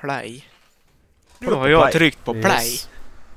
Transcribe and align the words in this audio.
play. 0.00 0.44
Nu 1.38 1.46
Tryck 1.46 1.56
har 1.56 1.62
på 1.64 1.68
jag 1.70 1.82
play. 1.82 1.92
tryckt 1.92 2.24
på 2.24 2.32
play. 2.32 2.72
Yes. 2.72 2.88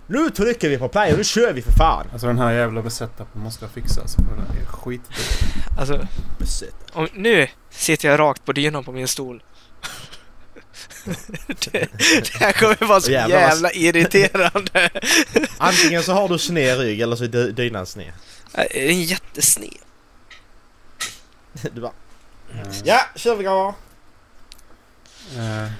Nu 0.08 0.29
trycker 0.29 0.70
vi 0.70 0.78
på 0.78 0.89
play 0.89 1.12
och 1.12 1.18
nu 1.18 1.24
kör 1.24 1.54
vi 1.54 1.62
för 1.62 1.71
fan! 1.71 2.08
Alltså 2.12 2.28
den 2.28 2.38
här 2.38 2.52
jävla 2.52 2.82
besettappen 2.82 3.42
måste 3.42 3.66
jag 3.66 3.71
fixa 3.71 4.02
alltså, 4.02 4.18
för 4.21 4.36
den 4.36 4.62
är 4.62 4.65
skit. 4.65 5.02
Alltså, 5.79 6.07
Besätt. 6.39 6.76
om, 6.94 7.07
nu 7.13 7.47
sitter 7.70 8.10
jag 8.10 8.20
rakt 8.20 8.46
på 8.46 8.52
dynan 8.54 8.84
på 8.84 8.91
min 8.91 9.07
stol. 9.07 9.44
det, 11.47 11.72
det 12.24 12.34
här 12.40 12.52
kommer 12.52 12.86
vara 12.88 13.02
så 13.02 13.12
Jävlar 13.12 13.40
vad- 13.40 13.50
jävla 13.50 13.72
irriterande. 13.72 14.90
Antingen 15.58 16.04
så 16.04 16.14
har 16.14 16.30
du 16.30 16.38
sned 16.40 16.80
rygg 16.80 17.02
eller 17.02 17.16
så 17.16 17.23
är 17.23 17.27
dy- 17.27 17.52
dynan 17.52 17.86
sned. 17.86 18.14
Det 18.54 18.86
är 18.86 18.90
en 18.90 19.04
jättesned. 19.04 19.73
Du 21.72 21.82
bara... 21.82 21.91
Eh, 22.54 22.68
Ja, 22.84 23.00
kör 23.16 23.36
vi 23.36 23.44
grabbar! 23.44 23.73
eh, 25.38 25.72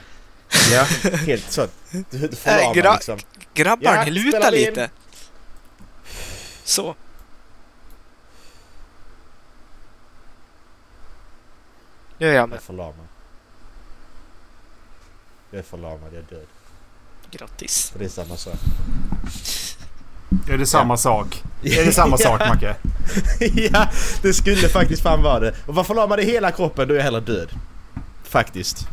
Ja, 0.72 0.84
helt 1.28 1.52
så. 1.52 1.68
Du, 1.92 2.04
du 2.10 2.26
Äh, 2.26 2.32
förlamar 2.32 2.74
gra- 2.76 2.94
liksom. 2.94 3.20
Grabbar, 3.54 3.96
Ja, 3.96 4.04
ni 4.06 4.12
lutar 4.12 4.56
in? 4.56 4.62
lite. 4.62 4.90
Så. 6.64 6.96
Nu 12.18 12.28
är 12.28 12.34
jag 12.34 12.38
Jag 12.38 12.44
är 12.44 12.48
med. 12.48 12.62
förlamad. 12.62 13.08
Jag 15.52 15.60
är 15.60 15.64
förlamad, 15.64 16.10
jag 16.14 16.18
är 16.24 16.36
död. 16.36 16.48
Grattis. 17.32 17.92
Och 17.94 18.00
det 18.00 18.06
är 18.06 18.10
samma 18.10 18.38
sak. 18.38 18.54
är 20.50 20.58
det 20.58 20.66
samma 20.66 20.98
sak? 20.98 21.44
Är 21.64 21.86
det 21.86 21.94
samma 21.94 22.18
sak 22.28 22.40
Macke? 22.40 22.76
ja, 23.40 23.88
det 24.22 24.34
skulle 24.34 24.70
faktiskt 24.70 25.02
fan 25.04 25.22
vara 25.24 25.40
det. 25.40 25.56
Och 25.68 25.76
var 25.76 25.84
förlamad 25.84 26.20
i 26.20 26.24
hela 26.26 26.52
kroppen, 26.52 26.88
då 26.88 26.94
är 26.94 26.98
jag 26.98 27.04
hellre 27.04 27.22
död. 27.22 27.50
Faktiskt. 28.24 28.88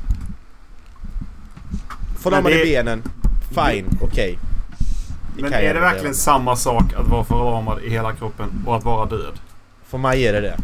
Förlamad 2.22 2.44
Men 2.44 2.52
det- 2.52 2.66
i 2.66 2.74
benen, 2.74 3.02
fine, 3.48 3.98
okej. 4.00 4.38
Det 5.36 5.42
Men 5.42 5.52
är 5.52 5.74
det 5.74 5.80
verkligen 5.80 6.06
med. 6.06 6.16
samma 6.16 6.56
sak 6.56 6.84
att 6.96 7.08
vara 7.08 7.24
förlamad 7.24 7.82
i 7.82 7.90
hela 7.90 8.12
kroppen 8.12 8.46
och 8.66 8.76
att 8.76 8.84
vara 8.84 9.06
död? 9.06 9.32
För 9.88 9.98
mig 9.98 10.26
är 10.26 10.32
det 10.32 10.40
det. 10.40 10.56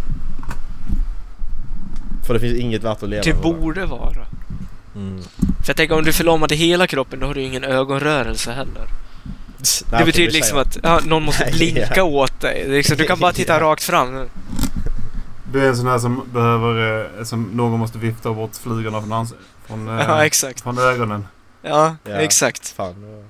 För 2.26 2.34
det 2.34 2.40
finns 2.40 2.58
inget 2.58 2.82
värt 2.84 3.02
att 3.02 3.08
leva 3.08 3.22
Det 3.22 3.34
för. 3.34 3.42
borde 3.42 3.86
vara. 3.86 4.26
Mm. 4.96 5.22
För 5.38 5.66
jag 5.68 5.76
tänker 5.76 5.96
om 5.98 6.04
du 6.04 6.12
förlamade 6.12 6.54
hela 6.54 6.86
kroppen 6.86 7.20
då 7.20 7.26
har 7.26 7.34
du 7.34 7.42
ingen 7.42 7.64
ögonrörelse 7.64 8.52
heller. 8.52 8.86
Nej, 9.90 9.98
det 10.00 10.04
betyder 10.04 10.32
liksom 10.32 10.58
att 10.58 10.78
ja, 10.82 11.00
någon 11.04 11.22
måste 11.22 11.44
Nej, 11.44 11.52
blinka 11.52 11.92
ja. 11.96 12.02
åt 12.02 12.40
dig. 12.40 12.64
Det 12.66 12.72
är 12.72 12.76
Liksom, 12.76 12.96
du 12.96 13.04
kan 13.06 13.18
bara 13.18 13.32
titta 13.40 13.52
Ja. 13.52 13.60
rakt 13.60 13.82
fram. 13.82 14.28
Du 15.52 15.64
är 15.64 15.68
en 15.68 15.76
sån 15.76 15.86
här 15.86 15.98
som 15.98 16.22
behöver... 16.32 17.04
eh, 17.18 17.24
Som 17.24 17.42
någon 17.52 17.78
måste 17.80 17.98
vifta 17.98 18.32
bort 18.32 18.56
flugorna 18.56 19.02
från, 19.02 19.26
från, 19.66 19.88
eh, 19.98 20.04
Ja, 20.08 20.24
exakt. 20.26 20.60
från 20.60 20.78
ögonen. 20.78 21.26
Ja, 21.68 21.96
Ja. 22.04 22.14
exakt. 22.14 22.68
Fan, 22.68 23.24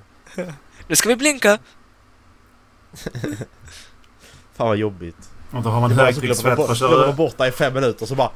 Nu 0.87 0.95
ska 0.95 1.09
vi 1.09 1.15
blinka. 1.15 1.57
fan 4.57 4.67
vad 4.67 4.77
jobbigt. 4.77 5.29
Och 5.51 5.61
då 5.63 5.69
har 5.69 5.81
man 5.81 5.91
högtryckssvett 5.91 6.57
bort, 6.57 6.67
för 6.77 6.87
glömmer 6.87 7.07
att 7.09 7.15
borta 7.15 7.47
i 7.47 7.51
fem 7.51 7.73
minuter 7.73 8.05
så 8.05 8.15
bara... 8.15 8.29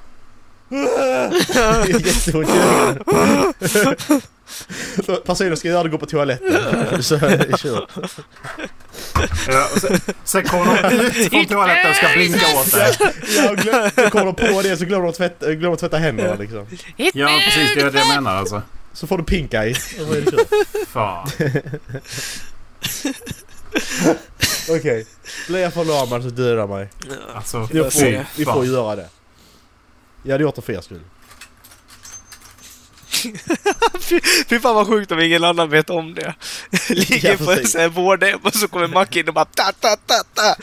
Jätteont 1.87 2.49
i 2.49 2.51
ögonen. 2.51 3.03
Personen 5.25 5.57
ska 5.57 5.67
göra 5.67 5.83
det 5.83 5.89
gå 5.89 5.97
på 5.97 6.05
toaletten. 6.05 7.03
Så 7.03 7.19
kört. 7.57 7.89
Ja, 9.47 9.67
sen, 9.81 9.99
sen 10.23 10.43
kommer 10.43 10.65
de 10.89 10.95
ut 10.95 11.29
från 11.29 11.45
toaletten 11.45 11.89
och 11.89 11.95
ska 11.95 12.07
blinka 12.15 12.45
åt 12.59 12.71
dig. 12.71 12.97
Ja, 13.37 13.53
glöm, 13.53 13.89
då 13.95 14.09
kommer 14.09 14.25
de 14.25 14.35
på 14.35 14.61
det 14.61 14.77
så 14.77 14.85
glömmer 14.85 15.05
de 15.05 15.13
tvätta, 15.13 15.45
glömmer 15.53 15.75
de 15.75 15.79
tvätta 15.79 15.97
händerna 15.97 16.35
liksom. 16.35 16.65
Ja, 17.13 17.39
precis. 17.45 17.75
Det 17.75 17.81
är 17.81 17.91
det 17.91 17.99
jag 17.99 18.07
menar 18.07 18.35
alltså. 18.35 18.61
Så 18.93 19.07
får 19.07 19.17
du 19.17 19.23
pink 19.23 19.53
eye. 19.63 19.75
Fan. 20.87 21.27
Okej. 24.69 25.05
Blir 25.47 25.59
jag 25.59 25.73
förlamad 25.73 26.23
så 26.23 26.29
dödar 26.29 26.67
mig. 26.67 26.89
Alltså, 27.35 27.57
Jag 27.73 27.93
får- 27.93 27.99
se. 27.99 28.25
vi 28.37 28.45
får 28.45 28.65
göra 28.65 28.95
det. 28.95 29.09
Jag 30.23 30.31
hade 30.31 30.43
gjort 30.43 30.55
det 30.55 30.61
för 30.61 30.73
er 30.73 30.81
skull. 30.81 31.01
Fy, 34.49 34.59
fan 34.59 34.75
vad 34.75 34.87
sjukt 34.87 35.11
om 35.11 35.19
ingen 35.19 35.43
annan 35.43 35.69
vet 35.69 35.89
om 35.89 36.13
det. 36.13 36.33
Ligger 36.89 37.37
på 37.37 37.51
här 37.79 37.87
vårdhem 37.89 38.39
och 38.43 38.53
så 38.55 38.67
kommer 38.67 38.87
Macke 38.87 39.19
in 39.19 39.27
och 39.27 39.33
bara 39.33 39.45
ta 39.45 39.71
ta 39.79 39.95
ta 39.95 40.23
ta. 40.33 40.55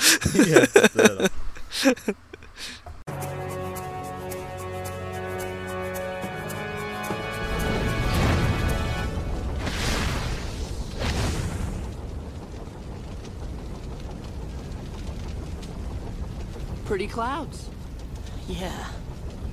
Pretty 16.89 17.07
clouds. 17.07 17.69
Yeah, 18.49 18.87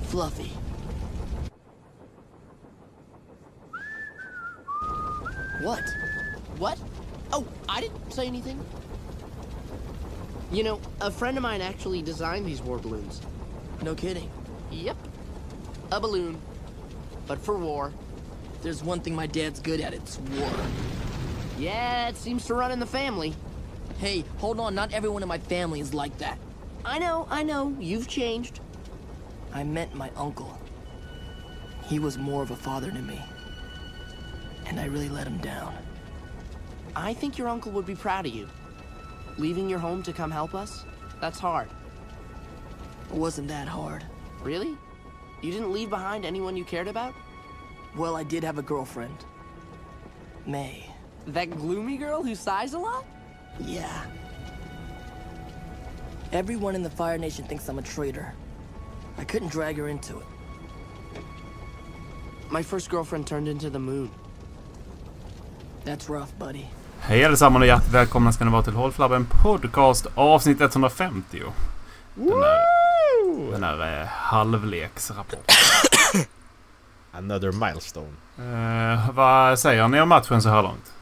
fluffy. 0.04 0.50
What? 5.60 5.82
What? 6.56 6.78
Oh, 7.34 7.46
I 7.68 7.82
didn't 7.82 8.10
say 8.10 8.26
anything. 8.26 8.58
You 10.50 10.64
know, 10.64 10.80
a 11.02 11.10
friend 11.10 11.36
of 11.36 11.42
mine 11.42 11.60
actually 11.60 12.00
designed 12.00 12.46
these 12.46 12.62
war 12.62 12.78
balloons. 12.78 13.20
No 13.82 13.94
kidding. 13.94 14.30
Yep. 14.70 14.96
A 15.92 16.00
balloon. 16.00 16.40
But 17.26 17.38
for 17.38 17.58
war. 17.58 17.92
There's 18.62 18.82
one 18.82 19.00
thing 19.00 19.14
my 19.14 19.26
dad's 19.26 19.60
good 19.60 19.82
at, 19.82 19.92
it's 19.92 20.18
war. 20.38 20.50
Yeah, 21.58 22.08
it 22.08 22.16
seems 22.16 22.46
to 22.46 22.54
run 22.54 22.72
in 22.72 22.80
the 22.80 22.86
family. 22.86 23.34
Hey, 23.98 24.24
hold 24.38 24.58
on, 24.58 24.74
not 24.74 24.94
everyone 24.94 25.22
in 25.22 25.28
my 25.28 25.38
family 25.38 25.80
is 25.80 25.92
like 25.92 26.16
that. 26.16 26.38
I 26.86 26.98
know, 27.00 27.26
I 27.28 27.42
know, 27.42 27.76
you've 27.80 28.06
changed. 28.06 28.60
I 29.52 29.64
meant 29.64 29.92
my 29.94 30.08
uncle. 30.16 30.56
He 31.88 31.98
was 31.98 32.16
more 32.16 32.44
of 32.44 32.52
a 32.52 32.56
father 32.56 32.92
to 32.92 33.02
me. 33.02 33.20
And 34.66 34.78
I 34.78 34.86
really 34.86 35.08
let 35.08 35.26
him 35.26 35.38
down. 35.38 35.74
I 36.94 37.12
think 37.12 37.36
your 37.36 37.48
uncle 37.48 37.72
would 37.72 37.86
be 37.86 37.96
proud 37.96 38.24
of 38.24 38.32
you. 38.32 38.48
Leaving 39.36 39.68
your 39.68 39.80
home 39.80 40.02
to 40.04 40.12
come 40.12 40.30
help 40.30 40.54
us? 40.54 40.84
That's 41.20 41.40
hard. 41.40 41.68
It 43.10 43.16
wasn't 43.16 43.48
that 43.48 43.66
hard. 43.66 44.04
Really? 44.42 44.78
You 45.42 45.50
didn't 45.50 45.72
leave 45.72 45.90
behind 45.90 46.24
anyone 46.24 46.56
you 46.56 46.64
cared 46.64 46.88
about? 46.88 47.14
Well, 47.96 48.14
I 48.14 48.22
did 48.22 48.44
have 48.44 48.58
a 48.58 48.62
girlfriend. 48.62 49.24
May. 50.46 50.88
That 51.26 51.50
gloomy 51.50 51.96
girl 51.96 52.22
who 52.22 52.36
sighs 52.36 52.74
a 52.74 52.78
lot? 52.78 53.04
Yeah. 53.60 54.06
Everyone 56.36 56.76
in 56.76 56.82
the 56.82 56.90
Fire 56.90 57.18
Nation 57.18 57.46
thinks 57.46 57.68
I'm 57.68 57.78
a 57.78 57.82
traitor. 57.82 58.34
I 59.16 59.24
couldn't 59.24 59.50
drag 59.50 59.78
her 59.78 59.88
into 59.88 60.18
it. 60.18 60.26
My 62.50 62.62
first 62.62 62.90
girlfriend 62.90 63.26
turned 63.26 63.48
into 63.48 63.70
the 63.70 63.78
moon. 63.78 64.10
That's 65.86 66.10
rough, 66.10 66.38
buddy. 66.38 66.66
Hej 67.00 67.24
allesammans 67.24 67.62
och 67.62 67.66
hjärtligt 67.66 67.94
välkomna 67.94 68.32
ska 68.32 68.44
ni 68.44 68.50
vara 68.50 68.62
till 68.62 68.72
Håll 68.72 68.92
Flabben 68.92 69.26
Podcast 69.42 70.06
avsnitt 70.14 70.60
150. 70.60 71.42
Den 72.14 72.32
här, 72.32 73.52
den 73.52 73.64
här 73.64 74.00
eh, 74.00 74.06
halvleksrapporten. 74.06 75.56
Another 77.12 77.52
milestone. 77.52 78.12
Eh, 78.38 79.10
vad 79.10 79.58
säger 79.58 79.88
ni 79.88 80.00
om 80.00 80.08
matchen 80.08 80.42
så 80.42 80.48
här 80.48 80.62
långt? 80.62 80.95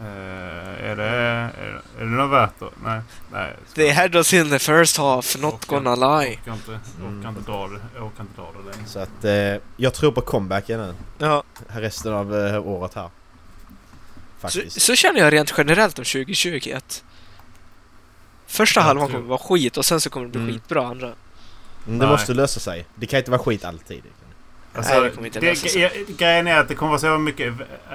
Eh, 0.00 0.90
är, 0.90 0.96
det, 0.96 1.04
är, 1.04 1.50
är 1.98 2.00
det 2.00 2.04
något 2.04 2.30
värt 2.30 2.62
att... 2.62 2.72
Nej. 2.84 3.00
nej 3.32 3.56
They 3.74 3.90
had 3.92 4.14
us 4.14 4.34
in 4.34 4.50
the 4.50 4.58
first 4.58 4.96
half, 4.96 5.36
not 5.38 5.54
Orkar- 5.54 5.66
gonna 5.68 5.94
lie. 6.20 6.38
Orkar 6.38 6.52
inte, 6.52 6.70
orkar 7.18 7.28
inte 7.28 7.40
dra 7.50 7.68
det. 7.68 8.00
Orkar 8.00 8.22
inte 8.22 8.40
dra 8.40 8.52
det 8.58 8.70
längre. 8.70 8.86
Så 8.88 8.98
att 8.98 9.24
eh, 9.24 9.62
jag 9.76 9.94
tror 9.94 10.12
på 10.12 10.20
comebacken 10.20 10.80
nu. 10.80 10.94
Ja, 11.18 11.42
Resten 11.68 12.12
av 12.12 12.36
eh, 12.36 12.66
året 12.66 12.94
här. 12.94 13.02
så, 13.02 14.40
Faktiskt. 14.40 14.80
så 14.82 14.94
känner 14.94 15.20
jag 15.20 15.32
rent 15.32 15.54
generellt 15.58 15.98
om 15.98 16.04
2020 16.04 16.72
att 16.76 17.04
Första 18.46 18.80
Jag 18.80 18.84
halvan 18.84 19.06
tror- 19.08 19.16
kommer 19.16 19.28
vara 19.28 19.38
skit 19.38 19.76
och 19.76 19.84
sen 19.84 20.00
så 20.00 20.10
kommer 20.10 20.26
det 20.26 20.32
bli 20.32 20.40
Mm. 20.40 20.52
skitbra 20.54 20.86
andra. 20.86 21.06
Mm, 21.06 21.16
det 21.98 22.04
Nej. 22.04 22.08
måste 22.08 22.34
lösa 22.34 22.60
sig. 22.60 22.86
Det 22.94 23.06
kan 23.06 23.18
inte 23.18 23.30
vara 23.30 23.42
skit 23.42 23.64
alltid. 23.64 24.02
Alltså, 24.78 24.92
Nej, 24.94 25.02
det 25.02 25.10
kommer 25.10 25.26
inte 25.26 25.40
lösa 25.40 25.68
sig. 25.68 26.04
Grejen 26.18 26.46
är 26.46 26.58
att 26.60 26.68
det 26.68 26.74
kommer 26.74 26.90
vara 26.90 27.00
så 27.00 27.18
mycket 27.18 27.54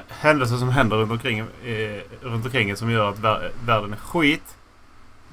händelser 0.09 0.57
som 0.57 0.69
händer 0.69 0.97
runt 0.97 1.11
omkring, 1.11 1.39
eh, 1.39 2.01
runt 2.21 2.45
omkring 2.45 2.75
som 2.75 2.91
gör 2.91 3.09
att 3.09 3.19
vär, 3.19 3.51
världen 3.65 3.93
är 3.93 3.97
skit. 3.97 4.43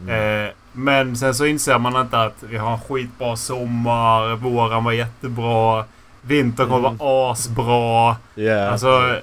Mm. 0.03 0.45
Eh, 0.47 0.51
men 0.73 1.17
sen 1.17 1.35
så 1.35 1.47
inser 1.47 1.79
man 1.79 2.01
inte 2.01 2.19
att 2.23 2.35
vi 2.41 2.57
har 2.57 2.73
en 2.73 2.81
skitbra 2.81 3.37
sommar, 3.37 4.35
våren 4.37 4.85
var 4.85 4.93
jättebra, 4.93 5.85
vintern 6.23 6.69
kommer 6.69 6.89
Mm. 6.89 6.99
vara 6.99 7.33
asbra. 7.33 8.17
Ja. 8.35 8.69
Alltså... 8.69 9.17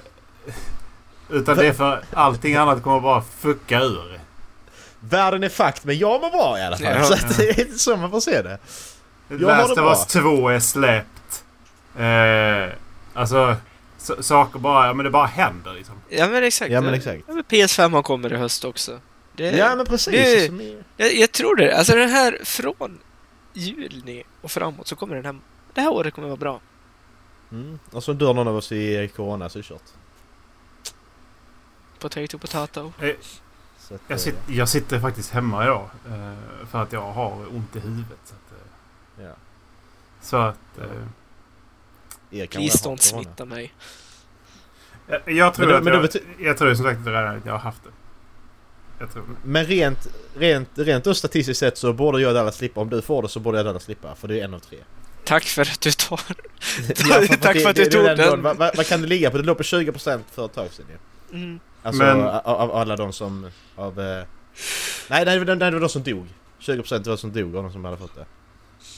Utan 1.30 1.56
det 1.56 1.66
är 1.66 1.72
för 1.72 2.00
allting 2.12 2.54
annat 2.56 2.82
kommer 2.82 3.00
bara 3.00 3.22
fucka 3.38 3.80
ur. 3.80 4.20
Världen 5.00 5.42
är 5.44 5.48
fucked 5.48 5.80
men 5.82 5.98
jag 5.98 6.20
mår 6.20 6.30
bra 6.30 6.58
i 6.58 6.62
alla 6.62 6.76
fall. 6.76 6.86
Ja. 6.86 7.04
Så 7.04 7.16
det 7.36 7.60
är 7.60 7.78
så 7.78 7.96
man 7.96 8.10
får 8.10 8.20
se 8.20 8.42
det. 8.42 8.58
Last 9.28 9.70
of. 9.70 9.78
Us 9.78 10.06
2 10.06 10.48
är 10.48 10.60
släppt. 10.60 11.44
Eh, 12.04 12.72
alltså... 13.14 13.56
s- 13.98 14.26
saker 14.26 14.58
bara, 14.58 14.86
ja 14.86 14.94
men 14.94 15.04
det 15.04 15.10
bara 15.10 15.26
händer 15.26 15.74
liksom. 15.74 15.94
Ja 16.08 16.28
men 16.28 16.44
exakt. 16.44 16.70
Ja 16.72 16.80
men 16.80 16.94
exakt. 16.94 17.22
Ja, 17.28 17.34
men 17.34 17.44
PS5 17.44 18.02
kommer 18.02 18.32
i 18.32 18.36
höst 18.36 18.64
också. 18.64 19.00
Det, 19.32 19.50
Ja 19.50 19.76
men 19.76 19.86
precis. 19.86 20.14
det- 20.14 20.46
Som 20.46 20.82
jag, 20.96 21.14
jag 21.14 21.32
tror 21.32 21.56
det. 21.56 21.76
Alltså 21.78 21.94
den 21.96 22.10
här 22.10 22.38
från 22.44 22.98
juni 23.52 24.24
och 24.40 24.50
framåt 24.50 24.86
så 24.88 24.96
kommer 24.96 25.14
den 25.16 25.24
här... 25.24 25.36
Det 25.74 25.80
här 25.80 25.92
året 25.92 26.14
kommer 26.14 26.28
vara 26.28 26.36
bra. 26.36 26.60
Mm. 27.52 27.78
Och 27.90 28.04
så 28.04 28.12
dör 28.12 28.34
någon 28.34 28.48
av 28.48 28.56
oss 28.56 28.72
i 28.72 29.10
corona 29.16 29.48
så 29.48 29.58
är 29.58 29.62
det 29.62 29.68
kört. 29.68 29.82
Potato, 31.98 32.38
potato. 32.38 32.92
Eh, 33.00 33.08
att, 33.08 33.40
Jag, 33.90 34.00
eh, 34.08 34.16
sit, 34.16 34.34
jag 34.46 34.68
sitter 34.68 35.00
faktiskt 35.00 35.30
hemma 35.30 35.64
idag. 35.64 35.90
eh, 36.08 36.66
För 36.70 36.82
att 36.82 36.92
jag 36.92 37.12
har 37.12 37.32
ont 37.56 37.76
i 37.76 37.80
huvudet. 37.80 38.18
Så 38.24 38.34
att, 38.34 38.52
eh, 39.18 39.24
ja. 39.24 39.32
så 40.20 40.36
att 40.36 40.78
eh, 40.78 40.86
Erik 42.30 42.50
Please 42.50 42.88
don't 42.88 42.96
smitta 42.96 43.44
mig. 43.44 43.74
jag, 45.08 45.20
jag 45.26 45.54
tror 45.54 45.66
Men 45.66 45.72
då- 45.72 45.78
att 45.78 45.84
men 46.14 46.22
jag, 46.38 46.46
jag 46.48 46.58
tror 46.58 46.74
som 46.74 46.84
sagt 46.84 46.98
att 47.06 47.46
jag 47.46 47.52
har 47.52 47.58
haft 47.58 47.84
det. 47.84 47.90
Jag 49.00 49.12
tror 49.12 49.24
Men 49.44 49.64
rent, 49.64 50.08
rent, 50.36 50.68
rent 50.74 51.04
då 51.04 51.14
statistiskt 51.14 51.60
sett 51.60 51.78
så 51.78 51.92
borde 51.92 52.20
jag 52.20 52.28
och 52.28 52.34
Dallas 52.34 52.56
slippa. 52.56 52.80
Om 52.80 52.90
du 52.90 53.02
får 53.02 53.22
det 53.22 53.28
så 53.28 53.40
borde 53.40 53.58
jag 53.58 53.62
och 53.66 53.68
Dallas 53.68 53.82
slippa. 53.84 54.14
För 54.14 54.28
det 54.28 54.40
är 54.40 54.44
en 54.44 54.54
av 54.54 54.58
tre. 54.58 54.78
Tack 55.24 55.44
för 55.44 55.62
att 55.62 55.80
du 55.80 55.90
tar... 55.92 56.16
för 57.26 57.36
Tack 57.36 57.54
det- 57.54 57.60
för 57.60 57.70
att 57.70 57.76
du 57.76 57.84
tog 57.84 58.04
den. 58.04 58.42
Vad, 58.42 58.56
vad, 58.56 58.86
kan 58.86 59.02
det 59.02 59.08
ligga 59.08 59.30
på? 59.30 59.36
Det 59.36 59.42
låg 59.42 59.56
på 59.56 59.62
20% 59.62 60.20
för 60.30 60.44
ett 60.46 60.52
tag 60.54 60.68
sedan 60.72 60.86
ju. 60.90 61.38
Mm. 61.38 61.60
Alltså 61.82 62.02
Men- 62.02 62.20
av, 62.20 62.46
av 62.46 62.72
alla 62.76 62.96
de 62.96 63.12
som... 63.12 63.50
Av, 63.76 64.00
eh, 64.00 64.24
nej, 65.08 65.24
nej, 65.24 65.38
det, 65.38 65.54
det 65.54 65.70
var 65.70 65.80
de 65.80 65.88
som 65.88 66.02
dog. 66.02 66.26
20% 66.60 66.90
var 66.92 66.98
de 66.98 67.18
som 67.18 67.32
dog 67.32 67.56
av 67.56 67.62
de 67.62 67.72
som 67.72 67.84
hade 67.84 67.96
fått 67.96 68.14
det. 68.14 68.26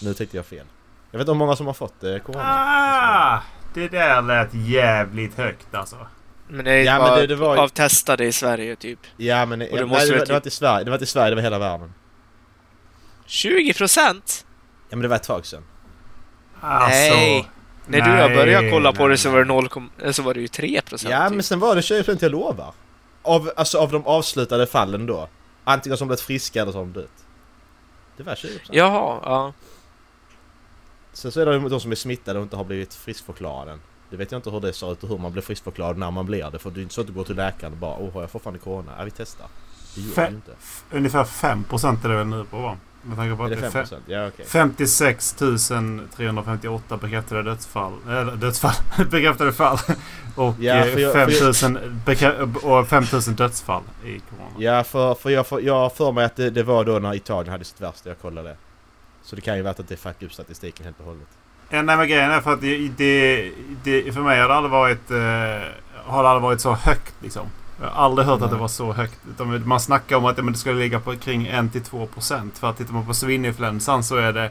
Nu 0.03 0.15
tyckte 0.15 0.37
jag 0.37 0.47
fel. 0.47 0.67
Jag 1.11 1.19
vet 1.19 1.25
inte 1.25 1.33
hur 1.33 1.39
många 1.39 1.57
som 1.57 1.67
har 1.67 1.75
fått 1.75 2.05
eh, 2.05 2.19
corona. 2.19 2.45
Ah! 2.47 3.43
Det 3.75 3.89
där 3.89 4.23
lät 4.23 4.55
jävligt 4.55 5.35
högt 5.37 5.75
alltså. 5.75 5.97
Men 6.49 6.65
det 6.65 6.71
är 6.73 6.83
Ja, 6.85 6.93
men 6.93 7.01
bara 7.03 7.17
det- 7.21 7.27
det 7.27 7.35
var 7.37 7.55
ju- 7.55 7.61
avtestade 7.61 8.25
i 8.25 8.33
Sverige 8.33 8.77
typ. 8.77 8.99
Ja 9.17 9.47
men... 9.47 9.59
det 9.59 9.69
Ja, 9.73 9.87
måste 9.87 10.05
nej, 10.05 10.07
det, 10.07 10.13
var, 10.13 10.15
det 10.15 10.19
var 10.19 10.27
typ- 10.27 10.35
inte 10.37 10.49
i 10.49 10.51
Sverige, 10.51 10.85
det 10.85 10.91
var 10.91 10.97
inte 10.97 11.05
i 11.05 11.07
Sverige, 11.07 11.31
det 11.31 11.35
var 11.35 11.43
hela 11.43 11.59
världen. 11.59 11.93
20 13.27 13.75
procent? 13.75 14.47
Ja 14.89 14.97
men 14.97 15.03
det 15.03 15.09
var 15.09 15.17
ett 15.17 15.23
tag 15.23 15.47
sedan. 15.47 15.63
Alltså, 16.61 16.89
Nej. 17.15 17.51
När 17.87 18.01
du 18.01 18.13
och 18.13 18.19
jag 18.19 18.31
började 18.37 18.63
nej, 18.63 18.71
kolla 18.71 18.93
på 18.93 19.09
det 19.09 19.17
så 19.17 19.31
var 19.31 19.39
det 19.39 19.45
nej. 19.45 19.57
0, 19.57 19.69
kom- 19.69 19.91
eh, 20.03 20.13
så 20.13 20.23
var 20.23 20.35
det 20.35 20.41
ju 20.41 20.49
3 20.49 20.81
procent. 20.83 21.11
Ja 21.13 21.25
typ. 21.29 21.35
men 21.35 21.43
sen 21.43 21.61
var 21.61 21.75
det 21.75 21.81
20% 21.81 22.19
jag 22.23 22.33
lovar. 22.33 22.73
Av, 23.23 23.51
alltså 23.57 23.79
av 23.79 23.91
de 23.93 24.07
avslutade 24.07 24.67
fallen 24.67 25.07
då. 25.07 25.29
Antingen 25.65 25.99
som 25.99 26.09
blivit 26.09 26.21
friska 26.21 26.63
eller 26.63 26.73
som 26.73 26.93
dött. 26.93 27.25
Det 28.17 28.23
var 28.23 28.35
20%. 28.35 28.49
Jaha, 28.71 29.21
ja. 29.25 29.53
Sen 31.13 31.33
så 31.33 31.41
är 31.41 31.47
det 31.47 31.69
de 31.69 31.81
som 31.81 31.91
är 31.93 31.97
smittade 31.97 32.39
och 32.39 32.43
inte 32.43 32.57
har 32.57 32.65
blivit 32.65 32.95
friskförklarade. 32.95 33.79
Det 34.11 34.17
vet 34.17 34.33
jag 34.33 34.39
inte 34.39 34.51
hur 34.51 34.61
det 34.61 34.73
ser 34.73 34.93
ut 34.93 35.03
och 35.03 35.09
hur 35.09 35.19
man 35.19 35.33
blir 35.33 35.43
friskförklarad 35.43 35.99
när 35.99 36.11
man 36.11 36.27
blir 36.27 36.51
det. 36.51 36.59
För 36.59 36.71
det 36.71 36.81
är 36.81 36.83
inte 36.83 36.95
så 36.95 37.01
att 37.01 37.07
du 37.07 37.13
går 37.13 37.25
till 37.25 37.37
läkaren 37.37 37.73
och 37.73 37.79
bara 37.79 37.97
åh 37.97 38.13
har 38.13 38.21
jag 38.21 38.31
fortfarande 38.31 38.59
corona? 38.61 38.93
Ja 38.99 39.05
vi 39.05 39.11
testar. 39.11 39.47
Det 39.95 40.01
gör 40.01 40.09
Fe- 40.15 40.29
inte. 40.35 40.53
Ungefär 40.91 41.25
5% 41.25 42.05
är 42.05 42.09
det 42.09 42.17
väl 42.17 42.27
nu 42.27 42.45
på 42.45 42.57
va? 42.59 42.77
Med 43.03 43.17
tanke 43.17 43.37
på 43.37 43.43
Är 43.43 43.47
att 43.47 43.61
det 43.61 43.69
det 43.71 43.79
är 43.79 43.85
5%? 43.85 43.97
Ja 44.07 44.27
okej. 44.29 44.45
56 44.49 45.33
358 46.17 46.97
bekräftade 46.97 47.43
dödsfall. 47.43 47.93
Eller 48.09 48.37
dödsfall. 48.37 48.75
bekräftade 49.11 49.53
fall. 49.53 49.79
Och 50.37 50.55
Ja, 50.61 50.75
eh, 50.75 50.99
jag- 50.99 51.13
för 51.13 51.27
5000 51.27 51.79
bekrä- 52.07 52.55
och 52.63 52.89
5000 52.89 53.35
dödsfall 53.35 53.83
i 54.05 54.19
corona. 54.19 54.51
Ja 54.59 54.85
för, 54.85 55.15
för 55.15 55.31
jag, 55.31 55.47
för, 55.47 55.61
jag 55.61 55.93
för 55.97 56.13
mig 56.13 56.25
att 56.25 56.37
det, 56.37 56.51
det 56.51 56.63
var 56.63 56.85
då 56.85 56.99
när 56.99 57.15
Italien 57.15 57.53
hade 57.53 57.65
sitt 57.65 57.81
värsta, 57.81 58.09
jag 58.09 58.19
kollade. 58.19 58.57
Så 59.31 59.37
det 59.37 59.43
kan 59.43 59.57
ju 59.57 59.63
vara 59.63 59.71
att 59.71 59.89
det 59.89 59.97
fuckade 59.97 60.27
upp 60.27 60.33
statistiken 60.33 60.85
helt 60.85 61.01
och 61.01 61.07
hållet. 61.07 61.29
Ja, 61.69 61.83
nej 61.83 61.97
men 61.97 62.09
grejen 62.09 62.31
är 62.31 62.41
för 62.41 62.53
att 62.53 62.61
det, 62.61 62.89
det, 62.89 63.53
det 63.85 64.13
för 64.13 64.21
mig 64.21 64.41
har 64.41 64.49
det 64.49 64.55
aldrig 64.55 64.71
varit, 64.71 65.11
eh, 65.11 65.17
har 66.05 66.23
det 66.23 66.29
aldrig 66.29 66.43
varit 66.43 66.61
så 66.61 66.73
högt 66.73 67.15
liksom. 67.23 67.47
Jag 67.81 67.87
har 67.87 68.05
aldrig 68.05 68.27
hört 68.29 68.43
att 68.43 68.49
det 68.51 68.55
Nej. 68.55 68.61
var 68.61 68.69
så 68.69 68.93
högt. 68.93 69.19
Utan 69.31 69.69
man 69.69 69.81
snackar 69.81 70.17
om 70.17 70.25
att 70.25 70.37
det 70.37 70.55
skulle 70.55 70.79
ligga 70.79 71.01
på 71.01 71.17
kring 71.17 71.49
1-2%. 71.49 72.51
För 72.55 72.71
att 72.71 72.77
tittar 72.77 72.93
man 72.93 73.07
på 73.07 73.15
svininfluensan 73.15 74.05
så 74.05 74.17
är 74.17 74.33
det 74.33 74.51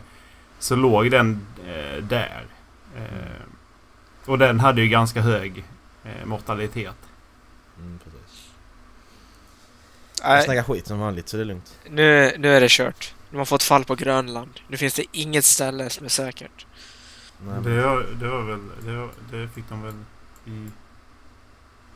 så 0.60 0.76
låg 0.76 1.12
den 1.12 1.46
eh, 1.68 2.04
där. 2.04 2.46
Eh, 2.98 4.26
och 4.26 4.38
den 4.38 4.60
hade 4.60 4.82
ju 4.82 4.88
ganska 4.88 5.22
hög 5.22 5.64
eh, 6.04 6.26
mortalitet. 6.26 6.96
Mm, 7.80 8.00
precis. 8.04 8.50
Jag 10.22 10.30
Nej, 10.30 10.44
snackar 10.44 10.64
skit 10.64 10.88
som 10.88 11.00
vanligt 11.00 11.30
så 11.30 11.38
det 11.38 11.44
är 11.44 11.46
lugnt. 11.46 11.80
nu, 11.90 12.32
nu 12.38 12.54
är 12.56 12.62
det 12.62 12.70
kört. 12.70 13.14
De 13.32 13.38
har 13.38 13.46
fått 13.46 13.64
fall 13.64 13.84
på 13.86 13.96
Grönland. 13.96 14.60
Nu 14.68 14.78
finns 14.78 14.94
det 14.94 15.06
inget 15.12 15.46
ställe 15.46 15.90
som 15.90 16.06
är 16.06 16.10
säkert. 16.10 16.66
Nej, 17.46 17.62
Det, 17.64 17.82
var, 17.82 18.06
det 18.20 18.28
var 18.28 18.42
väl, 18.42 18.60
det, 18.84 18.98
var, 18.98 19.10
det 19.32 19.48
fick 19.48 19.70
de 19.70 19.82
väl 19.84 20.04
i 20.46 20.68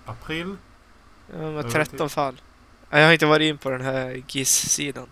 april? 0.05 0.55
Ja, 1.31 1.37
De 1.37 1.43
har 1.45 1.51
Jag 1.51 1.63
vet 1.63 1.71
13 1.71 2.09
fall. 2.09 2.41
Jag 2.89 3.05
har 3.05 3.13
inte 3.13 3.25
varit 3.25 3.49
in 3.49 3.57
på 3.57 3.69
den 3.69 3.81
här 3.81 4.23
GIS-sidan. 4.27 5.07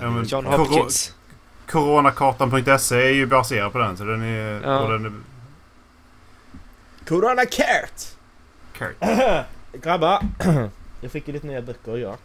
Ja, 0.00 0.10
men- 0.10 0.24
John 0.24 0.44
Hopkins. 0.46 1.14
Coronakartan.se 1.66 2.96
är 2.96 3.10
ju 3.14 3.26
baserad 3.26 3.72
på 3.72 3.78
den 3.78 3.96
så 3.96 4.04
den 4.04 4.22
är... 4.22 4.60
Ja. 4.62 4.88
Den 4.88 5.04
är 5.06 5.12
Corona 7.08 7.44
Kurt! 7.44 8.02
Kurt. 8.72 8.96
Grabbar! 9.82 10.22
jag 11.00 11.12
fick 11.12 11.28
ju 11.28 11.34
lite 11.34 11.46
nya 11.46 11.62
böcker 11.62 11.96
ja. 11.96 12.16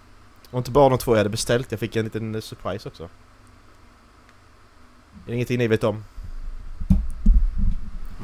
Och 0.56 0.60
inte 0.60 0.72
bara 0.72 0.90
de 0.90 0.98
två 0.98 1.12
jag 1.14 1.18
hade 1.18 1.30
beställt, 1.30 1.72
jag 1.72 1.80
fick 1.80 1.96
en 1.96 2.04
liten 2.04 2.36
eh, 2.36 2.42
surprise 2.42 2.90
också. 2.90 3.04
Är 3.04 3.10
det 5.26 5.34
ingenting 5.34 5.58
ni 5.58 5.68
vet 5.68 5.84
om? 5.84 6.04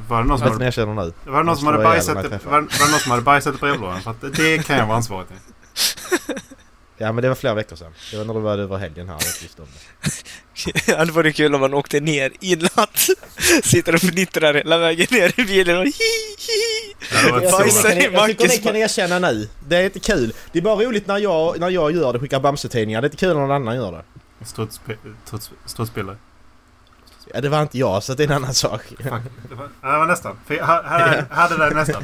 Var 0.07 0.21
det 0.21 0.27
någon 0.27 0.39
som 0.39 0.47
Vet 0.49 0.59
ni 0.59 0.65
jag 0.65 0.73
känner 0.73 0.93
nu? 0.93 1.13
Var 1.31 1.37
det 1.37 1.43
någon 1.43 1.57
som 1.57 1.67
hade 1.67 1.83
bajsat, 1.83 2.15
i- 2.15 2.19
jag 2.19 2.29
träffar. 2.29 2.51
var, 2.51 2.61
var 2.61 2.85
det 2.85 2.91
någon 2.91 2.99
som 2.99 3.11
hade 3.11 3.23
bajsat 3.23 3.55
i 3.55 3.57
brevlådan? 3.57 4.01
För 4.01 4.11
att 4.11 4.21
det 4.21 4.65
kan 4.65 4.77
jag 4.77 4.85
vara 4.87 4.97
ansvarig 4.97 5.27
till. 5.27 5.37
Ja 7.01 7.11
men 7.11 7.21
det 7.21 7.27
var 7.27 7.35
flera 7.35 7.53
veckor 7.53 7.75
sedan. 7.75 7.93
Det 8.11 8.17
var 8.17 8.25
när 8.25 8.33
det 8.33 8.39
var 8.39 8.57
över 8.57 8.77
helgen 8.77 9.09
här, 9.09 9.17
visst 9.41 9.59
om 9.59 9.65
det. 10.01 10.11
Det 10.85 10.97
hade 10.97 11.11
varit 11.11 11.35
kul 11.35 11.55
om 11.55 11.61
man 11.61 11.73
åkte 11.73 11.99
ner 11.99 12.31
i 12.39 12.55
natt. 12.55 13.07
Sitter 13.63 13.95
och 13.95 14.01
fnittrar 14.01 14.53
hela 14.53 14.77
vägen 14.77 15.07
ner 15.11 15.39
i 15.39 15.43
bilen 15.43 15.77
och 15.77 15.85
hi. 15.85 15.91
Det 17.41 17.49
så 17.51 17.57
Bajsar 17.57 17.91
i 17.91 18.09
jag 18.13 18.27
tycker 18.27 18.47
ni 18.47 18.57
kan 18.57 18.75
erkänna 18.75 19.19
nu. 19.19 19.47
Det 19.67 19.75
är 19.77 19.83
inte 19.83 19.99
kul. 19.99 20.33
Det 20.51 20.59
är 20.59 20.63
bara 20.63 20.75
roligt 20.75 21.07
när 21.07 21.17
jag, 21.17 21.59
när 21.59 21.69
jag 21.69 21.91
gör 21.91 22.13
det, 22.13 22.19
skickar 22.19 22.39
Bamse-tidningar. 22.39 23.01
Det 23.01 23.05
är 23.05 23.09
inte 23.09 23.17
kul 23.17 23.29
när 23.29 23.41
någon 23.41 23.51
annan 23.51 23.75
gör 23.75 23.91
det. 23.91 24.03
Strutspe- 24.45 24.97
struts- 25.25 25.51
Strutsbilder. 25.65 26.17
Ja, 27.33 27.41
det 27.41 27.49
var 27.49 27.61
inte 27.61 27.77
jag, 27.77 28.03
så 28.03 28.13
det 28.13 28.23
är 28.23 28.27
en 28.27 28.33
annan 28.33 28.53
sak. 28.53 28.81
Fuck. 28.83 28.97
Det 28.99 29.09
var, 29.55 29.69
ja, 29.81 29.91
det 29.91 29.97
var 29.97 30.05
nästan. 30.05 30.37
För 30.47 30.53
jag 30.55 30.65
ha- 30.65 30.83
hade, 30.83 31.25
hade 31.29 31.57
den 31.57 31.73
nästan. 31.77 32.03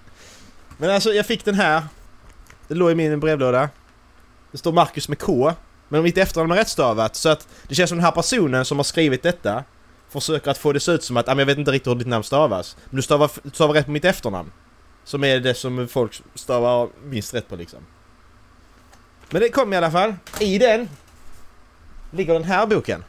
Men 0.78 0.90
alltså, 0.90 1.12
jag 1.12 1.26
fick 1.26 1.44
den 1.44 1.54
här. 1.54 1.82
Det 2.68 2.74
låg 2.74 2.90
i 2.90 2.94
min 2.94 3.20
brevlåda. 3.20 3.68
Det 4.52 4.58
står 4.58 4.72
Marcus 4.72 5.08
med 5.08 5.18
K. 5.18 5.52
Men 5.88 6.02
mitt 6.02 6.18
efternamn 6.18 6.52
är 6.52 6.56
rättstavat. 6.56 7.16
Så 7.16 7.28
att 7.28 7.48
det 7.68 7.74
känns 7.74 7.88
som 7.88 7.98
den 7.98 8.04
här 8.04 8.12
personen 8.12 8.64
som 8.64 8.78
har 8.78 8.84
skrivit 8.84 9.22
detta 9.22 9.64
försöker 10.08 10.50
att 10.50 10.58
få 10.58 10.72
det 10.72 10.76
att 10.76 10.82
se 10.82 10.92
ut 10.92 11.04
som 11.04 11.16
att 11.16 11.28
ah, 11.28 11.30
men 11.30 11.38
jag 11.38 11.46
vet 11.46 11.58
inte 11.58 11.70
riktigt 11.70 11.90
hur 11.90 11.94
ditt 11.94 12.06
namn 12.06 12.24
stavas. 12.24 12.76
Men 12.84 12.96
du 12.96 13.02
stavar, 13.02 13.30
du 13.42 13.50
stavar 13.50 13.74
rätt 13.74 13.84
på 13.84 13.90
mitt 13.90 14.04
efternamn. 14.04 14.52
Som 15.04 15.24
är 15.24 15.40
det 15.40 15.54
som 15.54 15.88
folk 15.88 16.22
stavar 16.34 16.88
minst 17.04 17.34
rätt 17.34 17.48
på 17.48 17.56
liksom. 17.56 17.80
Men 19.30 19.42
det 19.42 19.48
kom 19.48 19.72
i 19.72 19.76
alla 19.76 19.90
fall. 19.90 20.14
I 20.40 20.58
den 20.58 20.88
ligger 22.10 22.32
den 22.32 22.44
här 22.44 22.66
boken. 22.66 23.04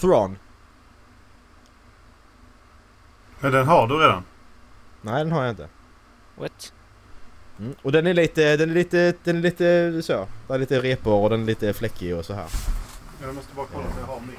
Thrawn. 0.00 0.38
Men 3.40 3.52
den 3.52 3.66
har 3.66 3.86
du 3.86 3.98
redan. 3.98 4.24
Nej, 5.02 5.24
den 5.24 5.32
har 5.32 5.42
jag 5.42 5.52
inte. 5.52 5.68
What? 6.36 6.72
Mm. 7.60 7.74
Och 7.82 7.92
den 7.92 8.06
är 8.06 8.14
lite, 8.14 8.56
den 8.56 8.70
är 8.70 8.74
lite, 8.74 9.14
den 9.24 9.36
är 9.36 9.40
lite 9.42 10.00
så. 10.02 10.26
Det 10.48 10.54
är 10.54 10.58
lite 10.58 10.80
repor 10.80 11.22
och 11.22 11.30
den 11.30 11.42
är 11.42 11.46
lite 11.46 11.72
fläckig 11.72 12.16
och 12.16 12.24
så 12.24 12.34
här. 12.34 12.46
Jag 13.22 13.34
måste 13.34 13.54
bara 13.54 13.66
kolla 13.72 13.84
om 13.86 13.92
jag 14.00 14.06
har 14.06 14.20
min. 14.20 14.36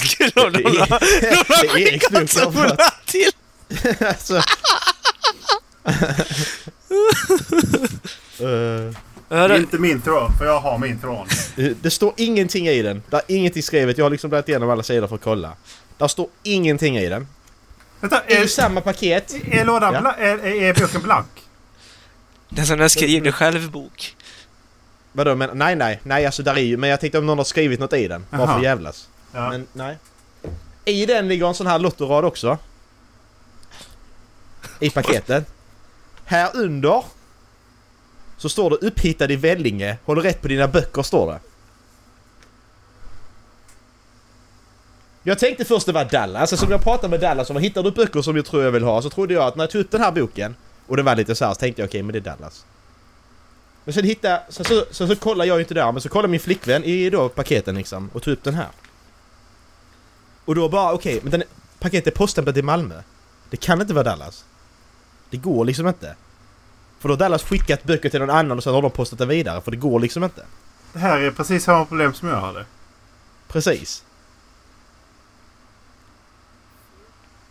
Kul 0.00 0.32
om 0.46 0.52
Det 0.52 0.60
någon 0.62 0.76
är- 0.76 2.14
har 2.14 2.20
fått. 2.20 2.30
samlat 2.30 2.92
till. 3.06 3.30
alltså. 4.06 4.42
Eh, 8.40 8.46
Det 9.28 9.36
är 9.54 9.58
inte 9.58 9.78
min 9.78 10.00
tråd, 10.02 10.32
för 10.38 10.44
jag 10.44 10.60
har 10.60 10.78
min 10.78 10.98
tråd. 11.00 11.26
det 11.80 11.90
står 11.90 12.12
ingenting 12.16 12.68
i 12.68 12.82
den. 12.82 13.02
Det 13.10 13.16
är 13.16 13.22
ingenting 13.26 13.62
skrivet. 13.62 13.98
Jag 13.98 14.04
har 14.04 14.10
liksom 14.10 14.30
bläddrat 14.30 14.48
igenom 14.48 14.70
alla 14.70 14.82
sidor 14.82 15.06
för 15.06 15.14
att 15.14 15.22
kolla. 15.22 15.52
Det 15.98 16.08
står 16.08 16.28
ingenting 16.42 16.96
i 16.98 17.08
den. 17.08 17.26
Vänta, 18.10 18.22
I 18.28 18.34
är, 18.36 18.46
samma 18.46 18.80
paket. 18.80 19.34
är 19.50 19.64
lådan 19.64 19.94
Ja. 19.94 20.00
bla- 20.00 20.16
är, 20.18 20.38
är, 20.38 20.62
är 20.62 20.74
boken 20.74 21.02
blank? 21.02 21.26
Det 22.48 22.60
är 22.60 22.64
som 22.64 22.80
en 22.80 22.90
skriven 22.90 23.32
självbok. 23.32 24.16
Vadå 25.12 25.34
men 25.34 25.58
nej 25.58 25.76
nej. 25.76 26.00
Nej 26.02 26.26
alltså 26.26 26.42
där 26.42 26.54
är 26.54 26.60
ju. 26.60 26.76
Men 26.76 26.90
jag 26.90 27.00
tänkte 27.00 27.18
om 27.18 27.26
någon 27.26 27.38
har 27.38 27.44
skrivit 27.44 27.80
något 27.80 27.92
i 27.92 28.08
den. 28.08 28.26
Bara 28.30 28.46
för 28.56 28.62
jävlas. 28.64 29.08
Ja. 29.32 29.48
Men 29.50 29.66
nej. 29.72 29.98
I 30.84 31.06
den 31.06 31.28
ligger 31.28 31.46
en 31.48 31.54
sån 31.54 31.66
här 31.66 31.78
lottorad 31.78 32.24
också. 32.24 32.58
I 34.80 34.90
paketet. 34.90 35.44
Här 36.24 36.50
under. 36.54 37.04
Så 38.36 38.48
står 38.48 38.70
det 38.70 38.76
upphittad 38.76 39.30
i 39.32 39.36
Vellinge. 39.36 39.96
Håller 40.04 40.22
rätt 40.22 40.42
på 40.42 40.48
dina 40.48 40.68
böcker 40.68 41.02
står 41.02 41.32
det. 41.32 41.38
Jag 45.26 45.38
tänkte 45.38 45.64
först 45.64 45.86
det 45.86 45.92
var 45.92 46.04
Dallas, 46.04 46.40
alltså, 46.40 46.56
som 46.56 46.70
jag 46.70 46.82
pratade 46.82 47.08
med 47.08 47.20
Dallas 47.20 47.50
om, 47.50 47.56
hittar 47.56 47.82
du 47.82 47.90
böcker 47.90 48.22
som 48.22 48.36
jag 48.36 48.44
tror 48.44 48.62
jag 48.62 48.70
vill 48.70 48.82
ha? 48.82 49.02
Så 49.02 49.10
trodde 49.10 49.34
jag 49.34 49.44
att 49.44 49.56
när 49.56 49.62
jag 49.62 49.70
tog 49.70 49.80
upp 49.80 49.90
den 49.90 50.00
här 50.00 50.12
boken 50.12 50.56
och 50.86 50.96
det 50.96 51.02
var 51.02 51.16
lite 51.16 51.34
så 51.34 51.44
här, 51.44 51.54
så 51.54 51.60
tänkte 51.60 51.82
jag 51.82 51.88
okej 51.88 52.02
men 52.02 52.12
det 52.12 52.18
är 52.18 52.20
Dallas. 52.20 52.66
Men 53.84 53.94
sen 53.94 54.04
hittade 54.04 54.42
så, 54.48 54.64
så, 54.64 54.84
så, 54.90 55.06
så 55.06 55.16
kollade 55.16 55.48
jag 55.48 55.56
ju 55.56 55.60
inte 55.60 55.74
där, 55.74 55.92
men 55.92 56.00
så 56.00 56.08
kollade 56.08 56.28
min 56.28 56.40
flickvän 56.40 56.84
i 56.84 57.10
då 57.10 57.28
paketen 57.28 57.74
liksom 57.74 58.10
och 58.12 58.22
tog 58.22 58.32
upp 58.32 58.44
den 58.44 58.54
här. 58.54 58.68
Och 60.44 60.54
då 60.54 60.68
bara 60.68 60.92
okej, 60.92 61.20
men 61.22 61.30
den 61.30 61.42
paketet 61.78 62.14
är 62.14 62.16
poststämplat 62.18 62.56
i 62.56 62.62
Malmö. 62.62 63.02
Det 63.50 63.56
kan 63.56 63.80
inte 63.80 63.94
vara 63.94 64.04
Dallas. 64.04 64.44
Det 65.30 65.36
går 65.36 65.64
liksom 65.64 65.88
inte. 65.88 66.16
För 66.98 67.08
då 67.08 67.12
har 67.12 67.18
Dallas 67.18 67.42
skickat 67.42 67.84
böcker 67.84 68.08
till 68.08 68.20
någon 68.20 68.30
annan 68.30 68.58
och 68.58 68.64
sen 68.64 68.74
har 68.74 68.82
de 68.82 68.90
postat 68.90 69.18
den 69.18 69.28
vidare, 69.28 69.60
för 69.60 69.70
det 69.70 69.76
går 69.76 70.00
liksom 70.00 70.24
inte. 70.24 70.44
Det 70.92 70.98
här 70.98 71.20
är 71.20 71.30
precis 71.30 71.64
samma 71.64 71.84
problem 71.84 72.14
som 72.14 72.28
jag 72.28 72.40
hade. 72.40 72.64
Precis. 73.48 74.04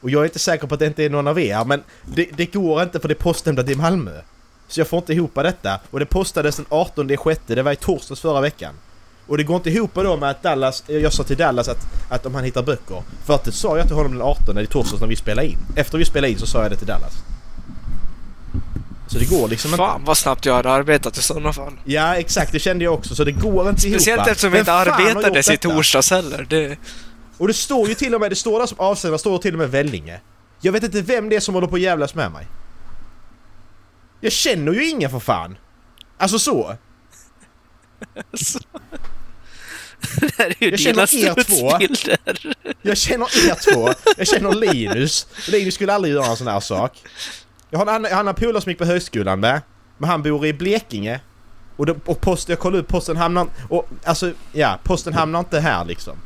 Och 0.04 0.10
jag 0.10 0.22
är 0.22 0.26
inte 0.26 0.40
säker 0.40 0.68
på 0.68 0.74
att 0.74 0.80
det 0.80 0.88
inte 0.88 1.04
är 1.04 1.10
någon 1.10 1.28
av 1.28 1.40
er, 1.40 1.66
men 1.66 1.84
det, 2.06 2.30
det 2.38 2.46
går 2.46 2.84
inte 2.84 3.00
för 3.00 3.08
det 3.08 3.14
är 3.14 3.24
poststämplat 3.24 3.70
i 3.70 3.76
Malmö. 3.76 4.22
Så 4.68 4.80
jag 4.80 4.88
får 4.88 4.98
inte 4.98 5.14
ihop 5.14 5.36
detta. 5.36 5.80
Och 5.92 6.00
det 6.00 6.06
postades 6.06 6.56
den 6.56 6.66
18 6.70 7.10
6 7.24 7.42
det 7.46 7.62
var 7.62 7.72
i 7.72 7.76
torsdags 7.76 8.22
förra 8.22 8.42
veckan. 8.42 8.74
Och 9.28 9.38
det 9.38 9.44
går 9.44 9.56
inte 9.56 9.70
ihop 9.70 9.92
då 9.94 10.18
med 10.18 10.30
att 10.30 10.44
Dallas, 10.44 10.84
jag 10.88 11.14
sa 11.14 11.24
till 11.24 11.38
Dallas 11.38 11.68
att, 11.68 11.88
att 12.10 12.26
om 12.26 12.36
han 12.36 12.44
hittar 12.44 12.64
böcker. 12.64 13.04
För 13.26 13.36
att 13.36 13.44
det 13.44 13.52
sa 13.52 13.78
jag 13.78 13.88
till 13.88 13.96
honom 13.96 14.12
den 14.12 14.22
18 14.22 14.58
i 14.58 14.68
torsdags 14.68 15.02
när 15.02 15.08
vi 15.08 15.16
spelade 15.16 15.48
in. 15.48 15.58
Efter 15.76 15.98
vi 15.98 16.06
spelade 16.06 16.32
in 16.32 16.40
så 16.40 16.48
sa 16.48 16.62
jag 16.62 16.72
det 16.72 16.78
till 16.78 16.88
Dallas. 16.88 17.14
Så 19.08 19.20
det 19.20 19.26
går 19.26 19.48
liksom 19.48 19.70
inte. 19.72 19.78
Fan 19.78 20.02
vad 20.06 20.18
snabbt 20.18 20.46
jag 20.46 20.54
hade 20.54 20.72
arbetat 20.72 21.18
i 21.18 21.22
sådana 21.22 21.54
fall. 21.54 21.74
Ja 21.84 22.16
exakt, 22.16 22.52
det 22.52 22.60
kände 22.60 22.84
jag 22.84 22.94
också. 22.94 23.16
Så 23.16 23.24
det 23.24 23.32
går 23.32 23.70
inte 23.70 23.88
ihop. 23.88 24.02
Speciellt 24.02 24.28
eftersom 24.28 24.52
vi 24.52 24.60
inte 24.60 24.74
arbetades 24.74 25.50
i 25.50 25.58
torsdags 25.58 26.12
heller. 26.12 26.46
Det... 26.50 26.78
Och 27.38 27.48
det 27.48 27.54
står 27.54 27.90
ju 27.90 27.94
till 27.96 28.16
och 28.16 28.22
med, 28.22 28.32
det 28.32 28.36
står 28.36 28.60
där 28.60 28.66
som 28.66 28.80
avsändare, 28.80 29.20
står 29.20 29.38
till 29.38 29.54
och 29.54 29.60
med 29.60 29.72
Vellinge. 29.72 30.22
Jag 30.62 30.72
vet 30.72 30.84
inte 30.84 31.02
vem 31.02 31.30
det 31.30 31.36
är 31.36 31.40
som 31.40 31.54
håller 31.54 31.68
på 31.68 31.76
att 31.76 31.82
jävlas 31.82 32.16
med 32.16 32.32
mig. 32.32 32.48
Jag 34.22 34.32
känner 34.32 34.72
ju 34.72 34.90
ingen 34.90 35.10
för 35.10 35.20
fan. 35.20 35.58
Alltså 36.18 36.40
så. 36.40 36.76
Så. 38.34 38.60
Det 40.20 40.38
här 40.38 40.46
är 40.46 40.64
ju 40.64 40.70
Jag 40.70 40.80
känner 40.80 41.16
er 41.16 41.44
två. 41.44 41.72
Jag 42.82 42.98
känner 42.98 43.50
er 43.50 43.74
två. 43.74 43.90
Jag 44.18 44.28
känner 44.28 44.52
Linus. 44.52 45.28
Linus 45.50 45.76
skulle 45.76 45.94
aldrig 45.94 46.14
göra 46.14 46.26
en 46.26 46.38
sån 46.38 46.48
här 46.48 46.60
sak. 46.60 47.04
Jag 47.70 47.80
har 47.80 47.86
en 47.86 47.96
annan, 47.96 48.12
annan 48.12 48.36
polare 48.36 48.62
som 48.62 48.70
gick 48.70 48.80
på 48.80 48.86
högskolan 48.86 49.40
med. 49.40 49.62
Men 49.98 50.10
han 50.10 50.24
bor 50.24 50.46
i 50.46 50.54
Blekinge. 50.54 51.20
Och, 51.76 51.86
det, 51.86 51.96
och 52.06 52.22
post, 52.22 52.50
jag 52.50 52.60
kollade 52.60 52.84
upp 52.84 52.88
posten 52.88 53.18
hamnar... 53.18 53.48
Och 53.70 53.90
alltså, 54.04 54.32
ja, 54.52 54.80
posten 54.84 55.14
hamnar 55.14 55.40
inte 55.40 55.60
här 55.60 55.86
liksom. 55.86 56.18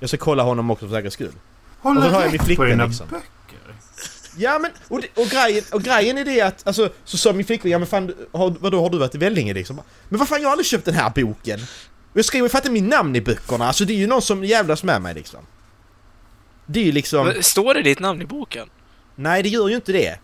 Jag 0.00 0.10
ska 0.10 0.16
kolla 0.16 0.42
honom 0.42 0.70
också 0.70 0.86
för 0.88 0.94
säkerhets 0.94 1.14
skull. 1.14 1.32
Håll 1.80 1.96
Och 1.96 2.02
så 2.02 2.08
har 2.10 2.22
jag 2.22 2.30
min 2.32 2.40
flickvän, 2.44 2.78
liksom. 2.78 3.06
böcker. 3.08 3.74
Ja 4.36 4.58
men, 4.58 4.70
och, 4.88 5.00
det- 5.00 5.22
och, 5.22 5.26
grejen, 5.28 5.64
och 5.72 5.82
grejen 5.82 6.18
är 6.18 6.24
det 6.24 6.40
att, 6.40 6.66
alltså, 6.66 6.90
så 7.04 7.16
sa 7.16 7.32
min 7.32 7.46
flickvän, 7.46 7.72
ja 7.72 7.78
men 7.78 7.86
fan, 7.86 8.14
har, 8.32 8.54
vadå 8.60 8.80
har 8.82 8.90
du 8.90 8.98
varit 8.98 9.14
i 9.14 9.18
Vellinge 9.18 9.54
liksom? 9.54 9.80
Men 10.08 10.18
vad 10.18 10.28
fan, 10.28 10.40
jag 10.42 10.48
har 10.48 10.52
aldrig 10.52 10.66
köpt 10.66 10.84
den 10.84 10.94
här 10.94 11.10
boken! 11.14 11.60
Och 12.12 12.18
jag 12.18 12.24
skriver 12.24 12.48
ju 12.48 12.58
är 12.68 12.70
min 12.70 12.88
namn 12.88 13.16
i 13.16 13.20
böckerna, 13.20 13.66
alltså 13.66 13.84
det 13.84 13.92
är 13.92 13.96
ju 13.96 14.06
någon 14.06 14.22
som 14.22 14.44
jävlas 14.44 14.82
med 14.82 15.02
mig 15.02 15.14
liksom. 15.14 15.40
Det 16.66 16.80
är 16.80 16.84
ju 16.84 16.92
liksom, 16.92 17.26
Men 17.26 17.42
Står 17.42 17.74
det 17.74 17.82
ditt 17.82 18.00
namn 18.00 18.22
i 18.22 18.26
boken? 18.26 18.68
nej 19.14 19.42
det 19.42 19.48
gör 19.48 19.68
ju 19.68 19.74
inte 19.74 19.92
det. 19.92 20.18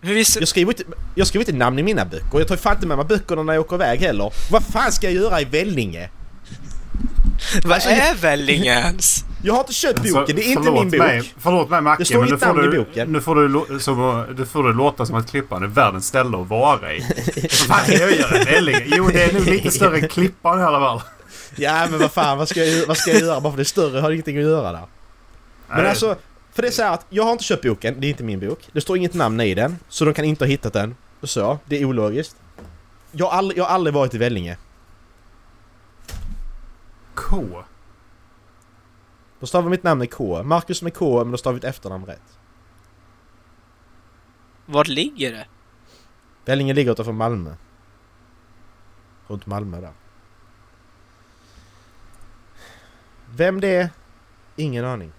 Hur 0.00 0.14
visste... 0.14 0.38
Jag 0.38 0.48
skriver 0.48 0.72
inte, 0.72 0.84
jag 1.14 1.26
skriver 1.26 1.42
inte 1.48 1.58
namn 1.58 1.78
i 1.78 1.82
mina 1.82 2.04
böcker, 2.04 2.38
jag 2.38 2.48
tar 2.48 2.54
ju 2.54 2.60
fan 2.60 2.74
inte 2.74 2.86
med 2.86 2.96
mig 2.96 3.06
böckerna 3.06 3.42
när 3.42 3.52
jag 3.52 3.60
åker 3.64 3.76
iväg 3.76 4.00
heller. 4.00 4.32
Vad 4.50 4.64
fan 4.64 4.92
ska 4.92 5.06
jag 5.10 5.14
göra 5.22 5.40
i 5.40 5.44
Vellinge? 5.44 6.10
Vad 7.64 7.72
alltså, 7.72 7.88
är 7.88 8.14
Vellinge 8.14 8.80
ens? 8.80 9.24
Jag 9.42 9.52
har 9.52 9.60
inte 9.60 9.72
köpt 9.72 9.96
boken, 9.96 10.16
Alltså, 10.16 10.36
det 10.36 10.42
är 10.42 10.48
inte 10.48 10.70
min 10.70 10.90
bok. 10.90 10.98
Mig, 10.98 11.32
förlåt 11.38 11.70
mig 11.70 11.80
Macke, 11.80 12.02
Det 12.02 12.06
står 12.06 12.20
men 12.20 12.28
nu 12.30 12.38
får, 12.38 12.46
namn 12.46 12.64
i 12.64 12.66
du, 12.68 12.78
boken. 12.78 13.12
nu, 13.12 13.20
får 13.20 13.34
du, 13.34 13.80
som, 13.80 14.26
du 14.36 14.46
får 14.46 14.64
det 14.64 14.72
låta 14.72 15.06
som 15.06 15.14
att 15.16 15.30
Klippan 15.30 15.62
är 15.62 15.66
världens 15.66 16.06
ställe 16.06 16.38
att 16.38 16.48
vara 16.48 16.94
i. 16.94 17.00
Vad 17.42 17.50
fan 17.50 17.84
jag 17.88 18.12
i 18.12 18.44
Vellinge? 18.44 18.82
Jo, 18.86 19.08
det 19.12 19.22
är 19.22 19.32
nog 19.32 19.46
lite 19.46 19.70
större 19.70 19.98
än 19.98 20.08
Klippan 20.08 20.60
i 20.60 20.62
alla 20.62 20.80
fall. 20.80 21.02
Ja 21.56 21.86
men 21.90 22.00
vad 22.00 22.12
fan, 22.12 22.38
vad 22.38 22.48
ska 22.48 22.64
jag, 22.64 22.86
vad 22.86 22.96
ska 22.96 23.10
jag 23.10 23.20
göra? 23.20 23.40
Bara 23.40 23.52
för 23.52 23.56
det 23.56 23.62
är 23.62 23.64
större 23.64 24.00
har 24.00 24.08
det 24.08 24.14
ingenting 24.14 24.36
att 24.38 24.42
göra 24.42 24.72
där. 24.72 24.82
Men 25.68 25.78
Nej, 25.78 25.86
alltså, 25.86 26.16
för 26.54 26.62
det 26.62 26.68
är 26.68 26.72
så 26.72 26.82
här 26.82 26.92
att 26.92 27.06
jag 27.08 27.24
har 27.24 27.32
inte 27.32 27.44
köpt 27.44 27.62
boken, 27.62 28.00
det 28.00 28.06
är 28.06 28.08
inte 28.08 28.24
min 28.24 28.40
bok. 28.40 28.58
Det 28.72 28.80
står 28.80 28.96
inget 28.96 29.14
namn 29.14 29.40
i 29.40 29.54
den, 29.54 29.78
så 29.88 30.04
de 30.04 30.14
kan 30.14 30.24
inte 30.24 30.44
ha 30.44 30.48
hittat 30.48 30.72
den. 30.72 30.94
Så, 31.22 31.58
det 31.64 31.80
är 31.80 31.84
ologiskt. 31.84 32.36
Jag 33.12 33.26
har 33.26 33.38
aldrig, 33.38 33.58
jag 33.58 33.64
har 33.64 33.74
aldrig 33.74 33.94
varit 33.94 34.14
i 34.14 34.18
Vellinge. 34.18 34.56
K. 37.36 37.64
Då 39.40 39.46
stavar 39.46 39.70
mitt 39.70 39.82
namn 39.82 39.98
med 39.98 40.10
K. 40.14 40.42
Marcus 40.42 40.82
med 40.82 40.94
K, 40.94 41.24
men 41.24 41.30
då 41.32 41.38
stavar 41.38 41.54
vi 41.54 41.58
ett 41.58 41.64
efternamn 41.64 42.04
rätt. 42.06 42.38
Vart 44.66 44.88
ligger 44.88 45.32
det? 45.32 45.46
Vellinge 46.44 46.74
ligger 46.74 46.92
utanför 46.92 47.12
Malmö. 47.12 47.54
Runt 49.26 49.46
Malmö 49.46 49.80
där. 49.80 49.92
Vem 53.30 53.60
det 53.60 53.68
är? 53.76 53.90
Ingen 54.56 54.84
aning. 54.84 55.12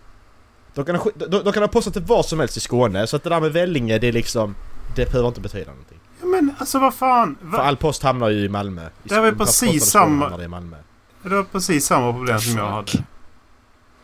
De 0.73 0.85
kan, 0.85 0.95
ha, 0.95 1.11
de, 1.15 1.25
de 1.43 1.53
kan 1.53 1.63
ha 1.63 1.67
postat 1.67 1.93
det 1.93 1.99
var 1.99 2.23
som 2.23 2.39
helst 2.39 2.57
i 2.57 2.59
Skåne, 2.59 3.07
så 3.07 3.15
att 3.15 3.23
det 3.23 3.29
där 3.29 3.39
med 3.41 3.53
Vellinge, 3.53 3.97
det 3.99 4.07
är 4.07 4.11
liksom... 4.11 4.55
Det 4.95 5.05
behöver 5.05 5.27
inte 5.27 5.41
betyda 5.41 5.71
någonting. 5.71 5.99
Ja, 6.21 6.25
men 6.27 6.55
alltså 6.59 6.79
vad 6.79 6.93
fan. 6.93 7.35
För 7.39 7.45
Va? 7.47 7.57
all 7.57 7.77
post 7.77 8.03
hamnar 8.03 8.29
ju 8.29 8.39
i 8.45 8.49
Malmö. 8.49 8.85
I 8.87 8.89
Det 9.09 9.15
är 9.15 9.21
väl 9.21 9.35
precis 9.35 9.85
samma- 9.85 10.43
i 10.43 10.47
Malmö. 10.47 10.77
Det 11.23 11.29
var 11.29 11.43
precis 11.43 11.85
samma 11.85 12.13
problem 12.13 12.39
som 12.39 12.57
jag 12.57 12.71
hade. 12.71 12.91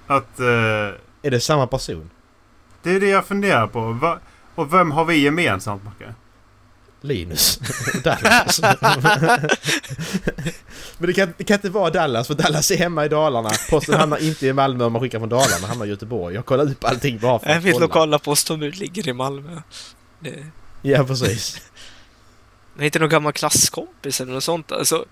Att... 0.07 0.39
eh, 0.39 0.45
Är 1.21 1.31
det 1.31 1.39
samma 1.39 1.67
person? 1.67 2.09
det 2.83 2.91
är 2.95 2.99
det 2.99 3.07
jag 3.09 3.25
funderar 3.25 3.67
på. 3.67 3.91
Va, 3.91 4.19
och 4.55 4.73
vem 4.73 4.91
har 4.91 5.05
vi 5.05 5.15
gemensamt, 5.17 5.83
Macke? 5.83 6.13
Linus. 7.01 7.59
Dallas. 8.03 8.61
Men 10.97 11.07
det 11.07 11.13
kan, 11.13 11.33
det 11.37 11.43
kan 11.43 11.55
inte 11.55 11.69
vara 11.69 11.89
Dallas, 11.89 12.27
för 12.27 12.33
Dallas 12.33 12.71
är 12.71 12.77
hemma 12.77 13.05
i 13.05 13.09
Dalarna. 13.09 13.49
Posten 13.69 13.95
hamnar 13.99 14.17
inte 14.17 14.47
i 14.47 14.53
Malmö 14.53 14.83
om 14.85 14.93
man 14.93 15.01
skickar 15.01 15.19
från 15.19 15.29
Dalarna, 15.29 15.67
hamnar 15.67 15.85
i 15.85 15.89
Göteborg. 15.89 16.35
Jag 16.35 16.45
kollar 16.45 16.71
upp 16.71 16.83
allting 16.83 17.19
bara 17.19 17.39
för 17.39 17.49
att 17.49 17.63
kolla. 17.63 17.79
lokala 17.79 18.19
postombud 18.19 18.75
ligger 18.75 19.07
i 19.07 19.13
Malmö. 19.13 19.61
Det... 20.19 20.45
Ja, 20.81 21.03
precis. 21.03 21.61
Men 22.75 22.85
inte 22.85 22.99
någon 22.99 23.09
gammal 23.09 23.33
klasskompis 23.33 24.21
eller 24.21 24.33
något 24.33 24.43
sånt 24.43 24.71
alltså. 24.71 25.05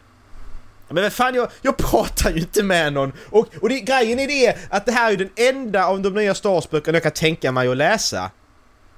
Men 0.93 1.03
vad 1.03 1.13
fan, 1.13 1.36
jag, 1.36 1.51
jag 1.62 1.77
pratar 1.77 2.31
ju 2.31 2.38
inte 2.38 2.63
med 2.63 2.93
någon. 2.93 3.13
Och, 3.29 3.48
och 3.62 3.69
det, 3.69 3.79
grejen 3.79 4.19
är 4.19 4.27
det 4.27 4.57
att 4.69 4.86
det 4.86 4.91
här 4.91 5.07
är 5.07 5.12
ju 5.12 5.17
den 5.17 5.29
enda 5.36 5.86
av 5.86 6.01
de 6.01 6.13
nya 6.13 6.36
Star 6.36 6.50
Wars-böckerna 6.50 6.95
jag 6.95 7.03
kan 7.03 7.12
tänka 7.12 7.51
mig 7.51 7.67
att 7.67 7.77
läsa. 7.77 8.31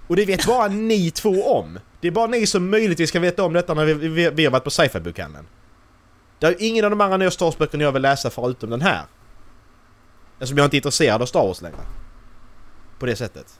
Och 0.07 0.15
det 0.15 0.25
vet 0.25 0.45
bara 0.47 0.67
ni 0.67 1.11
två 1.11 1.43
om. 1.43 1.79
Det 2.01 2.07
är 2.07 2.11
bara 2.11 2.27
ni 2.27 2.47
som 2.47 2.69
möjligtvis 2.69 3.11
kan 3.11 3.21
veta 3.21 3.43
om 3.43 3.53
detta 3.53 3.73
när 3.73 3.85
vi, 3.85 3.93
vi, 3.93 4.29
vi 4.29 4.45
har 4.45 4.51
varit 4.51 4.63
på 4.63 4.71
sci-fi-bokhandeln. 4.71 5.45
Det 6.39 6.47
är 6.47 6.55
ingen 6.59 6.85
av 6.85 6.91
de 6.91 7.01
andra 7.01 7.17
nya 7.17 7.31
Star 7.31 7.45
Wars-böckerna 7.45 7.83
jag 7.83 7.91
vill 7.91 8.01
läsa 8.01 8.29
förutom 8.29 8.69
den 8.69 8.81
här. 8.81 9.01
Eftersom 10.33 10.57
jag 10.57 10.65
inte 10.65 10.75
är 10.75 10.77
intresserad 10.77 11.21
av 11.21 11.25
Star 11.25 11.47
Wars 11.47 11.61
längre. 11.61 11.77
På 12.99 13.05
det 13.05 13.15
sättet. 13.15 13.59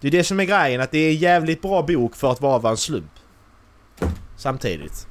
Det 0.00 0.06
är 0.06 0.10
det 0.10 0.24
som 0.24 0.40
är 0.40 0.44
grejen, 0.44 0.80
att 0.80 0.90
det 0.90 0.98
är 0.98 1.10
en 1.10 1.16
jävligt 1.16 1.62
bra 1.62 1.82
bok 1.82 2.16
för 2.16 2.32
att 2.32 2.40
vara 2.40 2.70
en 2.70 2.76
slump. 2.76 3.12
Samtidigt. 4.36 5.06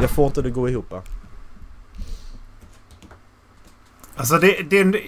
Jag 0.00 0.10
får 0.10 0.26
inte 0.26 0.42
det 0.42 0.50
gå 0.50 0.68
ihop. 0.68 0.94
Alltså 4.16 4.38
det, 4.38 4.62
det, 4.70 5.00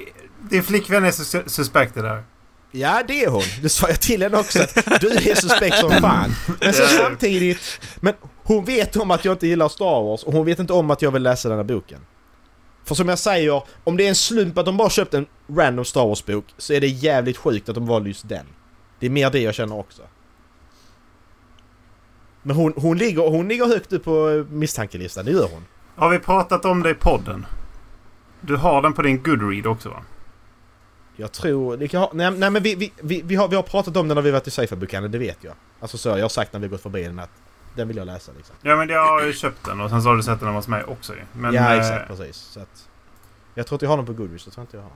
din 0.51 0.63
flickvän 0.63 1.05
är 1.05 1.11
sus- 1.11 1.49
suspekt 1.49 1.95
det 1.95 2.03
där. 2.03 2.23
Ja, 2.71 3.03
det 3.09 3.25
är 3.25 3.29
hon. 3.31 3.43
Det 3.63 3.69
sa 3.69 3.89
jag 3.89 4.01
till 4.01 4.23
henne 4.23 4.39
också 4.39 4.63
att 4.63 5.01
du 5.01 5.09
är 5.09 5.35
suspekt 5.35 5.79
som 5.79 5.91
fan. 5.91 6.35
Men 6.61 6.73
sen 6.73 6.89
samtidigt... 6.89 7.81
Men 8.01 8.15
hon 8.43 8.65
vet 8.65 8.97
om 8.97 9.11
att 9.11 9.25
jag 9.25 9.35
inte 9.35 9.47
gillar 9.47 9.69
Star 9.69 10.03
Wars 10.05 10.23
och 10.23 10.33
hon 10.33 10.47
vet 10.47 10.59
inte 10.59 10.73
om 10.73 10.91
att 10.91 11.03
jag 11.03 11.11
vill 11.11 11.23
läsa 11.23 11.49
den 11.49 11.59
här 11.59 11.65
boken. 11.65 11.99
För 12.85 12.95
som 12.95 13.09
jag 13.09 13.19
säger, 13.19 13.63
om 13.85 13.97
det 13.97 14.05
är 14.05 14.09
en 14.09 14.15
slump 14.15 14.59
att 14.59 14.67
de 14.67 14.77
bara 14.77 14.91
köpt 14.91 15.15
en 15.15 15.27
random 15.49 15.85
Star 15.85 16.07
Wars-bok 16.07 16.45
så 16.59 16.73
är 16.73 16.81
det 16.81 16.87
jävligt 16.87 17.37
sjukt 17.37 17.69
att 17.69 17.75
de 17.75 17.87
valde 17.87 18.09
just 18.09 18.29
den. 18.29 18.47
Det 19.01 19.07
är 19.07 19.11
mer 19.11 19.31
det 19.31 19.41
jag 19.41 19.55
känner 19.55 19.79
också. 19.79 20.03
Men 22.43 22.57
hon, 22.57 22.73
hon, 22.77 22.99
ligger, 22.99 23.23
hon 23.23 23.49
ligger 23.49 23.67
högt 23.67 23.93
upp 23.93 24.05
på 24.05 24.47
misstankelistan, 24.51 25.25
det 25.25 25.31
gör 25.31 25.49
hon. 25.53 25.65
Har 25.97 26.11
vi 26.11 26.19
pratat 26.19 26.65
om 26.65 26.83
det 26.83 26.91
i 26.91 26.95
podden? 26.95 27.47
Du 28.41 28.57
har 28.57 28.83
den 28.83 28.93
på 28.93 29.03
din 29.03 29.23
Goodread 29.23 29.67
också 29.67 29.89
va? 29.89 30.03
Jag 31.17 31.33
tror... 31.33 31.77
Det 31.77 31.89
kan 31.89 32.01
ha, 32.01 32.11
nej, 32.15 32.31
nej 32.31 32.51
men 32.51 32.63
vi, 32.63 32.75
vi, 32.75 32.93
vi, 32.97 33.23
vi, 33.23 33.35
har, 33.35 33.49
vi 33.49 33.57
har 33.57 33.63
pratat 33.63 33.97
om 33.97 34.09
den 34.09 34.15
när 34.15 34.23
vi 34.23 34.31
varit 34.31 34.47
i 34.47 34.51
Sci-Fi-bokhandeln, 34.51 35.13
det 35.13 35.19
vet 35.19 35.39
jag. 35.41 35.55
Alltså 35.81 35.99
så, 35.99 36.09
jag 36.09 36.21
har 36.21 36.29
sagt 36.29 36.53
när 36.53 36.61
vi 36.61 36.69
gått 36.69 36.83
förbi 36.83 37.03
den 37.03 37.19
att 37.19 37.31
den 37.75 37.89
vill 37.89 37.97
jag 37.97 38.07
läsa 38.07 38.33
liksom. 38.37 38.57
Ja 38.63 38.77
men 38.77 38.89
jag 38.89 39.07
har 39.07 39.23
ju 39.23 39.33
köpt 39.33 39.65
den 39.65 39.81
och 39.81 39.91
sen 39.91 40.03
så 40.03 40.09
har 40.09 40.17
du 40.17 40.23
sett 40.23 40.41
den 40.41 40.55
hos 40.55 40.69
mig 40.69 40.85
också 40.85 41.15
ju. 41.15 41.23
Men, 41.33 41.55
ja 41.55 41.75
eh, 41.75 41.79
exakt, 41.79 42.09
precis. 42.09 42.37
Så 42.37 42.61
att, 42.61 42.89
jag 43.55 43.67
tror 43.67 43.77
att 43.77 43.83
jag 43.83 43.89
har 43.89 43.97
den 43.97 44.07
på 44.07 44.13
Goodreads, 44.13 44.45
det 44.45 44.51
tror 44.51 44.63
jag 44.63 44.65
inte 44.65 44.77
jag 44.77 44.83
har. 44.83 44.93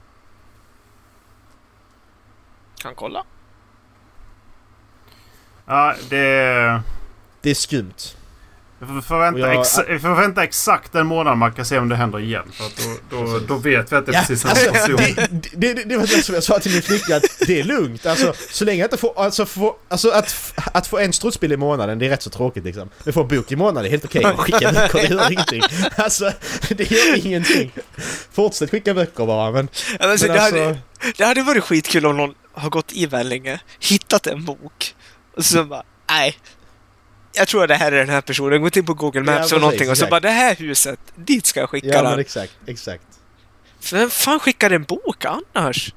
Kan 2.77 2.95
kolla. 2.95 3.25
Ja, 5.65 5.95
det... 6.09 6.81
Det 7.43 7.49
är 7.49 7.55
skumt. 7.55 8.15
Vi 8.79 9.01
får, 9.01 9.19
vänta 9.19 9.39
jag- 9.39 9.55
exa- 9.55 9.85
vi 9.89 9.99
får 9.99 10.15
vänta 10.15 10.43
exakt 10.43 10.95
en 10.95 11.07
månad 11.07 11.37
man 11.37 11.53
kan 11.53 11.65
se 11.65 11.77
om 11.79 11.89
det 11.89 11.95
händer 11.95 12.19
igen. 12.19 12.43
För 12.53 12.65
att 12.65 12.87
då, 13.09 13.23
då, 13.23 13.39
då 13.47 13.55
vet 13.55 13.91
vi 13.91 13.95
att 13.95 14.05
det 14.05 14.11
är 14.11 14.13
Ja, 14.15 14.19
precis 14.19 14.41
samma 14.41 14.51
alltså, 14.51 14.71
person. 14.73 14.95
det, 14.95 15.49
det, 15.55 15.73
det, 15.73 15.83
det 15.83 15.97
var 15.97 16.07
det 16.07 16.23
som 16.23 16.35
jag 16.35 16.43
sa 16.43 16.59
till 16.59 16.71
min 16.71 16.81
flickvän, 16.81 17.17
att 17.17 17.47
det 17.47 17.59
är 17.59 17.63
lugnt. 17.63 18.05
Alltså, 18.05 18.33
så 18.51 18.65
länge 18.65 18.79
jag 18.79 18.85
inte 18.85 18.97
får... 18.97 19.13
Alltså, 19.19 19.45
få, 19.45 19.75
alltså 19.89 20.09
att, 20.09 20.53
att 20.73 20.87
få 20.87 20.97
en 20.97 21.13
strutsbild 21.13 21.53
i 21.53 21.57
månaden, 21.57 21.99
det 21.99 22.05
är 22.05 22.09
rätt 22.09 22.21
så 22.21 22.29
tråkigt 22.29 22.63
liksom. 22.63 22.89
Men 23.03 23.13
få 23.13 23.21
en 23.21 23.27
bok 23.27 23.51
i 23.51 23.55
månaden 23.55 23.85
är 23.85 23.89
helt 23.89 24.05
okej. 24.05 24.25
Okay. 24.25 24.37
Skicka 24.37 24.71
böcker, 24.71 25.01
det 25.01 25.09
gör 25.15 25.31
ingenting. 25.31 25.61
Alltså, 25.95 26.31
det 26.69 26.91
gör 26.91 27.25
ingenting. 27.25 27.71
Fortsätt 28.31 28.71
skicka 28.71 28.93
böcker 28.93 29.25
bara, 29.25 29.51
men... 29.51 29.67
Ja, 29.99 30.07
men 30.07 30.09
men 30.09 30.17
det, 30.17 30.41
alltså, 30.41 30.59
hade, 30.63 30.77
det 31.17 31.25
hade 31.25 31.43
varit 31.43 31.63
skitkul 31.63 32.05
om 32.05 32.17
någon 32.17 32.33
har 32.53 32.69
gått 32.69 32.93
i 32.93 33.05
Vellinge, 33.05 33.59
hittat 33.79 34.27
en 34.27 34.45
bok 34.45 34.95
och 35.37 35.45
så 35.45 35.63
bara, 35.63 35.83
nej. 36.09 36.37
Jag 37.35 37.47
tror 37.47 37.63
att 37.63 37.67
det 37.69 37.75
här 37.75 37.91
är 37.91 37.97
den 37.97 38.09
här 38.09 38.21
personen. 38.21 38.61
Gått 38.61 38.77
in 38.77 38.85
på 38.85 38.93
Google 38.93 39.19
Ja, 39.19 39.25
Maps 39.25 39.37
precis, 39.37 39.53
och 39.53 39.61
någonting 39.61 39.89
och 39.89 39.97
så 39.97 40.03
exakt. 40.05 40.09
bara, 40.09 40.19
det 40.19 40.29
här 40.29 40.55
huset, 40.55 40.99
dit 41.15 41.45
ska 41.45 41.59
jag 41.59 41.69
skicka 41.69 41.87
ja, 41.87 42.01
den. 42.01 42.19
exakt, 42.19 42.53
exakt. 42.65 43.03
För 43.79 43.97
vem 43.97 44.09
fan 44.09 44.39
skickar 44.39 44.69
en 44.71 44.83
bok 44.83 45.25
annars? 45.25 45.93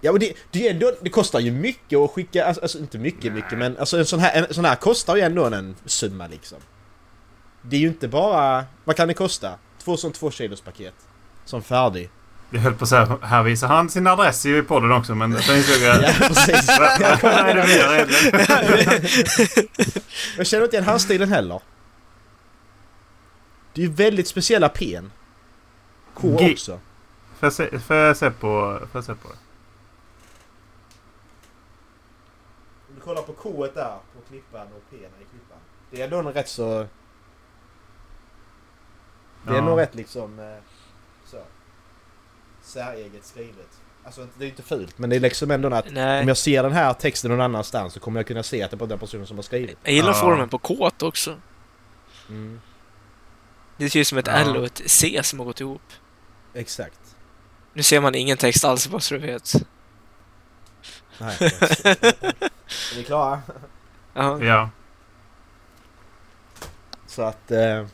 Ja 0.00 0.12
men 0.12 0.20
det, 0.20 0.32
det, 0.50 0.68
ändå, 0.68 0.92
det 1.00 1.10
kostar 1.10 1.40
ju 1.40 1.50
mycket 1.50 1.98
att 1.98 2.10
skicka, 2.10 2.44
alltså, 2.44 2.62
alltså 2.62 2.78
inte 2.78 2.98
mycket 2.98 3.32
mycket 3.32 3.58
men 3.58 3.76
alltså 3.78 3.98
en 3.98 4.06
sån, 4.06 4.20
här, 4.20 4.42
en 4.42 4.54
sån 4.54 4.64
här 4.64 4.76
kostar 4.76 5.16
ju 5.16 5.22
ändå 5.22 5.44
en 5.44 5.76
summa 5.86 6.26
liksom. 6.26 6.58
Det 7.62 7.76
är 7.76 7.80
ju 7.80 7.88
inte 7.88 8.08
bara, 8.08 8.64
vad 8.84 8.96
kan 8.96 9.08
det 9.08 9.14
kosta? 9.14 9.58
Två 9.84 9.96
som 9.96 10.12
två 10.12 10.30
kilos 10.30 10.60
paket. 10.60 10.94
Som 11.44 11.62
färdig. 11.62 12.10
Jag 12.50 12.60
höll 12.60 12.74
på 12.74 12.82
att 12.84 12.88
säga, 12.88 13.18
här 13.22 13.42
visar 13.42 13.68
han 13.68 13.90
sin 13.90 14.06
adress 14.06 14.46
i 14.46 14.62
podden 14.62 14.92
också 14.92 15.14
men 15.14 15.42
sen 15.42 15.56
insåg 15.56 15.82
jag... 15.82 15.96
Ja 16.02 16.12
precis. 16.28 16.68
Va- 16.78 16.96
va- 17.00 17.18
vad 17.22 17.32
är 17.32 17.54
det 17.54 17.66
mer 17.66 17.94
egentligen? 17.94 19.06
Jag 20.36 20.46
känner 20.46 20.64
inte 20.64 20.76
igen 20.76 20.88
handstilen 20.88 21.28
heller. 21.28 21.60
Det 23.72 23.80
är 23.82 23.86
ju 23.86 23.92
väldigt 23.92 24.28
speciella 24.28 24.68
pen. 24.68 25.12
K 26.14 26.36
G- 26.40 26.52
också. 26.52 26.80
Får 27.38 27.46
jag 27.46 27.52
se, 27.52 27.78
får 27.78 27.96
jag 27.96 28.16
se 28.16 28.30
på, 28.30 28.78
får 28.92 28.98
jag 28.98 29.04
se 29.04 29.14
på 29.14 29.28
det? 29.28 29.34
Om 32.88 32.94
du 32.94 33.00
kollar 33.00 33.22
på 33.22 33.32
K 33.32 33.66
där, 33.74 33.96
på 34.14 34.20
klippan 34.28 34.66
och 34.66 34.82
P 34.90 34.96
i 34.96 35.00
klippan. 35.30 35.58
Det 35.90 36.00
är 36.00 36.04
ändå 36.04 36.18
en 36.18 36.32
rätt 36.32 36.48
så... 36.48 36.86
Det 39.46 39.50
är 39.50 39.54
Ja. 39.54 39.60
nog 39.60 39.78
rätt 39.78 39.94
liksom... 39.94 40.38
eh. 40.38 40.56
Säreget 42.64 43.24
skrivet. 43.24 43.68
Alltså 44.04 44.26
det 44.38 44.44
är 44.44 44.48
inte 44.48 44.62
fult 44.62 44.98
men 44.98 45.10
det 45.10 45.16
är 45.16 45.20
liksom 45.20 45.50
ändå 45.50 45.74
att 45.74 45.88
om 45.88 45.94
Nej. 45.94 46.26
jag 46.26 46.36
ser 46.36 46.62
den 46.62 46.72
här 46.72 46.92
texten 46.94 47.30
någon 47.30 47.40
annanstans 47.40 47.92
så 47.92 48.00
kommer 48.00 48.20
jag 48.20 48.26
kunna 48.26 48.42
se 48.42 48.62
att 48.62 48.70
det 48.70 48.74
är 48.74 48.78
på 48.78 48.86
den 48.86 48.98
personen 48.98 49.26
som 49.26 49.36
har 49.38 49.42
skrivit. 49.42 49.78
Jag 49.82 49.92
gillar 49.94 50.08
Ja. 50.08 50.14
formen 50.20 50.48
på 50.48 50.58
K 50.58 50.90
också. 51.02 51.36
Mm. 52.28 52.60
Det 53.76 53.90
ser 53.90 54.00
ut 54.00 54.06
som 54.06 54.18
ett 54.18 54.26
Ja. 54.26 54.32
L 54.32 54.56
och 54.56 54.64
ett 54.64 54.82
C 54.86 55.20
som 55.22 55.38
har 55.38 55.46
gått 55.46 55.60
ihop. 55.60 55.82
Exakt. 56.54 56.98
Nu 57.72 57.82
ser 57.82 58.00
man 58.00 58.14
ingen 58.14 58.36
text 58.36 58.64
alls 58.64 58.88
bara 58.88 59.00
så 59.00 59.14
du 59.14 59.20
vet. 59.20 59.52
Nej, 61.18 61.36
är 61.40 62.96
vi 62.96 63.04
klara? 63.04 63.42
Ja. 64.14 64.42
Ja. 64.44 64.70
Så 67.06 67.22
att... 67.22 67.50
Eh, 67.50 67.86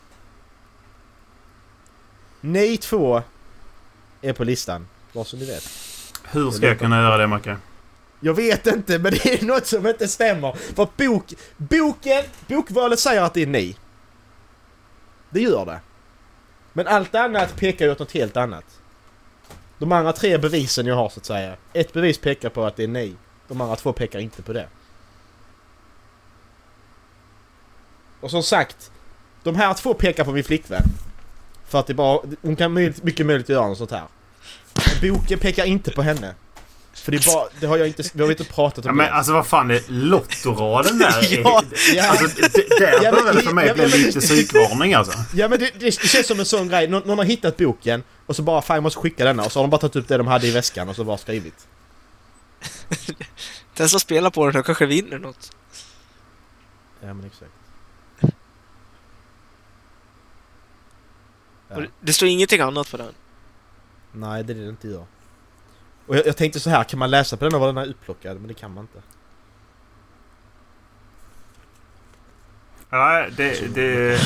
ni 2.41 2.77
två 2.77 3.23
är 4.21 4.33
på 4.33 4.43
listan. 4.43 4.87
Vad 5.13 5.27
som 5.27 5.39
ni 5.39 5.45
vet. 5.45 5.63
Hur 6.23 6.51
ska 6.51 6.67
jag 6.67 6.79
kunna 6.79 7.01
göra 7.01 7.17
det 7.17 7.27
Macke? 7.27 7.57
Jag 8.19 8.33
vet 8.33 8.67
inte 8.67 8.99
men 8.99 9.11
det 9.11 9.25
är 9.25 9.45
något 9.45 9.67
som 9.67 9.87
inte 9.87 10.07
stämmer. 10.07 10.53
För 10.53 10.87
bok, 10.97 11.33
boken, 11.57 12.23
bokvalet 12.47 12.99
säger 12.99 13.21
att 13.21 13.33
det 13.33 13.41
är 13.41 13.47
ni. 13.47 13.75
Det 15.29 15.41
gör 15.41 15.65
det. 15.65 15.79
Men 16.73 16.87
allt 16.87 17.15
annat 17.15 17.55
pekar 17.55 17.85
ju 17.85 17.91
åt 17.91 17.99
något 17.99 18.11
helt 18.11 18.37
annat. 18.37 18.65
De 19.77 19.91
andra 19.91 20.13
tre 20.13 20.37
bevisen 20.37 20.85
jag 20.85 20.95
har 20.95 21.09
så 21.09 21.19
att 21.19 21.25
säga. 21.25 21.55
Ett 21.73 21.93
bevis 21.93 22.17
pekar 22.17 22.49
på 22.49 22.65
att 22.65 22.75
det 22.75 22.83
är 22.83 22.87
ni. 22.87 23.15
De 23.47 23.61
andra 23.61 23.75
två 23.75 23.93
pekar 23.93 24.19
inte 24.19 24.41
på 24.41 24.53
det. 24.53 24.67
Och 28.19 28.31
som 28.31 28.43
sagt. 28.43 28.91
De 29.43 29.55
här 29.55 29.73
två 29.73 29.93
pekar 29.93 30.23
på 30.23 30.31
min 30.31 30.43
flickvän. 30.43 30.83
För 31.71 31.79
att 31.79 31.87
det 31.87 31.93
bara, 31.93 32.19
hon 32.41 32.55
kan 32.55 32.73
möjligt, 32.73 33.03
mycket 33.03 33.25
möjligt 33.25 33.49
göra 33.49 33.67
något 33.67 33.77
sånt 33.77 33.91
här. 33.91 34.03
Men 35.01 35.13
boken 35.13 35.39
pekar 35.39 35.65
inte 35.65 35.91
på 35.91 36.01
henne. 36.01 36.35
För 36.93 37.11
det 37.11 37.17
är 37.27 37.33
bara, 37.35 37.47
det 37.59 37.67
har 37.67 37.77
jag 37.77 37.87
inte, 37.87 38.03
vi 38.13 38.23
har 38.23 38.31
inte 38.31 38.43
pratat 38.43 38.85
Ja, 38.85 38.91
om 38.91 38.97
men 38.97 39.05
det. 39.05 39.11
alltså 39.13 39.33
vad 39.33 39.47
fan 39.47 39.71
är 39.71 39.81
Lottoraden 39.87 40.97
där? 40.99 41.27
Ja, 41.43 41.63
ja. 41.95 42.07
Alltså 42.09 42.27
d- 42.27 42.63
där 42.79 42.93
Ja, 43.03 43.11
men- 43.11 43.11
börjar 43.23 43.33
det 43.33 43.41
för 43.41 43.53
mig 43.53 43.67
ja, 43.67 43.73
bli 43.73 43.81
men- 43.83 43.91
lite 43.91 44.19
psykvarning 44.19 44.93
alltså. 44.93 45.17
Ja 45.33 45.47
men 45.47 45.59
det, 45.59 45.71
det 45.79 45.91
känns 45.91 46.27
som 46.27 46.39
en 46.39 46.45
sån 46.45 46.67
grej, 46.67 46.87
Nå, 46.87 46.99
någon 47.05 47.17
har 47.17 47.25
hittat 47.25 47.57
boken 47.57 48.03
och 48.25 48.35
så 48.35 48.41
bara 48.41 48.61
fan 48.61 48.75
jag 48.75 48.83
måste 48.83 48.99
skicka 48.99 49.25
denna 49.25 49.43
och 49.43 49.51
så 49.51 49.59
har 49.59 49.63
de 49.63 49.69
bara 49.69 49.81
tagit 49.81 49.95
upp 49.95 50.07
det 50.07 50.17
de 50.17 50.27
hade 50.27 50.47
i 50.47 50.51
väskan 50.51 50.89
och 50.89 50.95
så 50.95 51.03
bara 51.03 51.17
skrivit. 51.17 51.67
Den 53.77 53.89
som 53.89 53.99
spelar 53.99 54.29
på 54.29 54.49
den 54.51 54.63
kanske 54.63 54.85
vinner 54.85 55.19
något. 55.19 55.51
Ja 57.01 57.13
men 57.13 57.25
exakt. 57.25 57.51
Ja. 61.71 61.77
Och 61.77 61.83
Det 61.99 62.13
står 62.13 62.29
ingenting 62.29 62.61
annat 62.61 62.91
på 62.91 62.97
den. 62.97 63.13
Nej 64.11 64.43
det 64.43 64.53
är 64.53 64.57
det 64.57 64.69
inte 64.69 64.87
gör. 64.87 65.05
Och 66.07 66.15
jag, 66.15 66.27
jag 66.27 66.37
tänkte 66.37 66.59
så 66.59 66.69
här, 66.69 66.83
kan 66.83 66.99
man 66.99 67.11
läsa 67.11 67.37
på 67.37 67.45
den 67.45 67.53
och 67.53 67.59
var 67.59 67.67
den 67.67 67.77
är 67.77 67.87
upplockad? 67.87 68.37
Men 68.37 68.47
det 68.47 68.53
kan 68.53 68.73
man 68.73 68.83
inte. 68.83 69.01
Ja, 72.89 73.27
det... 73.37 73.75
det... 73.75 74.21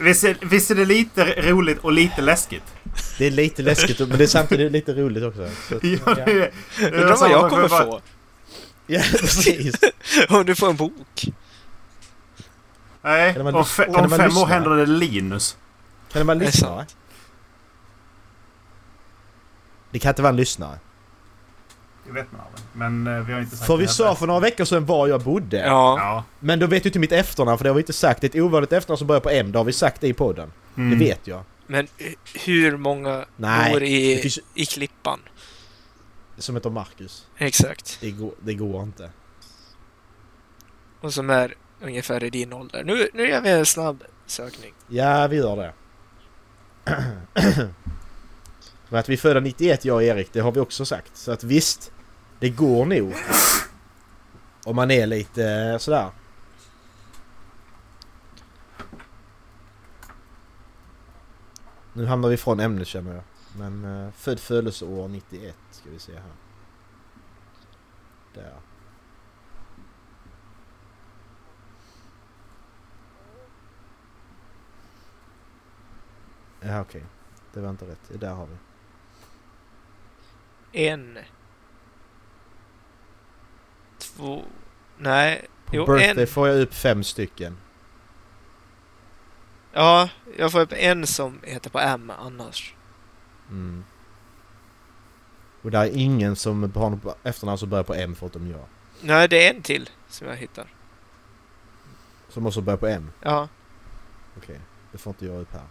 Visst, 0.00 0.24
är, 0.24 0.36
visst 0.40 0.70
är 0.70 0.74
det 0.74 0.84
lite 0.84 1.50
roligt 1.50 1.78
och 1.78 1.92
lite 1.92 2.22
läskigt? 2.22 2.62
Det 3.18 3.26
är 3.26 3.30
lite 3.30 3.62
läskigt 3.62 3.98
men 3.98 4.18
det 4.18 4.24
är 4.24 4.26
samtidigt 4.26 4.72
lite 4.72 4.92
roligt 4.92 5.24
också. 5.24 5.48
Så, 5.68 5.74
Ja, 5.82 6.14
det, 6.14 6.24
det, 6.24 6.52
det 6.78 6.86
Undrar 6.86 7.16
vad 7.16 7.30
jag 7.30 7.50
kommer 7.50 7.68
få. 7.68 8.00
Ja 8.86 9.00
precis. 9.20 9.74
Om 10.28 10.46
du 10.46 10.54
får 10.54 10.70
en 10.70 10.76
bok. 10.76 11.24
Nej, 13.02 13.40
om, 13.40 13.64
fe, 13.64 14.08
fem 14.16 14.36
år 14.36 14.46
händer 14.46 14.76
det 14.76 14.86
Linus. 14.86 15.56
Kan 16.12 16.20
det 16.20 16.24
vara 16.24 16.32
en 16.32 16.38
Det 16.38 16.44
lyssnare? 16.44 16.86
Det 19.90 19.98
kan 19.98 20.08
inte 20.08 20.22
vara 20.22 20.30
en 20.30 20.36
lyssnare. 20.36 20.78
Det 22.06 22.12
vet 22.12 22.32
man 22.32 22.40
aldrig. 22.40 22.64
Men 22.72 23.06
eh, 23.18 23.22
vi 23.26 23.32
har 23.32 23.40
inte 23.40 23.56
sagt 23.56 23.66
För 23.66 23.76
det 23.76 23.80
vi 23.82 23.88
sa 23.88 24.14
för 24.14 24.26
några 24.26 24.40
veckor 24.40 24.64
sedan 24.64 24.86
var 24.86 25.08
jag 25.08 25.20
bodde. 25.22 25.56
Ja. 25.58 26.24
Men 26.40 26.58
då 26.58 26.66
vet 26.66 26.82
du 26.82 26.88
inte 26.88 26.98
mitt 26.98 27.12
efternamn 27.12 27.58
för 27.58 27.64
det 27.64 27.70
har 27.70 27.74
vi 27.74 27.80
inte 27.80 27.92
sagt. 27.92 28.20
Det 28.20 28.26
är 28.34 28.38
ett 28.38 28.44
ovanligt 28.44 28.72
efternamn 28.72 28.98
som 28.98 29.06
börjar 29.06 29.20
på 29.20 29.30
M. 29.30 29.52
Det 29.52 29.58
har 29.58 29.64
vi 29.64 29.72
sagt 29.72 30.00
det 30.00 30.08
i 30.08 30.12
podden. 30.12 30.52
Mm. 30.76 30.90
Det 30.98 31.04
vet 31.04 31.26
jag. 31.26 31.42
Men 31.66 31.86
hu- 31.98 32.14
hur 32.46 32.76
många 32.76 33.24
Nej, 33.36 33.72
bor 33.72 33.80
Det 33.80 33.86
i, 33.88 34.18
finns 34.22 34.38
i 34.54 34.66
Klippan? 34.66 35.20
som 36.38 36.54
heter 36.54 36.70
Marcus. 36.70 37.26
Exakt. 37.36 37.98
Det 38.00 38.10
går, 38.10 38.32
det 38.40 38.54
går 38.54 38.82
inte. 38.82 39.10
Och 41.00 41.14
som 41.14 41.30
är 41.30 41.54
ungefär 41.82 42.24
i 42.24 42.30
din 42.30 42.52
ålder. 42.52 42.84
Nu, 42.84 43.08
nu 43.14 43.28
gör 43.28 43.40
vi 43.40 43.50
en 43.50 43.66
snabb 43.66 44.04
sökning. 44.26 44.72
Ja, 44.88 45.26
vi 45.26 45.36
gör 45.36 45.56
det. 45.56 45.72
Men 48.88 49.00
att 49.00 49.08
vi 49.08 49.12
är 49.12 49.16
födda 49.16 49.40
91 49.40 49.84
jag 49.84 49.94
och 49.94 50.02
Erik, 50.02 50.32
det 50.32 50.40
har 50.40 50.52
vi 50.52 50.60
också 50.60 50.84
sagt. 50.84 51.16
Så 51.16 51.32
att 51.32 51.44
visst, 51.44 51.92
det 52.38 52.50
går 52.50 52.86
nog. 52.86 53.14
Om 54.64 54.76
man 54.76 54.90
är 54.90 55.06
lite 55.06 55.44
eh, 55.44 55.78
sådär. 55.78 56.10
Nu 61.92 62.06
hamnar 62.06 62.28
vi 62.28 62.36
från 62.36 62.60
ämnet 62.60 62.88
känner 62.88 63.14
jag. 63.14 63.24
Men 63.58 63.84
eh, 63.84 64.12
född 64.12 64.40
födelseår 64.40 65.08
91 65.08 65.54
ska 65.70 65.90
vi 65.90 65.98
se 65.98 66.12
här. 66.12 66.22
Där. 68.34 68.67
Ja 76.60 76.80
okej. 76.80 77.04
Det 77.52 77.60
var 77.60 77.70
inte 77.70 77.86
rätt. 77.86 78.20
Där 78.20 78.34
har 78.34 78.46
vi. 78.46 78.56
En. 80.88 81.18
Två. 83.98 84.44
Nej. 84.98 85.46
På 85.64 85.76
Jo, 85.76 85.86
birthday 85.86 86.20
en. 86.22 86.26
får 86.26 86.48
jag 86.48 86.60
upp 86.60 86.74
fem 86.74 87.04
stycken. 87.04 87.56
Ja, 89.72 90.08
jag 90.36 90.52
får 90.52 90.60
upp 90.60 90.72
en 90.72 91.06
som 91.06 91.40
heter 91.42 91.70
på 91.70 91.78
M 91.78 92.12
annars. 92.18 92.74
Mm. 93.50 93.84
Och 95.62 95.70
det 95.70 95.78
är 95.78 95.90
ingen 95.96 96.36
som 96.36 96.72
har 96.74 96.90
något 96.90 97.18
efternamn 97.22 97.58
som 97.58 97.70
börjar 97.70 97.84
på 97.84 97.94
M 97.94 98.14
förutom 98.18 98.50
jag. 98.50 98.64
Nej, 99.00 99.28
det 99.28 99.46
är 99.46 99.54
en 99.54 99.62
till 99.62 99.90
som 100.08 100.26
jag 100.28 100.36
hittar. 100.36 100.66
Som 102.28 102.46
också 102.46 102.60
börjar 102.60 102.76
på 102.78 102.86
M. 102.86 103.10
Ja. 103.22 103.48
Okej. 104.36 104.60
Det 104.92 104.98
får 104.98 105.10
inte 105.10 105.26
jag 105.26 105.40
upp 105.40 105.52
här. 105.52 105.66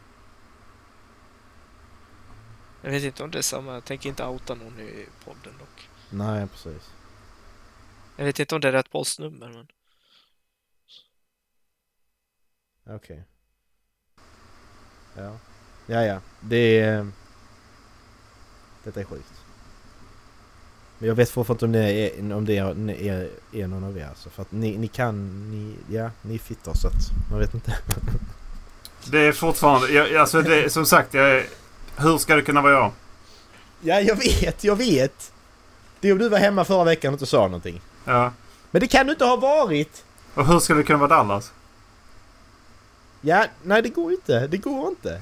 Jag 2.81 2.91
vet 2.91 3.03
inte 3.03 3.23
om 3.23 3.31
det 3.31 3.37
är 3.37 3.41
samma. 3.41 3.73
Jag 3.73 3.85
tänker 3.85 4.09
inte 4.09 4.25
outa 4.25 4.55
någon 4.55 4.79
i 4.79 5.05
podden 5.25 5.53
dock. 5.59 5.89
Nej 6.09 6.47
precis. 6.47 6.91
Jag 8.17 8.25
vet 8.25 8.39
inte 8.39 8.55
om 8.55 8.61
det 8.61 8.67
är 8.67 8.71
rätt 8.71 8.91
postnummer 8.91 9.47
men... 9.47 9.67
Okej. 12.95 13.23
Ja. 15.15 15.37
Ja, 15.85 16.05
ja. 16.05 16.21
Det 16.41 16.79
är... 16.79 17.11
Detta 18.83 18.99
är 18.99 19.03
sjukt. 19.03 19.33
Men 20.99 21.07
jag 21.07 21.15
vet 21.15 21.29
fortfarande 21.29 21.65
inte 21.65 21.65
om 21.65 21.71
det 21.71 22.19
är, 22.19 22.33
om 22.33 22.45
det 22.45 22.57
är, 22.57 22.89
är, 22.89 23.29
är 23.51 23.67
någon 23.67 23.83
av 23.83 23.97
er 23.97 24.05
alltså. 24.05 24.29
För 24.29 24.41
att 24.41 24.51
ni, 24.51 24.77
ni 24.77 24.87
kan, 24.87 25.49
ni, 25.51 25.75
ja, 25.95 26.11
ni 26.21 26.33
är 26.33 26.39
fittor 26.39 26.73
så 26.73 26.87
att 26.87 27.29
man 27.31 27.39
vet 27.39 27.53
inte. 27.53 27.77
Det 29.11 29.19
är 29.19 29.31
fortfarande... 29.31 29.87
Jag, 29.89 30.15
alltså 30.15 30.41
det, 30.41 30.69
som 30.69 30.85
sagt, 30.85 31.13
jag, 31.13 31.43
hur 31.97 32.17
ska 32.17 32.35
det 32.35 32.41
kunna 32.41 32.61
vara 32.61 32.73
jag? 32.73 32.91
Ja, 33.81 33.99
jag 34.01 34.15
vet, 34.15 34.63
jag 34.63 34.75
vet! 34.75 35.31
Det 35.99 36.07
är 36.07 36.11
om 36.11 36.17
du 36.17 36.29
var 36.29 36.37
hemma 36.39 36.65
förra 36.65 36.83
veckan 36.83 37.09
och 37.09 37.13
inte 37.15 37.25
sa 37.25 37.41
någonting. 37.41 37.81
Ja. 38.05 38.31
Men 38.71 38.79
det 38.79 38.87
kan 38.87 39.05
du 39.05 39.11
inte 39.11 39.25
ha 39.25 39.35
varit! 39.35 40.03
Och 40.33 40.47
hur 40.47 40.59
ska 40.59 40.73
det 40.73 40.83
kunna 40.83 40.99
vara 40.99 41.09
Dallas? 41.09 41.51
Ja, 43.21 43.45
nej 43.63 43.81
det 43.81 43.89
går 43.89 44.11
inte. 44.11 44.47
Det 44.47 44.57
går 44.57 44.87
inte. 44.89 45.21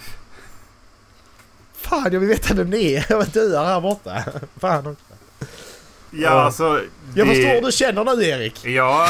Fan, 1.74 2.10
jag 2.14 2.20
vill 2.20 2.30
veta 2.30 2.54
vem 2.54 2.70
det 2.72 2.96
är. 2.96 3.06
Jag 3.10 3.28
dör 3.30 3.66
här 3.66 3.82
borta. 3.82 4.24
Fan 4.60 4.88
också. 4.88 5.04
Ja, 6.12 6.22
Ja. 6.22 6.30
alltså... 6.30 6.82
Jag 7.16 7.28
det- 7.28 7.36
förstår 7.36 7.50
hur 7.54 7.62
du 7.62 7.72
känner 7.72 8.04
nu 8.16 8.24
Erik. 8.24 8.66
Ja, 8.66 9.08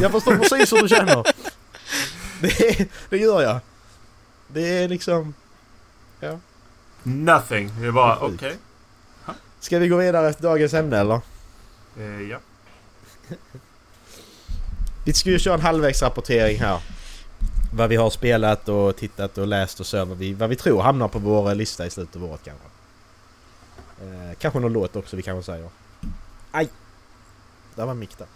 Jag 0.00 0.12
förstår 0.12 0.36
precis 0.36 0.72
hur 0.72 0.82
du 0.82 0.88
känner. 0.88 1.24
Det, 2.40 2.88
det 3.10 3.18
gör 3.18 3.42
jag. 3.42 3.60
Det 4.48 4.78
är 4.78 4.88
liksom... 4.88 5.34
nothing. 7.02 7.70
Det 7.80 7.86
är 7.86 7.92
bara 7.92 8.18
okej. 8.18 8.56
Ska 9.60 9.78
vi 9.78 9.88
gå 9.88 9.96
vidare 9.96 10.28
efter 10.28 10.42
dagens 10.42 10.74
ämne 10.74 10.98
eller? 10.98 11.20
Eh, 11.98 12.22
ja. 12.30 12.38
Vi 15.06 15.12
ska 15.12 15.30
ju 15.30 15.38
köra 15.38 15.54
en 15.54 15.60
halvvägsrapportering 15.60 16.58
här. 16.58 16.80
Vad 17.74 17.88
vi 17.88 17.96
har 17.96 18.10
spelat 18.10 18.68
och 18.68 18.96
tittat 18.96 19.38
och 19.38 19.46
läst 19.46 19.80
och 19.80 19.86
så. 19.86 20.04
Vad 20.04 20.18
vi, 20.18 20.32
vad 20.32 20.48
vi 20.48 20.56
tror 20.56 20.82
hamnar 20.82 21.08
på 21.08 21.18
vår 21.18 21.54
lista 21.54 21.86
i 21.86 21.90
slutet 21.90 22.16
av 22.16 22.24
året 22.24 22.40
kanske. 22.44 22.66
Eh, 24.02 24.36
kanske 24.38 24.60
någon 24.60 24.72
låt 24.72 24.96
också 24.96 25.16
vi 25.16 25.22
kanske 25.22 25.52
säger. 25.52 25.68
Aj! 26.50 26.68
Där 27.74 27.86
var 27.86 27.94
mick 27.94 28.18
där. 28.18 28.26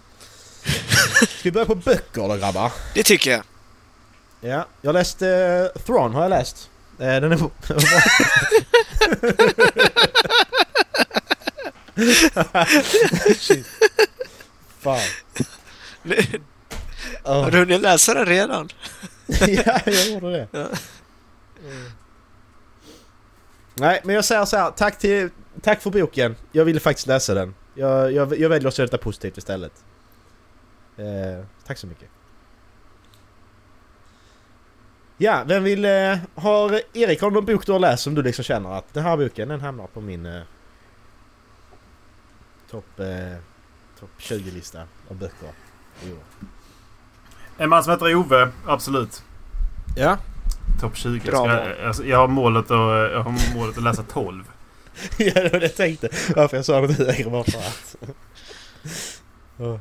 Ska 1.26 1.42
vi 1.42 1.52
börja 1.52 1.66
på 1.66 1.74
böcker 1.74 2.28
då 2.28 2.36
grabbar? 2.36 2.72
Det 2.94 3.02
tycker 3.02 3.30
jag. 3.30 3.42
Ja, 4.40 4.66
jag 4.82 4.92
läste 4.92 5.26
uh, 5.76 5.82
Thrawn 5.82 6.14
har 6.14 6.22
jag 6.22 6.30
läst. 6.30 6.70
Eh, 6.98 7.20
den 7.20 7.32
är. 7.32 7.36
Shit. 13.34 13.66
Fan. 14.78 15.00
Har 17.22 17.50
du 17.50 17.58
hunnit 17.58 17.80
läsa 17.80 18.14
den 18.14 18.26
redan? 18.26 18.68
ja, 19.26 19.80
jag 19.84 20.06
gjorde 20.06 20.32
det. 20.32 20.48
Ja. 20.50 20.66
Mm. 21.64 21.90
Nej, 23.74 24.00
men 24.04 24.14
jag 24.14 24.24
säger 24.24 24.44
så 24.44 24.56
här. 24.56 24.70
Tack, 24.70 24.98
till, 24.98 25.30
tack 25.62 25.82
för 25.82 25.90
boken. 25.90 26.36
Jag 26.52 26.64
ville 26.64 26.80
faktiskt 26.80 27.06
läsa 27.06 27.34
den. 27.34 27.54
Jag, 27.74 28.12
jag, 28.12 28.38
jag 28.38 28.48
väljer 28.48 28.68
att 28.68 28.74
se 28.74 28.82
detta 28.82 28.98
positivt 28.98 29.38
istället. 29.38 29.72
Eh, 30.96 31.44
tack 31.66 31.78
så 31.78 31.86
mycket. 31.86 32.08
Ja, 35.18 35.42
vem 35.46 35.64
vill... 35.64 35.84
Eh, 35.84 36.18
har 36.34 36.80
Erik, 36.92 37.20
har 37.20 37.30
du 37.30 37.34
någon 37.34 37.44
bok 37.44 37.66
du 37.66 37.72
har 37.72 37.78
läst 37.78 38.02
som 38.02 38.14
du 38.14 38.22
liksom 38.22 38.44
känner 38.44 38.78
att 38.78 38.94
den 38.94 39.04
här 39.04 39.16
boken 39.16 39.48
den 39.48 39.60
hamnar 39.60 39.86
på 39.86 40.00
min 40.00 40.26
eh, 40.26 40.42
topp 42.70 43.00
eh, 43.00 43.38
top 44.00 44.10
20-lista 44.18 44.82
av 45.10 45.16
böcker 45.16 45.46
år? 45.46 46.46
En 47.58 47.68
man 47.68 47.84
som 47.84 47.92
heter 47.92 48.14
Ove, 48.14 48.50
absolut. 48.66 49.22
Ja. 49.96 50.18
Topp 50.80 50.96
20. 50.96 51.30
Bra 51.30 51.48
jag, 51.48 51.86
alltså, 51.86 52.04
jag, 52.04 52.18
har 52.18 52.28
målet 52.28 52.64
att, 52.64 53.10
jag 53.12 53.22
har 53.22 53.54
målet 53.56 53.76
att 53.76 53.82
läsa 53.82 54.02
12. 54.02 54.44
ja, 55.16 55.34
det 55.34 55.52
var 55.52 55.60
det 55.60 55.66
jag 55.66 55.76
tänkte. 55.76 56.08
Varför 56.36 56.56
jag 56.56 56.66
sa 56.66 56.80
det 56.80 56.92
högre 56.92 57.30
bara 57.30 57.44
för 57.44 57.58
att. 57.58 57.96
Ja. 59.58 59.80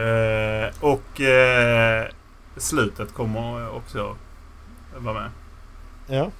Eh, 0.00 0.74
och 0.80 1.20
eh, 1.20 2.06
slutet 2.56 3.14
kommer 3.14 3.70
också 3.76 4.16
vara 5.04 5.20
med. 5.20 5.30
Ja. 6.06 6.30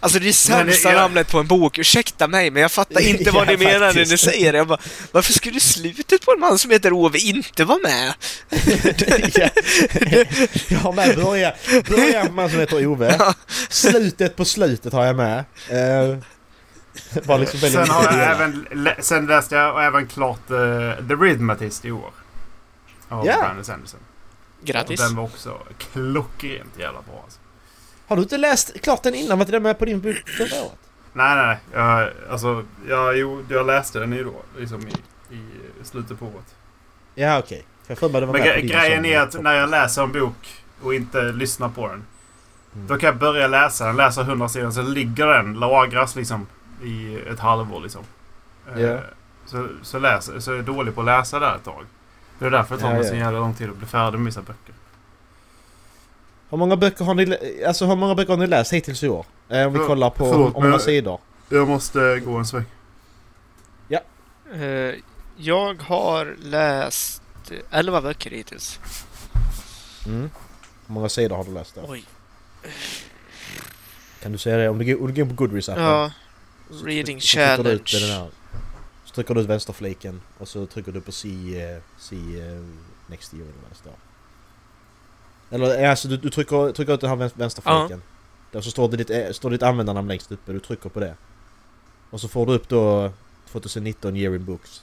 Alltså 0.00 0.18
det 0.18 0.24
är 0.24 0.26
Men 0.26 0.32
sämsta 0.66 0.88
jag- 0.92 0.96
namnet 0.96 1.30
på 1.30 1.38
en 1.38 1.46
bok, 1.46 1.78
ursäkta 1.78 2.28
mig 2.28 2.50
men 2.50 2.62
jag 2.62 2.72
fattar 2.72 3.00
inte 3.08 3.30
vad 3.30 3.46
Ja, 3.46 3.50
ni 3.50 3.64
menar 3.64 3.94
när 3.94 4.06
ni 4.10 4.18
säger 4.18 4.52
det. 4.52 4.58
Jag 4.58 4.66
bara, 4.68 4.78
varför 5.12 5.32
skulle 5.32 5.60
slutet 5.60 6.24
på 6.24 6.32
en 6.32 6.40
man 6.40 6.58
som 6.58 6.70
heter 6.70 6.92
Ove 6.92 7.18
inte 7.18 7.64
vara 7.64 7.78
med? 7.82 8.14
ja. 9.34 9.48
Jag 10.68 10.78
har 10.78 10.92
med 10.92 11.16
början, 11.16 11.52
början 11.88 12.26
på 12.26 12.32
man 12.32 12.50
som 12.50 12.58
heter 12.60 12.86
Ove. 12.86 13.18
Slutet 13.68 14.36
på 14.36 14.44
slutet 14.44 14.92
har 14.92 15.04
jag 15.04 15.16
med. 15.16 15.44
Uh, 15.72 16.18
var 17.24 17.38
liksom 17.38 17.60
Sen, 17.60 17.88
har 17.88 18.04
jag 18.18 18.30
även, 18.30 18.66
sen 19.00 19.26
läste 19.26 19.54
jag 19.54 19.86
även 19.86 20.06
klart 20.06 20.50
eh, 20.50 21.06
The 21.08 21.14
Rhythmatist 21.14 21.84
i 21.84 21.90
år. 21.90 22.10
Av 23.08 23.26
Ja. 23.26 23.36
Brandon 23.40 23.64
Sanderson. 23.64 24.00
Och 24.60 24.66
Grattis. 24.66 25.00
den 25.00 25.16
var 25.16 25.22
också 25.24 25.58
klockrent 25.92 26.78
jävla 26.78 27.02
bra 27.02 27.20
alltså. 27.24 27.38
Har 28.06 28.16
du 28.16 28.22
inte 28.22 28.38
läst 28.38 28.80
klart 28.82 29.02
den 29.02 29.14
innan? 29.14 29.38
Var 29.38 29.42
inte 29.44 29.52
den 29.52 29.62
med 29.62 29.78
på 29.78 29.84
din 29.84 30.00
bok 30.00 30.28
förra 30.28 30.62
året? 30.62 30.78
Nej, 31.12 31.36
nej, 31.36 31.46
nej. 31.46 31.58
Jag, 31.82 32.10
alltså, 32.30 32.64
jag, 32.88 33.18
jo, 33.18 33.44
jag 33.48 33.66
läste 33.66 33.98
den 33.98 34.12
ju 34.12 34.24
då. 34.24 34.42
Liksom 34.58 34.88
i, 34.88 35.34
i 35.34 35.44
slutet 35.84 36.18
på 36.18 36.24
året. 36.26 36.54
Ja 37.14 37.38
okej. 37.38 37.64
För 37.86 37.90
Jag 37.92 37.98
för 37.98 38.08
mig 38.08 38.20
det 38.20 38.26
var 38.26 38.32
Men 38.34 38.42
med 38.42 38.54
på 38.54 38.60
gre- 38.60 38.80
grejen 38.80 39.04
är 39.04 39.20
att 39.20 39.42
när 39.42 39.54
jag 39.54 39.70
läser 39.70 40.02
en 40.02 40.12
bok 40.12 40.62
och 40.82 40.94
inte 40.94 41.22
lyssnar 41.22 41.68
på 41.68 41.88
den. 41.88 42.04
Mm. 42.74 42.86
Då 42.86 42.96
kan 42.98 43.06
jag 43.06 43.16
börja 43.16 43.46
läsa 43.46 43.86
den, 43.86 43.96
läsa 43.96 44.20
100 44.20 44.48
sidor, 44.48 44.70
så 44.70 44.82
ligger 44.82 45.26
den, 45.26 45.54
lagras 45.54 46.16
liksom 46.16 46.46
i 46.82 47.18
ett 47.32 47.38
halvår 47.38 47.80
liksom. 47.80 48.02
Ja. 48.76 48.98
Så, 49.46 49.68
så, 49.82 49.98
läs, 49.98 50.44
så 50.44 50.52
är 50.52 50.56
jag 50.56 50.64
dålig 50.64 50.94
på 50.94 51.00
att 51.00 51.06
läsa 51.06 51.38
där 51.38 51.54
ett 51.56 51.64
tag. 51.64 51.84
Det 52.38 52.46
är 52.46 52.50
därför 52.50 52.74
det 52.74 52.80
tar 52.80 52.88
Ja, 52.88 52.94
mig 52.94 53.02
ja. 53.04 53.10
så 53.10 53.16
jävla 53.16 53.38
lång 53.38 53.54
tid 53.54 53.70
att 53.70 53.76
bli 53.76 53.86
färdig 53.86 54.18
med 54.18 54.26
vissa 54.26 54.42
böcker. 54.42 54.74
Hur 56.50 56.58
många 56.58 56.76
böcker 56.76 57.04
har 57.04 57.14
ni, 57.14 57.38
alltså 57.66 57.86
hur 57.86 57.96
många 57.96 58.14
böcker 58.14 58.32
har 58.32 58.40
ni 58.40 58.46
läst 58.46 58.72
hittills 58.72 59.02
i 59.02 59.08
år? 59.08 59.26
Eh, 59.48 59.66
om 59.66 59.72
vi 59.72 59.78
kollar 59.78 60.10
på 60.10 60.32
förlåt, 60.32 60.54
om 60.54 60.80
sidor. 60.80 61.20
Jag 61.48 61.68
måste 61.68 62.20
gå 62.24 62.36
en 62.36 62.46
sväng. 62.46 62.64
Eh, 64.52 64.94
jag 65.36 65.82
har 65.82 66.36
läst 66.42 67.22
11 67.70 68.00
böcker 68.00 68.30
hittills. 68.30 68.80
Mm. 70.06 70.20
Hur 70.86 70.94
många 70.94 71.08
sidor 71.08 71.36
har 71.36 71.44
du 71.44 71.52
läst 71.54 71.74
då? 71.74 71.80
Oj. 71.88 72.04
Kan 74.22 74.32
du 74.32 74.38
säga 74.38 74.56
det? 74.56 74.68
Om 74.68 74.78
du 74.78 74.84
går, 74.84 75.00
om 75.00 75.06
du 75.06 75.12
går 75.12 75.30
in 75.30 75.36
på 75.36 75.44
Goodreads-appen. 75.44 75.80
Ja. 75.82 76.10
så 76.70 76.84
Reading 76.84 77.20
så 77.20 77.26
challenge. 77.38 77.82
den 78.00 78.10
här. 78.10 78.26
Så 78.26 78.30
trycker 79.16 79.34
du 79.34 79.40
ut 79.40 79.46
vänsterfliken 79.46 80.20
och 80.38 80.48
så 80.48 80.66
trycker 80.66 80.92
du 80.92 81.00
på 81.00 81.12
see, 81.12 81.80
see 81.98 82.16
next 83.06 83.34
year 83.34 83.44
eller 83.44 83.60
vad 83.62 83.70
det 83.70 83.74
står. 83.76 83.92
Eller 85.50 85.88
alltså 85.88 86.08
du, 86.08 86.16
du 86.16 86.30
trycker, 86.30 86.72
trycker 86.72 86.94
ut 86.94 87.00
den 87.00 87.10
här 87.10 87.16
vän- 87.16 87.30
vänsterfliken. 87.34 88.02
Där 88.52 88.60
så 88.60 88.70
står 88.70 88.88
det 88.88 88.96
ditt, 88.96 89.10
eh, 89.10 89.30
står 89.30 89.50
ditt 89.50 89.62
användarnamn 89.62 90.08
längst 90.08 90.32
uppe, 90.32 90.52
du 90.52 90.60
trycker 90.60 90.88
på 90.88 91.00
det. 91.00 91.14
Och 92.10 92.20
så 92.20 92.28
får 92.28 92.46
du 92.46 92.52
upp 92.52 92.68
då 92.68 93.12
2019 93.52 94.16
year 94.16 94.34
in 94.34 94.44
books. 94.44 94.82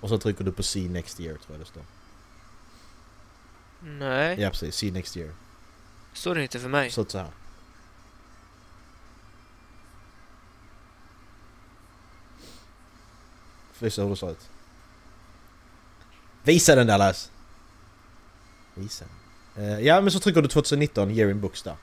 Och 0.00 0.08
så 0.08 0.18
trycker 0.18 0.44
du 0.44 0.52
på 0.52 0.62
see 0.62 0.88
next 0.88 1.20
year 1.20 1.34
tror 1.36 1.46
jag 1.56 1.60
det 1.60 1.64
står. 1.66 1.82
Nej, 3.80 4.40
Ja 4.40 4.50
precis, 4.50 4.76
see 4.76 4.90
next 4.90 5.16
year. 5.16 5.30
står 6.12 6.34
det 6.34 6.42
inte 6.42 6.58
för 6.58 6.68
mig. 6.68 6.90
Så 6.90 7.04
så 7.04 7.18
här. 7.18 7.26
Visa 13.82 14.02
hur 14.02 14.10
det 14.10 14.16
ser 14.16 14.30
ut. 14.30 14.50
Visa 16.42 16.74
den 16.74 16.86
Dallas! 16.86 17.30
Visa 18.74 19.04
den. 19.04 19.64
Eh, 19.64 19.80
ja 19.80 20.00
men 20.00 20.10
så 20.10 20.20
trycker 20.20 20.42
du 20.42 20.48
2019 20.48 21.10
year 21.10 21.30
in 21.30 21.40
books 21.40 21.62
där. 21.62 21.76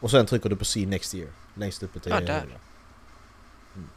Och 0.00 0.10
sen 0.10 0.26
trycker 0.26 0.48
du 0.48 0.56
på 0.56 0.64
see 0.64 0.86
next 0.86 1.14
year. 1.14 1.32
Längst 1.54 1.82
uppe 1.82 2.00
till 2.00 2.12
Ja, 2.12 2.20
där. 2.20 2.42
Mm. 3.74 3.88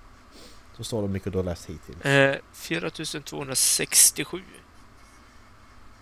Så 0.78 0.84
står 0.84 1.02
det 1.02 1.08
hur 1.08 1.14
mycket 1.14 1.32
du 1.32 1.38
har 1.38 1.46
läst 1.46 1.70
hittills. 1.70 2.06
Eh, 2.06 2.38
4267. 2.54 4.42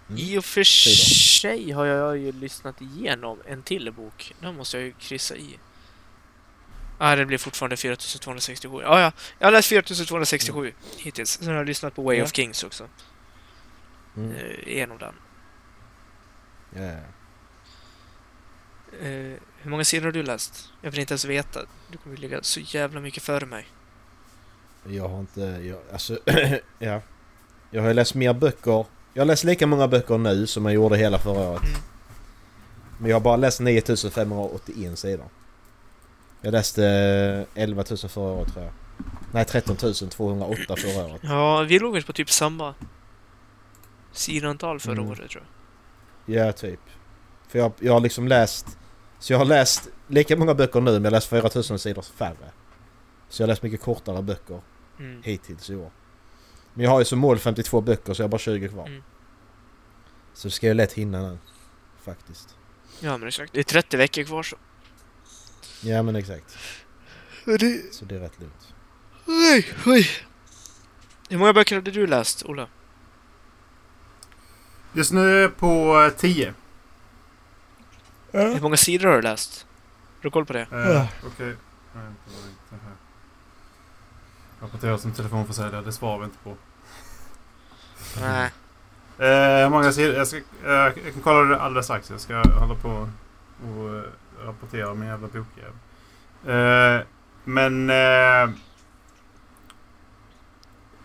Mm. 0.10 0.20
I 0.22 0.38
och 0.38 0.46
för 0.46 0.64
sig 0.64 1.72
har 1.72 1.86
jag 1.86 2.18
ju 2.18 2.32
lyssnat 2.32 2.82
igenom 2.82 3.40
en 3.46 3.64
till 3.64 3.92
bok. 3.92 4.36
Den 4.40 4.56
måste 4.56 4.78
jag 4.78 4.86
ju 4.86 4.94
kryssa 4.94 5.36
i. 5.36 5.60
Ah, 7.06 7.16
det 7.16 7.26
blir 7.26 7.38
fortfarande 7.38 7.78
4267. 7.78 8.82
Ja, 8.84 9.00
ja. 9.02 9.12
Jag 9.40 9.48
har 9.48 9.52
läst 9.52 9.68
4267 9.70 10.74
hittills. 10.98 11.30
Sen 11.30 11.48
har 11.48 11.56
jag 11.56 11.66
lyssnat 11.66 11.96
på 11.96 12.02
Way 12.04 12.18
Ja. 12.18 12.24
of 12.24 12.34
Kings 12.36 12.64
också. 12.64 12.88
Mm. 14.18 14.36
Eh, 14.36 14.68
igenom 14.68 14.98
den. 14.98 15.14
Ja, 16.76 16.82
ja. 16.82 16.98
Eh, 19.08 19.38
hur 19.62 19.70
många 19.70 19.84
sidor 19.84 20.06
har 20.06 20.12
du 20.12 20.24
läst? 20.24 20.70
Jag 20.82 20.92
vill 20.92 21.00
inte 21.00 21.12
ens 21.14 21.26
veta. 21.26 21.60
Du 21.92 21.98
kommer 21.98 22.18
ligga 22.18 22.44
så 22.44 22.60
jävla 22.60 23.00
mycket 23.00 23.24
före 23.24 23.46
mig. 23.46 23.68
Jag 24.90 25.08
har 25.08 25.20
inte... 25.20 25.42
Jag, 25.42 25.80
alltså, 25.94 26.20
ja. 26.80 27.02
Jag 27.72 27.82
har 27.82 27.94
läst 27.94 28.16
mer 28.16 28.34
böcker. 28.34 28.86
Jag 29.14 29.22
har 29.22 29.26
läst 29.26 29.44
lika 29.44 29.68
många 29.68 29.88
böcker 29.88 30.18
nu 30.18 30.48
som 30.48 30.66
jag 30.66 30.74
gjorde 30.74 30.98
hela 30.98 31.20
förra 31.20 31.50
året. 31.50 31.64
Mm. 31.64 31.76
Men 32.98 33.10
jag 33.10 33.16
har 33.16 33.22
bara 33.22 33.36
läst 33.36 33.60
9581 33.60 35.00
sidor. 35.00 35.26
Jag 36.46 36.52
läste 36.52 36.86
eh, 37.56 37.64
11 37.64 37.84
000 37.90 37.98
förra 37.98 38.24
året 38.32 38.54
tror 38.54 38.64
jag. 38.66 38.74
Nej 39.32 39.46
13 39.46 39.76
208 40.10 40.76
förra 40.76 41.06
året. 41.06 41.22
Ja, 41.24 41.62
vi 41.70 41.80
låg 41.80 41.94
väl 41.94 42.04
på 42.04 42.14
typ 42.14 42.30
samma 42.30 42.74
sidantal 44.12 44.80
förra 44.80 44.94
Mm. 44.94 45.08
året 45.10 45.30
tror 45.30 45.44
jag. 46.26 46.48
Ja, 46.48 46.52
typ. 46.52 46.80
För 47.48 47.60
jag, 47.60 47.72
jag 47.80 47.94
har 47.94 48.00
liksom 48.00 48.28
läst... 48.28 48.78
Så 49.20 49.34
jag 49.34 49.38
har 49.38 49.46
läst 49.46 49.90
lika 50.08 50.38
många 50.38 50.54
böcker 50.56 50.82
nu 50.82 50.92
men 50.92 51.04
jag 51.04 51.12
har 51.12 51.16
läst 51.16 51.28
4000 51.30 51.80
sidor 51.80 52.02
färre. 52.02 52.52
Så 53.30 53.42
jag 53.42 53.48
har 53.48 53.52
läst 53.52 53.64
mycket 53.64 53.82
kortare 53.82 54.22
böcker 54.22 54.62
Mm. 55.00 55.22
hittills 55.24 55.70
i 55.70 55.76
år. 55.76 55.92
Men 56.74 56.84
jag 56.84 56.92
har 56.92 57.00
ju 57.00 57.06
som 57.06 57.20
mål 57.20 57.40
52 57.40 57.82
böcker 57.82 58.14
så 58.14 58.22
jag 58.22 58.26
har 58.28 58.30
bara 58.32 58.38
20 58.38 58.70
kvar. 58.70 58.88
Mm. 58.88 59.04
Så 60.34 60.48
det 60.48 60.52
ska 60.52 60.68
jag 60.68 60.76
lätt 60.78 60.94
hinna 60.94 61.22
nu. 61.22 61.38
Faktiskt. 62.04 62.58
Ja, 63.00 63.18
men 63.18 63.28
exakt. 63.28 63.54
Det 63.54 63.60
är 63.60 63.64
30 63.64 63.98
veckor 63.98 64.24
kvar 64.24 64.44
så. 64.44 64.56
Ja 65.84 66.04
men 66.04 66.16
exakt. 66.16 66.58
Det... 67.46 67.94
Så 67.94 68.06
det 68.06 68.16
är 68.16 68.20
rätt 68.20 68.40
lugnt. 68.40 68.74
Oj, 69.26 69.68
oj. 69.86 70.08
Hur 71.30 71.38
många 71.38 71.54
böcker 71.54 71.76
hade 71.76 71.92
du 71.92 72.08
läst, 72.08 72.44
Ola? 72.46 72.68
Just 74.94 75.12
nu 75.12 75.38
är 75.38 75.42
jag 75.42 75.58
på 75.58 76.02
eh, 76.02 76.10
10. 76.20 76.54
Hur 78.32 78.62
många 78.62 78.78
sidor 78.78 79.08
har 79.08 79.16
du 79.16 79.22
läst? 79.22 79.66
Har 80.18 80.24
du 80.24 80.30
koll 80.32 80.46
på 80.46 80.54
det? 80.54 80.68
Eh, 80.72 80.78
Ja. 80.90 81.08
Okej. 81.28 81.56
Här. 81.94 82.14
Rapporterar 84.62 84.98
som 84.98 85.12
telefonförsäljare, 85.12 85.82
det 85.86 85.92
svarar 85.92 86.20
vi 86.20 86.26
inte 86.26 86.38
på. 86.44 86.56
Nej. 88.22 88.52
Eh, 89.18 89.64
hur 89.64 89.70
många 89.70 89.92
sidor? 89.92 90.16
Jag, 90.16 90.28
ska, 90.28 90.38
eh, 90.38 90.44
jag 90.66 90.94
kan 91.14 91.22
kolla 91.24 91.40
det 91.50 91.62
alldeles 91.62 91.86
strax. 91.86 92.10
Jag 92.10 92.22
ska 92.22 92.36
hålla 92.36 92.76
på 92.76 93.10
och 93.68 94.04
rapportera 94.46 94.92
om 94.92 95.00
min 95.00 95.08
jävla 95.10 95.28
bokjävel. 95.28 95.74
Eh, 96.46 97.06
men... 97.44 97.90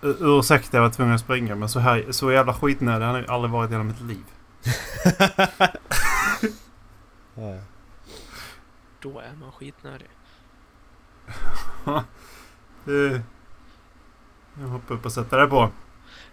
Ur- 0.02 0.38
ursäkta, 0.38 0.76
jag 0.76 0.82
var 0.82 0.90
tvungen 0.90 1.14
att 1.14 1.20
springa. 1.20 1.54
Men 1.54 1.68
så, 1.68 1.78
här, 1.78 2.06
så 2.10 2.32
jävla 2.32 2.54
skitnödig 2.54 3.06
har 3.06 3.18
jag 3.18 3.30
aldrig 3.30 3.50
varit 3.52 3.70
i 3.70 3.72
hela 3.72 3.84
mitt 3.84 4.00
liv. 4.00 4.24
Ja. 7.40 7.58
Då 9.00 9.18
är 9.18 9.32
man 9.40 9.52
skitnödig. 9.52 10.08
Eh, 12.86 13.20
jag 14.60 14.68
hoppar 14.68 14.94
upp 14.94 15.04
och 15.04 15.12
sätter 15.12 15.38
det 15.38 15.46
på. 15.46 15.70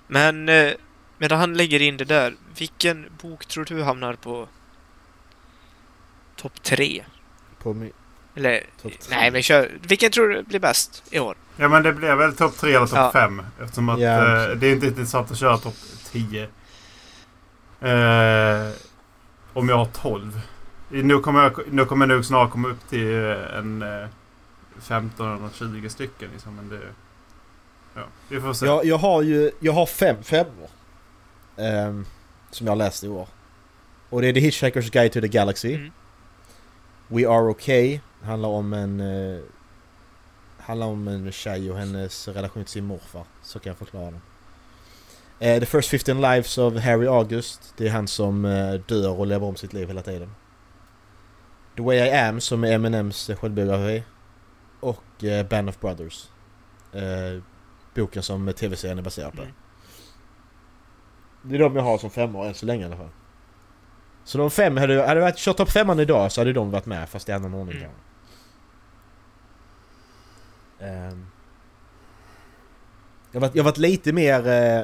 Men 0.07 0.49
eh, 0.49 0.71
medan 1.17 1.39
han 1.39 1.53
lägger 1.53 1.81
in 1.81 1.97
det 1.97 2.05
där, 2.05 2.35
vilken 2.57 3.05
bok 3.21 3.45
tror 3.45 3.65
du 3.65 3.83
hamnar 3.83 4.13
på 4.13 4.47
topp 6.49 6.63
tre? 6.63 7.03
På 7.63 7.73
min... 7.73 7.91
Eller, 8.36 8.63
tre. 8.81 8.91
nej 9.10 9.31
men 9.31 9.41
kör. 9.43 9.71
Vilken 9.81 10.12
tror 10.12 10.27
du 10.29 10.43
blir 10.43 10.60
bäst 10.60 11.03
i 11.12 11.19
år? 11.19 11.36
Ja 11.58 11.67
men 11.67 11.84
det 11.84 11.93
blev 11.93 12.17
väl 12.17 12.36
topp 12.36 12.58
3 12.58 12.69
eller 12.75 12.86
topp 12.86 12.95
Ja. 12.97 13.12
5. 13.13 13.41
Eftersom 13.62 13.89
att 13.89 13.99
Ja. 13.99 14.43
eh, 14.49 14.49
det 14.58 14.67
är 14.67 14.71
inte 14.71 14.88
intressant 14.88 15.31
att 15.31 15.38
köra 15.38 15.58
topp 15.58 15.75
10. 16.12 16.43
Eh, 17.81 18.71
om 19.53 19.69
jag 19.69 19.77
har 19.77 19.86
12. 19.86 20.41
Nu 20.89 21.19
kommer 21.19 21.43
jag, 21.43 21.60
nu 21.71 21.86
kommer 21.86 22.08
jag 22.08 22.15
nog 22.15 22.25
snart 22.25 22.51
komma 22.51 22.67
upp 22.67 22.89
till 22.89 23.25
eh, 23.25 23.58
en 23.58 23.81
eh, 23.81 24.08
15 24.81 25.38
eller 25.38 25.49
20 25.79 25.89
stycken 25.89 26.29
liksom. 26.34 26.55
Men 26.55 26.69
det... 26.69 26.79
Ja, 27.95 28.01
vi 28.29 28.41
får 28.41 28.53
se. 28.53 28.65
Jag, 28.65 28.86
jag 28.86 28.97
har 28.97 29.21
ju, 29.21 29.51
jag 29.60 29.73
har 29.73 29.86
fem 29.86 30.23
femmor. 30.23 30.69
ehm, 31.58 32.05
som 32.51 32.67
jag 32.67 32.71
har 32.71 32.77
läst 32.77 33.03
i 33.03 33.08
år. 33.08 33.27
Och 34.10 34.21
det 34.21 34.27
är 34.27 34.34
The 34.34 34.39
Hitchhiker's 34.39 34.91
Guide 34.91 35.12
to 35.13 35.21
the 35.21 35.27
Galaxy. 35.27 35.73
Mm. 35.75 35.91
We 37.07 37.27
Are 37.27 37.49
Okay. 37.49 37.99
Handlar 38.23 38.49
om 38.49 38.73
en... 38.73 38.99
Uh, 38.99 39.43
handlar 40.65 40.87
om 40.87 41.07
en 41.07 41.31
tjej 41.31 41.71
och 41.71 41.77
hennes 41.77 42.27
relation 42.27 42.63
till 42.63 42.71
sin 42.71 42.85
morfar. 42.85 43.23
Så 43.41 43.59
kan 43.59 43.69
jag 43.69 43.77
förklara 43.77 44.05
den. 44.05 44.21
Eh, 45.39 45.59
the 45.59 45.65
First 45.65 45.89
15 45.89 46.21
Lives 46.21 46.57
of 46.57 46.73
Harry 46.73 47.07
August. 47.07 47.73
Det 47.77 47.87
är 47.87 47.91
han 47.91 48.07
som 48.07 48.45
eh, 48.45 48.73
dör 48.73 49.19
och 49.19 49.27
lever 49.27 49.47
om 49.47 49.55
sitt 49.55 49.73
liv 49.73 49.87
hela 49.87 50.01
tiden. 50.01 50.35
The 51.75 51.81
Way 51.81 51.97
I 51.97 52.11
Am 52.11 52.41
som 52.41 52.63
är 52.63 52.71
Eminems 52.71 53.31
självbiografi. 53.39 54.03
Och 54.79 55.23
eh, 55.23 55.47
Band 55.47 55.69
of 55.69 55.79
Brothers. 55.79 56.29
Eh, 56.93 57.41
boken 57.95 58.23
som 58.23 58.53
tv-serien 58.53 58.97
är 58.97 59.03
baserad 59.03 59.33
på. 59.33 59.41
Mm. 59.41 59.53
Det 61.41 61.55
är 61.55 61.59
de 61.59 61.75
jag 61.75 61.83
har 61.83 61.97
som 61.97 62.09
femmor 62.09 62.45
än 62.45 62.53
så 62.53 62.65
länge 62.65 62.83
i 62.83 62.85
alla 62.85 62.97
fall. 62.97 63.09
Så 64.25 64.38
de 64.38 64.51
fem, 64.51 64.77
hade, 64.77 65.01
hade 65.01 65.13
det 65.13 65.21
varit 65.21 65.38
kört 65.38 65.57
topp 65.57 65.69
femman 65.71 65.99
idag 65.99 66.31
så 66.31 66.41
hade 66.41 66.53
de 66.53 66.71
varit 66.71 66.85
med 66.85 67.09
fast 67.09 67.29
i 67.29 67.31
annan 67.31 67.53
ordning 67.53 67.77
Mm. 67.77 67.91
Ehm. 70.79 71.25
jag, 73.31 73.39
har 73.41 73.47
varit, 73.47 73.55
jag 73.55 73.63
varit 73.63 73.77
lite 73.77 74.13
mer... 74.13 74.47
Eh, 74.47 74.83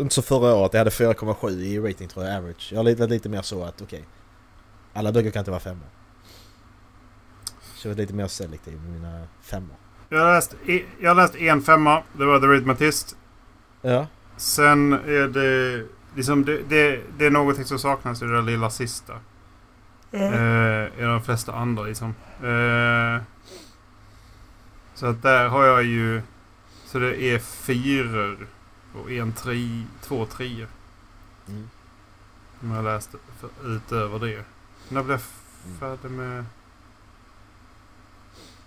inte 0.00 0.14
så 0.14 0.22
förra 0.22 0.54
året, 0.54 0.72
jag 0.72 0.80
hade 0.80 0.90
4,7 0.90 1.50
i 1.60 1.78
rating 1.78 2.08
tror 2.08 2.24
jag, 2.26 2.36
average. 2.36 2.68
Jag 2.72 2.78
har 2.78 2.84
varit 2.84 3.10
lite 3.10 3.28
mer 3.28 3.42
så 3.42 3.64
att 3.64 3.82
okej. 3.82 4.04
alla 4.94 5.12
böcker 5.12 5.30
kan 5.30 5.40
inte 5.40 5.50
vara 5.50 5.60
femmor. 5.60 5.86
Så 7.74 7.88
jag 7.88 7.94
var 7.94 8.00
lite 8.00 8.14
mer 8.14 8.26
selektiv 8.26 8.80
med 8.80 8.90
mina 8.92 9.26
femmor. 9.42 9.76
Jag, 10.08 10.18
har 10.18 10.34
läst, 10.34 10.54
i- 10.66 10.84
jag 11.00 11.10
har 11.10 11.14
läst 11.14 11.34
en 11.34 11.62
femma. 11.62 12.02
Det 12.12 12.24
var 12.24 12.40
The 12.40 12.46
Rhythmatist. 12.46 13.16
Ja. 13.82 14.06
Sen 14.36 14.92
är 14.92 15.28
det... 15.28 15.86
Liksom 16.16 16.44
det, 16.44 16.62
det, 16.68 17.00
det 17.18 17.26
är 17.26 17.30
någonting 17.30 17.64
som 17.64 17.78
saknas 17.78 18.22
i 18.22 18.24
det 18.24 18.32
där 18.34 18.42
lilla 18.42 18.70
sista. 18.70 19.12
Eh, 20.12 20.84
I 20.98 21.02
de 21.02 21.22
flesta 21.24 21.54
andra 21.54 21.82
liksom. 21.82 22.14
Eh, 22.42 23.22
så 24.94 25.06
att 25.06 25.22
där 25.22 25.48
har 25.48 25.64
jag 25.64 25.82
ju... 25.84 26.22
Så 26.84 26.98
det 26.98 27.22
är 27.22 27.38
fyror 27.38 28.46
och 28.94 29.10
en 29.10 29.32
tre, 29.32 29.82
två 30.02 30.26
treor. 30.26 30.68
Mm. 31.48 31.68
Som 32.60 32.70
jag 32.70 32.76
har 32.76 32.82
läst 32.82 33.10
för, 33.40 33.50
utöver 33.76 34.18
det. 34.18 34.44
När 34.88 35.02
blev 35.02 35.18
jag 35.18 35.20
Mm. 35.66 35.78
färdig 35.78 36.10
med... 36.10 36.44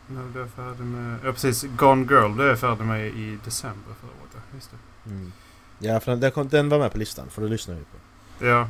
När 0.07 0.23
blev 0.23 0.43
jag 0.43 0.49
färdig 0.51 0.85
med... 0.85 1.19
Ja 1.23 1.31
precis, 1.31 1.63
Gone 1.63 2.05
Girl 2.13 2.31
blev 2.33 2.47
jag 2.47 2.59
färdig 2.59 2.85
med 2.85 3.07
i 3.07 3.39
december 3.45 3.93
förra 4.01 4.11
året. 4.21 4.43
Just 4.53 4.71
det. 4.71 5.09
Mm. 5.09 5.31
Ja, 5.79 5.99
för 5.99 6.15
den, 6.15 6.31
kom- 6.31 6.49
den 6.49 6.69
var 6.69 6.79
med 6.79 6.91
på 6.91 6.97
listan, 6.97 7.29
för 7.29 7.41
det 7.41 7.47
lyssnar 7.47 7.75
vi 7.75 7.81
på. 7.81 7.97
Ja. 8.45 8.69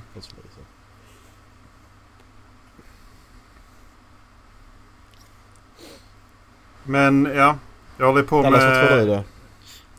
Men 6.84 7.26
ja. 7.36 7.58
Jag 7.98 8.06
håller 8.06 8.24
på 8.24 8.41
med... 8.52 9.08
då? 9.08 9.24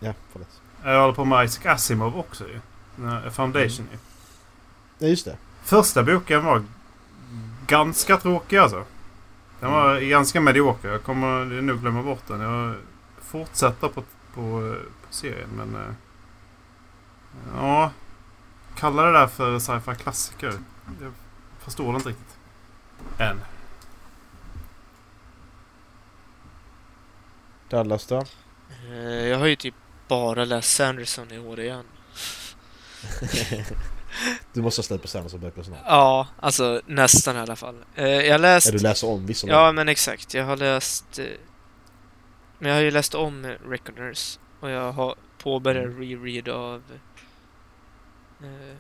Ja, 0.01 0.15
förlåt. 0.33 0.61
Jag 0.85 1.01
håller 1.01 1.15
på 1.15 1.25
med 1.25 1.45
Isaac 1.45 1.73
Asimov 1.75 2.19
också 2.19 2.45
ju. 2.49 2.61
Foundation 3.31 3.89
ju. 3.93 3.99
Ja, 4.99 5.07
just 5.09 5.25
det. 5.25 5.37
Första 5.63 6.03
boken 6.03 6.45
var 6.45 6.65
ganska 7.67 8.17
tråkig 8.17 8.57
alltså. 8.57 8.85
Den 9.61 9.73
var 9.73 10.01
ganska 10.01 10.41
medioker. 10.41 10.89
Jag 10.89 11.03
kommer 11.03 11.45
nog 11.45 11.81
glömma 11.81 12.03
bort 12.03 12.23
den. 12.27 12.41
Jag 12.41 12.75
fortsätter 13.23 13.89
på, 13.89 14.03
på, 14.03 14.05
på 14.35 14.77
serien 15.11 15.49
men... 15.57 15.97
Ja. 17.57 17.91
Kalla 18.77 19.03
det 19.03 19.13
där 19.13 19.27
för 19.27 19.59
sci-fi 19.59 20.03
klassiker. 20.03 20.53
Jag 21.01 21.13
förstår 21.59 21.93
det 21.93 21.97
inte 21.97 22.09
riktigt. 22.09 22.37
Än. 23.19 23.41
Dallas 27.69 28.07
då? 28.07 28.25
Eh, 28.91 29.29
Jag 29.29 29.39
har 29.39 29.47
ju 29.47 29.57
typ 29.57 29.75
bara 30.09 30.45
läst 30.45 30.75
Sanderson 30.77 31.33
i 31.33 31.39
år 31.39 31.61
igen. 31.61 31.85
du 34.53 34.63
måste 34.63 34.79
ha 34.79 34.85
slut 34.85 35.03
på 35.03 35.09
Sanderson 35.09 35.41
böcker 35.41 35.63
snart. 35.63 35.79
Ja, 35.87 36.27
alltså 36.41 36.81
nästan 36.87 37.37
i 37.37 37.39
alla 37.39 37.57
fall. 37.57 37.85
Eh, 37.95 38.05
Jag 38.09 38.17
har 38.19 38.23
Ja, 38.25 38.37
läst... 38.39 38.73
du 38.73 38.79
läser 38.79 39.07
om 39.09 39.27
vissa 39.27 39.47
Ja, 39.47 39.73
men 39.73 39.89
exakt. 39.89 40.35
Jag 40.35 40.45
har 40.45 40.57
läst... 40.57 41.19
eh, 41.19 41.25
Men 42.59 42.69
jag 42.69 42.77
har 42.77 42.83
ju 42.83 42.91
läst 42.91 43.15
om 43.15 43.47
Reckoners. 43.69 44.39
Och 44.61 44.71
jag 44.71 44.93
har 44.93 45.15
påbörjat 45.39 45.85
Mm. 45.87 46.01
reread 46.01 46.49
av 46.49 46.83
eh, 48.43 48.77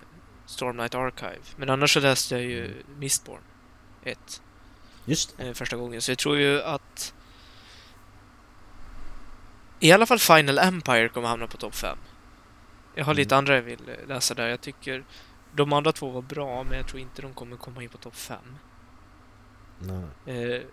Stormlight 0.47 0.95
Archive. 0.95 1.41
Men 1.57 1.71
annars 1.71 1.93
så 1.95 2.01
läste 2.01 2.35
jag 2.35 2.45
ju 2.45 2.65
Mm. 2.65 2.99
Mistborn 2.99 3.41
1 4.05 4.43
Just 5.05 5.37
det. 5.39 5.47
eh, 5.49 5.53
första 5.55 5.77
gången. 5.77 6.03
Så 6.03 6.11
jag 6.11 6.19
tror 6.19 6.37
ju 6.39 6.63
att 6.63 7.15
i 9.81 9.93
alla 9.93 10.07
fall 10.07 10.19
Final 10.19 10.59
Empire 10.59 11.09
kommer 11.09 11.29
hamna 11.29 11.47
på 11.47 11.57
topp 11.57 11.75
5. 11.75 11.99
Jag 12.95 13.05
har 13.05 13.15
lite 13.15 13.35
Mm. 13.35 13.39
andra 13.39 13.55
jag 13.55 13.63
vill 13.63 13.89
eh, 13.89 14.07
läsa 14.09 14.35
där. 14.35 14.49
Jag 14.49 14.61
tycker 14.61 15.05
de 15.55 15.73
andra 15.73 15.93
två 15.93 16.11
var 16.11 16.23
bra, 16.23 16.65
men 16.65 16.77
jag 16.79 16.87
tror 16.89 17.01
inte 17.01 17.23
de 17.23 17.35
kommer 17.35 17.57
komma 17.57 17.83
in 17.83 17.89
på 17.89 17.99
topp 17.99 18.17
5. 18.17 18.39
Nej. 19.79 20.67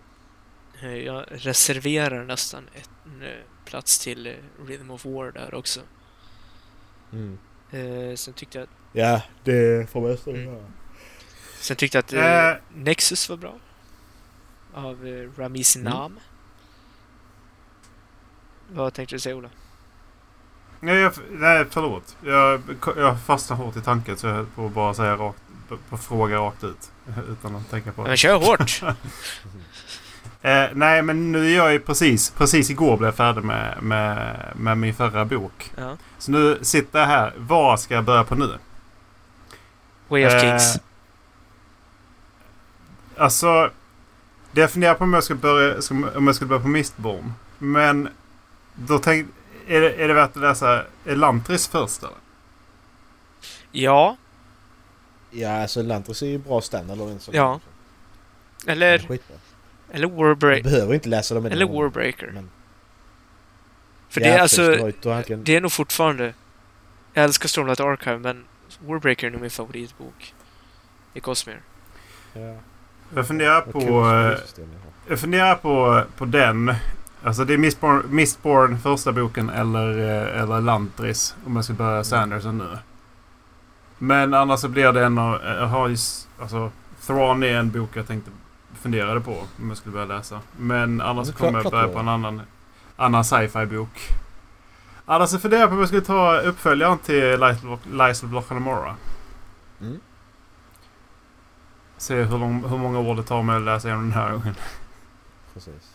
Eh, 0.81 0.95
jag 0.95 1.25
reserverar 1.29 2.23
nästan 2.25 2.69
en 2.73 3.23
plats 3.65 3.99
till 3.99 4.35
Rhythm 4.67 4.91
of 4.91 5.05
War 5.05 5.31
där 5.31 5.53
också. 5.53 5.79
Mm. 7.11 7.37
Eh, 7.71 8.15
sen 8.15 8.33
tyckte 8.33 8.57
jag 8.57 8.63
att 8.63 8.69
Ja, 8.91 9.21
det 9.43 9.89
får 9.91 10.01
man 10.01 10.17
Mm. 10.35 10.53
göra. 10.53 10.63
Sen 11.59 11.77
tyckte 11.77 11.97
jag 11.97 12.03
att 12.03 12.53
Eh. 12.53 12.61
Nexus 12.75 13.29
var 13.29 13.37
bra. 13.37 13.53
Av 14.73 15.07
eh, 15.07 15.39
Ramiz 15.41 15.75
Mm. 15.75 15.93
Nam. 15.93 16.19
Vad 18.69 18.93
tänkte 18.93 19.15
du 19.15 19.19
säga 19.19 19.35
Ola? 19.35 19.49
Nej, 20.79 20.95
jag, 20.95 21.13
nej 21.31 21.65
förlåt. 21.69 22.15
Jag, 22.25 22.61
jag 22.97 23.21
fastnade 23.21 23.61
hårt 23.63 23.75
i 23.75 23.81
tanken 23.81 24.17
så 24.17 24.27
jag 24.27 24.33
höll 24.33 24.45
på 24.45 24.65
att 24.65 24.71
bara 24.71 24.93
säga 24.93 25.15
rakt, 25.15 25.41
på 25.89 25.97
fråga 25.97 26.37
rakt 26.37 26.63
ut. 26.63 26.91
Utan 27.29 27.55
att 27.55 27.69
tänka 27.69 27.91
på 27.91 28.01
det. 28.03 28.07
Men 28.07 28.17
kör 28.17 28.35
hårt! 28.35 28.81
Eh, 30.41 30.65
nej, 30.73 31.01
men 31.01 31.31
nu 31.31 31.51
är 31.51 31.55
jag 31.57 31.73
ju 31.73 31.79
precis, 31.79 32.29
precis 32.29 32.69
igår 32.69 32.97
blev 32.97 33.07
jag 33.07 33.15
färdig 33.15 33.43
med, 33.43 33.83
med, 33.83 34.35
med 34.55 34.77
min 34.77 34.93
förra 34.93 35.25
bok. 35.25 35.71
ja. 35.77 35.97
Så 36.17 36.31
nu 36.31 36.59
sitter 36.61 36.99
jag 36.99 37.05
här. 37.07 37.33
Vad 37.37 37.79
ska 37.79 37.93
jag 37.95 38.03
börja 38.03 38.23
på 38.23 38.35
nu? 38.35 38.53
Way 40.07 40.25
of 40.25 40.33
Eh, 40.33 40.41
Kings. 40.41 40.79
Alltså, 43.17 43.71
det 44.51 44.61
jag 44.61 44.71
funderar 44.71 44.93
på 44.95 45.03
om 45.03 45.13
jag 45.13 45.23
ska 45.23 45.35
börja, 45.35 45.75
om 46.15 46.27
jag 46.27 46.35
ska 46.35 46.45
börja 46.45 46.61
på 46.61 46.67
Mistborn. 46.67 47.33
Men 47.57 48.09
då 48.75 48.99
tänk, 48.99 49.27
är, 49.67 49.81
det, 49.81 49.93
är 50.03 50.07
det 50.07 50.13
värt 50.13 50.29
att 50.29 50.41
läsa 50.41 50.83
Elantris 51.05 51.67
först 51.67 51.99
eller? 52.03 52.15
Ja, 53.71 54.17
Ja, 55.31 55.61
alltså 55.61 55.81
Lantris 55.81 56.21
är 56.21 56.27
ju 56.27 56.37
bra 56.37 56.61
standard 56.61 56.97
eller 56.97 57.11
en 57.11 57.19
sån. 57.19 57.35
Ja. 57.35 57.59
Eller, 58.67 59.19
eller 59.91 60.07
Du 60.07 60.13
Warbreaker. 60.15 60.63
behöver 60.63 60.93
inte 60.93 61.09
läsa 61.09 61.35
dem 61.35 61.45
Eller 61.45 61.65
Warbreaker. 61.65 62.31
Men, 62.33 62.49
För 64.09 64.21
ja, 64.21 64.27
det 64.27 64.33
är 64.33 64.39
alltså, 64.39 64.61
du 64.71 64.93
du 65.27 65.35
det 65.35 65.55
är 65.55 65.61
nog 65.61 65.71
fortfarande... 65.71 66.33
Jag 67.13 67.23
älskar 67.23 67.47
Stormlight 67.47 67.79
Archive 67.79 68.17
men 68.17 68.45
Warbreaker 68.79 69.27
är 69.27 69.31
nog 69.31 69.41
min 69.41 69.49
favoritbok. 69.49 70.33
I 71.13 71.19
Cosmere. 71.19 71.59
Ja, 72.33 72.55
Jag 73.15 73.27
funderar 73.27 73.61
på... 73.61 73.79
eh, 73.79 73.85
jag. 73.85 74.37
Jag 75.07 75.19
funderar 75.19 75.55
på, 75.55 76.03
på 76.17 76.25
den. 76.25 76.73
Alltså 77.23 77.45
det 77.45 77.53
är 77.53 77.57
Mistborn, 77.57 78.03
Mistborn 78.09 78.79
första 78.79 79.11
boken 79.11 79.49
eller, 79.49 79.89
eh, 79.99 80.41
eller 80.41 80.61
Lantris. 80.61 81.35
Om 81.45 81.55
jag 81.55 81.65
ska 81.65 81.73
börja 81.73 82.03
Sanderson 82.03 82.57
nu. 82.57 82.77
Men 83.97 84.33
annars 84.33 84.59
så 84.59 84.67
blir 84.67 84.91
det 84.91 85.05
en 85.05 85.17
av... 85.17 85.41
Jag 85.43 85.67
har 85.67 85.87
ju... 85.87 85.97
Alltså 86.41 86.71
Thrawn 87.05 87.43
är 87.43 87.55
en 87.55 87.71
bok 87.71 87.89
jag 87.93 88.07
tänkte 88.07 88.31
funderade 88.81 89.21
på 89.21 89.31
om 89.59 89.67
jag 89.69 89.77
skulle 89.77 89.93
börja 89.93 90.05
läsa. 90.05 90.39
Men 90.57 91.01
annars 91.01 91.33
kommer 91.33 91.61
jag 91.63 91.71
börja 91.71 91.87
på 91.87 91.99
en 91.99 92.07
annan, 92.07 92.41
annan 92.95 93.23
sci-fi 93.25 93.65
bok. 93.65 93.89
Annars 95.09 95.29
så 95.29 95.39
funderar 95.39 95.61
jag 95.61 95.69
på 95.69 95.73
om 95.73 95.79
jag 95.79 95.87
skulle 95.87 96.01
ta 96.05 96.37
uppföljaren 96.39 96.97
till 96.97 97.39
Lies 97.91 98.23
of 98.23 98.31
Loch 98.31 98.51
Namora. 98.51 98.95
Mm. 99.81 99.99
Se 101.97 102.15
hur, 102.23 102.37
lång, 102.37 102.69
hur 102.69 102.77
många 102.77 102.99
år 102.99 103.15
det 103.15 103.23
tar 103.23 103.43
mig 103.43 103.55
att 103.55 103.61
läsa 103.61 103.87
igenom 103.87 104.03
den 104.09 104.13
här 104.19 104.31
gången. 104.31 104.55
Precis. 105.53 105.93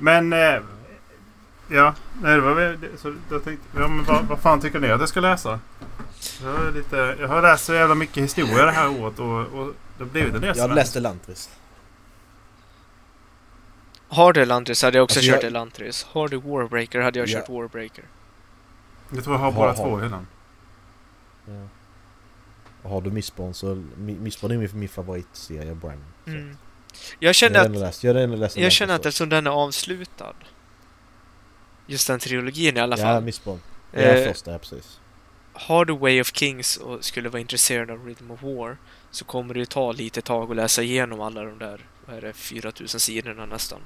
Men... 0.00 0.32
Eh, 0.32 0.60
ja, 1.68 1.94
nej, 2.22 2.34
det 2.34 2.40
var 2.40 2.54
väl... 2.54 2.80
det- 2.80 2.98
Så 2.98 3.14
jag 3.30 3.44
tänkte, 3.44 3.66
ja, 3.80 3.88
men 3.88 4.04
vad, 4.04 4.24
vad 4.24 4.38
fan 4.38 4.60
tycker 4.60 4.80
ni 4.80 4.90
att 4.90 5.00
jag 5.00 5.08
ska 5.08 5.20
läsa? 5.20 5.60
Jag 6.42 6.52
har, 6.52 6.70
lite, 6.72 7.16
jag 7.20 7.28
har 7.28 7.42
läst 7.42 7.64
så 7.64 7.74
jävla 7.74 7.94
mycket 7.94 8.22
historia 8.22 8.64
det 8.64 8.72
här 8.72 9.00
året 9.02 9.18
och, 9.18 9.38
och 9.40 9.72
det 9.98 10.04
har 10.04 10.10
blivit 10.10 10.34
en 10.34 10.40
del 10.40 10.56
Jag 10.56 10.74
läste 10.74 11.00
Lantris. 11.00 11.50
Har 14.08 14.32
du 14.32 14.42
Elantris 14.42 14.82
hade 14.82 14.98
jag 14.98 15.04
också 15.04 15.18
Alltså, 15.18 15.32
kört 15.32 15.42
jag- 15.42 15.50
Elantris. 15.50 16.04
Har 16.04 16.28
du 16.28 16.36
Warbreaker 16.36 17.00
hade 17.00 17.18
jag 17.18 17.28
Ja. 17.28 17.38
kört 17.40 17.48
Warbreaker. 17.48 18.04
Jag 19.14 19.24
tror 19.24 19.36
jag 19.36 19.40
har 19.40 19.52
ha. 19.52 19.74
två 19.74 20.00
i 20.00 20.02
hyllan. 20.02 20.26
Ja. 21.46 21.68
Har 22.90 23.00
du 23.00 23.10
Mistborn 23.10 23.54
så... 23.54 23.74
Mi- 23.74 24.20
Mistborn 24.20 24.50
är 24.52 24.56
min, 24.58 24.68
min 24.72 24.88
favoritserie, 24.88 25.74
Bram. 25.74 26.04
Mm. 26.26 26.56
Jag 27.18 27.28
Jag 27.28 27.34
känner 27.34 27.58
har 27.58 27.66
att, 27.66 27.76
läst, 27.76 28.04
jag 28.04 28.30
läst 28.38 28.56
jag 28.56 28.72
känner 28.72 28.94
att 28.94 29.06
eftersom 29.06 29.28
den 29.28 29.46
är 29.46 29.50
avslutad. 29.50 30.34
Just 31.86 32.06
den 32.06 32.18
trilogin 32.18 32.76
i 32.76 32.80
alla 32.80 32.98
Ja, 32.98 33.02
fall. 33.04 33.22
Mistborn. 33.24 33.60
Ja, 33.92 33.98
eh, 34.00 34.28
första, 34.32 34.52
ja 34.52 34.58
precis. 34.58 35.00
har 35.52 35.84
du 35.84 35.96
Way 35.96 36.20
of 36.20 36.30
Kings 36.34 36.76
och 36.76 37.04
skulle 37.04 37.28
vara 37.28 37.40
intresserad 37.40 37.90
av 37.90 38.06
Rhythm 38.06 38.30
of 38.30 38.42
War 38.42 38.76
så 39.10 39.24
kommer 39.24 39.54
det 39.54 39.60
ju 39.60 39.66
ta 39.66 39.92
lite 39.92 40.22
tag 40.22 40.50
att 40.50 40.56
läsa 40.56 40.82
igenom 40.82 41.20
alla 41.20 41.42
de 41.42 41.58
där, 41.58 41.80
vad 42.06 42.16
är 42.16 42.20
det, 42.20 42.32
4000 42.32 43.00
sidorna 43.00 43.46
nästan. 43.46 43.80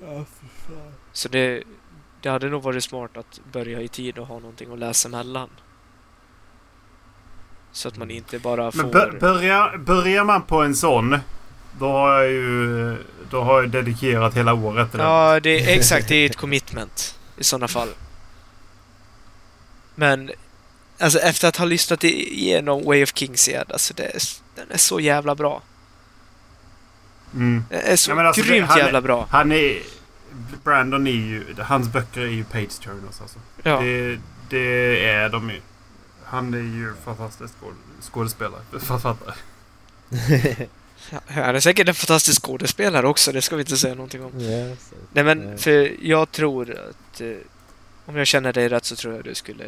Ja, 0.00 0.24
fy 0.40 0.46
fan. 0.66 0.92
Så 1.12 1.28
det, 1.28 1.62
det 2.22 2.28
hade 2.28 2.48
nog 2.48 2.62
varit 2.62 2.84
smart 2.84 3.16
att 3.16 3.40
börja 3.52 3.80
i 3.80 3.88
tid 3.88 4.18
och 4.18 4.26
ha 4.26 4.38
någonting 4.38 4.72
att 4.72 4.78
läsa 4.78 5.08
mellan. 5.08 5.50
Så 7.72 7.88
att 7.88 7.96
man 7.96 8.10
inte 8.10 8.38
bara 8.38 8.72
får... 8.72 8.82
Men 8.82 8.90
bör, 8.90 9.18
börjar, 9.20 9.76
börjar 9.76 10.24
man 10.24 10.42
på 10.42 10.62
en 10.62 10.74
sån 10.74 11.18
då 11.78 11.88
har 11.88 12.12
jag 12.12 12.30
ju 12.30 12.96
då 13.30 13.40
har 13.40 13.60
jag 13.60 13.70
dedikerat 13.70 14.36
hela 14.36 14.54
året 14.54 14.90
till. 14.90 15.00
Ja, 15.00 15.40
det 15.40 15.50
är 15.50 15.78
exakt. 15.78 16.08
Det 16.08 16.14
är 16.14 16.26
ett 16.26 16.36
commitment 16.36 17.18
i 17.36 17.44
sådana 17.44 17.68
fall. 17.68 17.88
Men 19.94 20.30
alltså 20.98 21.18
efter 21.18 21.48
att 21.48 21.56
ha 21.56 21.64
lyssnat 21.64 22.04
igenom 22.04 22.84
Way 22.84 23.02
of 23.02 23.12
Kings 23.14 23.48
igen, 23.48 23.66
alltså 23.68 23.94
det 23.94 24.18
den 24.54 24.70
är 24.70 24.78
så 24.78 25.00
jävla 25.00 25.34
bra. 25.34 25.62
Mm. 27.34 27.64
Den 27.70 27.80
är 27.84 27.96
så 27.96 28.10
Ja, 28.10 28.14
men 28.14 28.26
alltså, 28.26 28.42
det- 28.42 28.48
grymt 28.48 28.68
han 28.68 28.78
jävla 28.78 29.00
bra. 29.00 29.26
Han 29.30 29.52
är... 29.52 29.82
Brandon 30.64 31.06
är 31.06 31.10
ju... 31.10 31.44
Hans 31.58 31.88
böcker 31.88 32.20
är 32.20 32.26
ju 32.26 32.44
page 32.44 32.80
turners 32.80 33.20
alltså. 33.20 33.38
Ja. 33.62 33.80
Det, 33.80 34.18
det 34.48 35.04
är 35.08 35.28
de 35.28 35.50
ju. 35.50 35.60
Han 36.24 36.54
är 36.54 36.58
ju 36.58 36.94
fantastisk 37.04 37.54
skåd- 37.60 38.02
skådespelare. 38.12 38.60
Författare. 38.80 39.34
Ja, 41.10 41.18
Han 41.28 41.56
är 41.56 41.60
säkert 41.60 41.88
en 41.88 41.94
fantastisk 41.94 42.42
skådespelare 42.42 43.06
också, 43.08 43.32
det 43.32 43.42
ska 43.42 43.56
vi 43.56 43.62
inte 43.62 43.76
säga 43.76 43.94
någonting 43.94 44.24
om. 44.24 44.30
Så. 44.32 44.94
Nej 45.12 45.24
men, 45.24 45.58
för 45.58 45.92
jag 46.06 46.30
tror 46.30 46.70
att 46.70 47.20
eh, 47.20 47.28
om 48.06 48.16
jag 48.16 48.26
känner 48.26 48.52
dig 48.52 48.68
rätt 48.68 48.84
så 48.84 48.96
tror 48.96 49.14
jag 49.14 49.24
du 49.24 49.34
skulle 49.34 49.64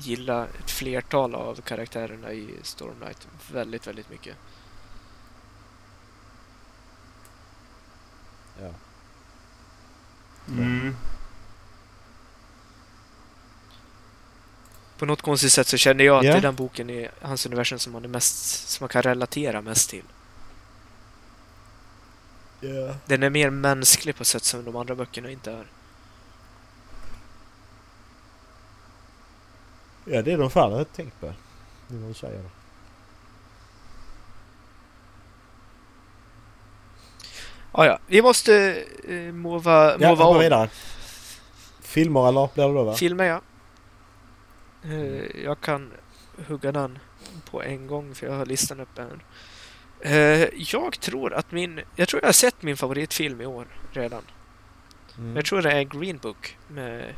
gilla 0.00 0.46
ett 0.64 0.70
flertal 0.70 1.34
av 1.34 1.60
karaktärerna 1.60 2.32
i 2.32 2.48
Stormlight 2.62 3.28
väldigt, 3.52 3.86
väldigt 3.86 4.10
mycket. 4.10 4.36
Ja. 8.62 8.70
Mm. 10.48 10.96
På 14.98 15.06
något 15.06 15.22
konstigt 15.22 15.52
sätt 15.52 15.66
så 15.68 15.76
känner 15.76 16.04
jag 16.04 16.18
att 16.18 16.24
Ja. 16.24 16.32
det 16.32 16.38
är 16.38 16.42
den 16.42 16.54
boken 16.54 16.90
i 16.90 17.08
hans 17.20 17.46
universum 17.46 17.78
som 17.78 17.92
man, 17.92 18.04
är 18.04 18.08
mest, 18.08 18.68
som 18.68 18.84
man 18.84 18.88
kan 18.88 19.02
relatera 19.02 19.60
mest 19.62 19.90
till. 19.90 20.04
Ja. 22.60 22.94
Den 23.06 23.22
är 23.22 23.30
mer 23.30 23.50
mänsklig 23.50 24.16
på 24.16 24.24
sätt 24.24 24.44
som 24.44 24.64
de 24.64 24.76
andra 24.76 24.94
böckerna 24.94 25.30
inte 25.30 25.52
är. 25.52 25.66
Ja, 30.04 30.22
det 30.22 30.32
är 30.32 30.38
de 30.38 30.50
fan 30.50 30.70
jag 30.70 30.78
har 30.78 30.84
tänkt 30.84 31.20
på. 31.20 31.32
Nu 31.88 31.98
när 31.98 32.08
du 32.08 32.14
säger 32.14 32.42
det. 32.42 32.50
Ah, 37.78 37.84
ja, 37.86 37.98
vi 38.06 38.22
måste 38.22 38.84
uh, 39.08 39.32
mova, 39.32 39.96
Ja, 40.00 40.08
mova 40.08 40.24
om. 40.24 40.38
vidare. 40.38 40.68
Filmer 41.80 42.28
eller 42.28 42.48
blir 42.54 42.68
det 42.68 42.74
då 42.74 42.84
va? 42.84 42.94
Filmer 42.94 43.24
ja. 43.24 43.40
Eh, 44.84 45.44
jag 45.44 45.60
kan 45.60 45.92
hugga 46.48 46.72
den 46.72 46.98
på 47.50 47.62
en 47.62 47.86
gång 47.86 48.14
för 48.14 48.26
jag 48.26 48.34
har 48.34 48.46
listan 48.46 48.80
uppe 48.80 49.02
här. 49.02 49.24
Eh, 50.00 50.48
jag 50.56 51.00
tror 51.00 51.32
att 51.34 51.52
min... 51.52 51.80
Jag 51.96 52.08
tror 52.08 52.22
jag 52.22 52.28
har 52.28 52.32
sett 52.32 52.62
min 52.62 52.76
favoritfilm 52.76 53.40
i 53.40 53.46
år 53.46 53.66
redan. 53.92 54.22
Mm. 55.18 55.36
Jag 55.36 55.44
tror 55.44 55.62
det 55.62 55.72
är 55.72 55.82
Green 55.82 56.18
Book 56.18 56.58
med 56.68 57.14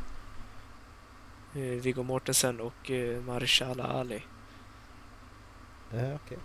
eh, 1.55 1.61
Viggo 1.61 2.03
Mortensen 2.03 2.59
och 2.59 2.91
eh, 2.91 3.21
Mahershala 3.21 3.83
Ali. 3.83 4.23
Ja, 5.93 6.15
okej. 6.25 6.37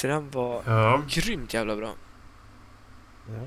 För 0.00 0.08
den 0.08 0.30
var 0.30 0.62
Ja. 0.66 1.02
grymt 1.08 1.54
jävla 1.54 1.76
bra. 1.76 1.90
Ja. 3.28 3.46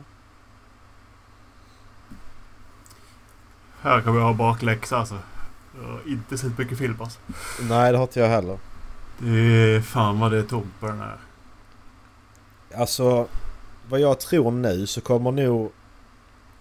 Här 3.82 4.02
kommer 4.02 4.20
jag 4.20 4.26
ha 4.28 4.34
bakläxa 4.34 4.98
alltså. 4.98 5.20
Jag 5.82 5.88
har 5.88 6.02
inte 6.08 6.38
sett 6.38 6.58
mycket 6.58 6.78
film 6.78 7.02
alltså. 7.02 7.20
Nej, 7.62 7.92
det 7.92 7.98
har 7.98 8.04
inte 8.06 8.20
jag 8.20 8.28
heller. 8.28 8.60
Det 9.18 9.30
är 9.76 9.82
fan 9.82 10.20
vad 10.20 10.32
det 10.32 10.38
är 10.38 10.44
tomt 10.44 10.80
på 10.80 10.88
den 10.88 11.00
här. 11.00 11.18
Alltså, 12.76 13.28
vad 13.90 14.00
jag 14.00 14.20
tror 14.20 14.52
nu 14.52 14.88
så 14.88 15.02
kommer 15.02 15.32
nog 15.32 15.72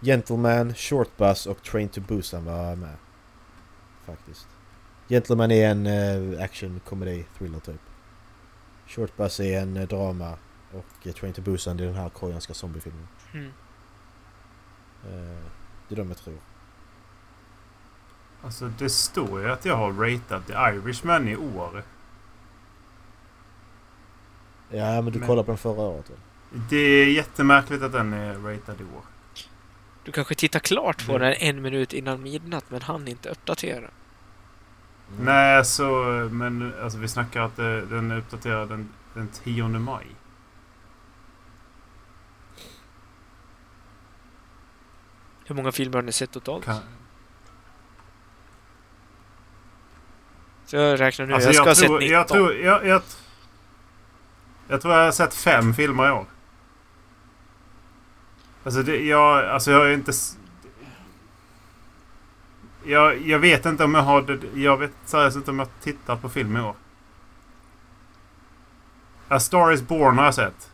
Gentleman, 0.01 0.75
Short 0.75 1.17
Bus 1.17 1.47
och 1.47 1.63
Train 1.63 1.89
to 1.89 2.01
Busan 2.01 2.45
vara 2.45 2.77
med. 2.77 2.97
Faktiskt. 4.07 4.47
Gentleman 5.09 5.51
är 5.51 5.71
en 5.71 5.87
uh, 5.87 6.43
action, 6.45 6.81
comedy, 6.89 7.25
thriller 7.39 7.61
typ. 7.61 7.81
Short 8.91 9.17
Bus 9.17 9.41
är 9.41 9.61
en 9.63 9.77
eh, 9.77 9.89
drama 9.89 10.37
och 10.73 11.07
eh, 11.07 11.13
Train 11.13 11.33
to 11.33 11.43
Busan 11.43 11.81
är 11.81 11.85
den 11.85 11.95
här 11.95 12.09
koreanska 12.09 12.55
zombiefilmen. 12.55 13.09
Mm. 13.33 13.47
Eh, 15.05 15.39
det 15.89 15.95
är 15.95 15.97
de 15.97 16.09
jag 16.09 16.17
tror. 16.19 16.39
Alltså 18.43 18.69
det 18.79 18.91
står 18.91 19.41
ju 19.41 19.51
att 19.51 19.65
jag 19.65 19.77
har 19.77 19.93
ratat 19.93 20.47
The 20.47 20.53
Irishman 20.53 21.29
i 21.29 21.37
år. 21.37 21.83
Ja, 24.71 25.03
men 25.03 25.13
du 25.13 25.19
Men- 25.19 25.29
kollade 25.29 25.47
på 25.47 25.51
den 25.51 25.59
förra 25.59 25.81
året 25.83 26.11
väl? 26.11 26.19
Det 26.71 26.77
är 26.77 27.07
jättemärkligt 27.07 27.83
att 27.83 27.93
den 27.93 28.13
är 28.13 28.35
ratad 28.35 28.81
i 28.81 28.85
år. 28.85 29.03
Du 30.05 30.13
kanske 30.13 30.35
tittar 30.35 30.59
klart 30.61 31.07
på 31.07 31.13
Mm. 31.17 31.23
den 31.23 31.33
en 31.41 31.63
minut 31.63 31.93
innan 31.93 32.23
midnatt 32.23 32.65
men 32.69 32.83
han 32.83 33.09
inte 33.09 33.29
uppdatera. 33.29 33.91
Mm. 35.13 35.25
Nej, 35.25 35.65
så... 35.65 36.05
Men 36.33 36.73
alltså 36.83 36.99
vi 36.99 37.09
snackar 37.09 37.41
att 37.41 37.57
det, 37.57 37.87
den 37.87 38.11
är 38.11 38.19
uppdaterad 38.19 38.69
den, 38.69 38.89
den 39.15 39.29
10 39.29 39.69
maj. 39.69 40.07
Hur 45.45 45.55
många 45.55 45.73
filmer 45.73 45.95
har 45.95 46.03
ni 46.03 46.13
sett 46.13 46.31
totalt? 46.31 46.65
Kan, 46.65 46.81
Så 50.71 50.77
jag 50.77 51.01
räknar 51.01 51.27
nu. 51.27 51.35
alltså 51.35 51.49
jag 51.49 51.55
ska 51.55 51.63
ha 51.63 51.69
jag, 51.69 51.77
sett 51.77 51.87
tror, 51.87 51.99
19. 51.99 52.13
jag 52.13 52.29
tror... 52.29 52.55
Jag, 52.55 52.87
jag, 52.87 53.03
jag 54.69 54.81
tror 54.81 54.95
jag 54.95 55.05
har 55.05 55.13
sett 55.13 55.35
fem 55.35 55.75
filmer 55.75 56.09
i 56.09 56.11
år. 56.11 56.27
Alltså, 58.65 58.83
det, 58.83 58.97
jag, 58.97 59.45
alltså 59.45 59.71
jag 59.71 59.79
har 59.79 59.89
inte... 59.91 60.13
Jag, 62.85 63.21
jag 63.27 63.39
vet 63.39 63.67
inte 63.67 63.85
om 63.85 63.95
jag 63.95 64.03
har... 64.03 64.23
det- 64.23 64.61
Jag 64.61 64.77
vet 64.77 64.93
seriöst 65.05 65.37
inte 65.37 65.51
om 65.51 65.59
jag 65.59 65.69
tittat 65.81 66.23
på 66.23 66.29
film 66.29 66.57
i 66.57 66.61
år. 66.61 66.75
A 69.29 69.41
Star 69.41 69.73
Is 69.73 69.83
Born 69.83 70.19
har 70.19 70.25
jag 70.25 70.35
sett. 70.35 70.71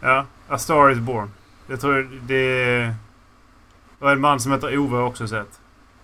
Ja, 0.00 0.26
A 0.48 0.58
Star 0.58 0.90
Is 0.90 0.98
Born. 0.98 1.30
Jag 1.66 1.80
tror 1.80 2.20
det. 2.26 2.94
Och 3.98 4.10
en 4.10 4.20
man 4.20 4.40
som 4.40 4.52
heter 4.52 4.78
Ove 4.78 4.90
har 4.94 4.98
jag 5.02 5.08
också 5.08 5.28
sett. 5.28 5.60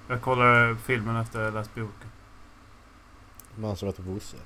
Jag 0.09 0.21
kollade 0.23 0.77
filmen 0.77 1.17
efter 1.17 1.45
jag 1.45 1.55
läst 1.55 1.75
boken. 1.75 2.11
En 3.57 3.63
man 3.63 3.77
som 3.77 3.89
heter 3.89 4.03
Bosse. 4.03 4.37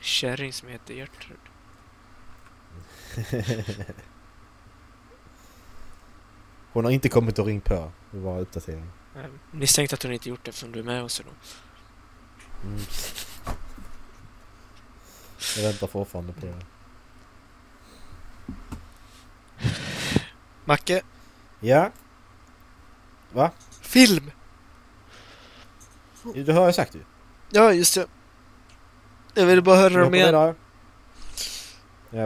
Kärring 0.00 0.52
som 0.52 0.68
heter 0.68 0.94
Gertrud. 0.94 1.38
Hon 6.72 6.84
har 6.84 6.92
inte 6.92 7.08
kommit 7.08 7.38
och 7.38 7.46
ringt 7.46 7.64
på. 7.64 7.92
Det 8.10 8.18
var 8.18 8.40
uppdatering. 8.40 8.90
Eh, 9.16 9.24
Misstänkt 9.50 9.92
att 9.92 10.02
hon 10.02 10.12
inte 10.12 10.28
gjort 10.28 10.44
det 10.44 10.48
eftersom 10.48 10.72
du 10.72 10.78
är 10.78 10.82
med 10.84 11.02
oss 11.02 11.20
idag. 11.20 11.32
Mm. 12.64 12.78
Jag 15.56 15.62
väntar 15.62 15.86
fortfarande 15.86 16.32
på 16.32 16.46
det. 16.46 16.54
Macke? 20.64 21.02
Ja? 21.60 21.90
Film! 23.80 24.30
Det 26.34 26.52
har 26.52 26.64
jag 26.64 26.74
sagt 26.74 26.94
ju. 26.94 27.04
Ja, 27.50 27.72
just 27.72 27.94
det. 27.94 28.06
Jag 29.34 29.46
ville 29.46 29.62
bara 29.62 29.76
höra 29.76 30.04
dem 30.04 30.14
igen. 30.14 30.34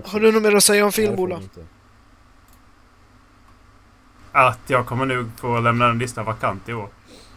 Har 0.05 0.21
du 0.21 0.33
något 0.33 0.43
mer 0.43 0.55
att 0.55 0.65
säga 0.65 0.85
om 0.85 0.93
film, 0.93 1.19
Ola? 1.19 1.41
Att 4.33 4.59
jag 4.67 4.87
kommer 4.87 5.07
nog 5.07 5.31
få 5.37 5.61
lämna 5.61 5.87
en 5.89 5.99
lista 5.99 6.23
vakant 6.23 6.69
i 6.69 6.73
år. 6.75 6.89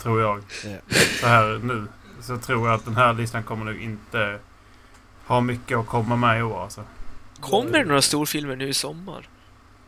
Tror 0.02 0.22
jag. 0.22 0.44
Ja. 0.66 0.96
Så 1.22 1.28
här 1.28 1.60
nu. 1.64 1.88
Så 2.22 2.38
tror 2.38 2.68
jag 2.68 2.76
att 2.76 2.86
den 2.86 2.96
här 2.96 3.14
listan 3.14 3.44
kommer 3.44 3.66
nog 3.66 3.82
inte 3.82 4.40
ha 5.28 5.42
mycket 5.42 5.78
att 5.78 5.88
komma 5.88 6.16
med 6.16 6.40
i 6.40 6.42
år 6.42 6.64
alltså. 6.64 6.84
Kommer 7.40 7.72
det 7.72 7.86
några 7.86 8.02
storfilmer 8.02 8.56
nu 8.56 8.68
i 8.70 8.74
sommar? 8.74 9.30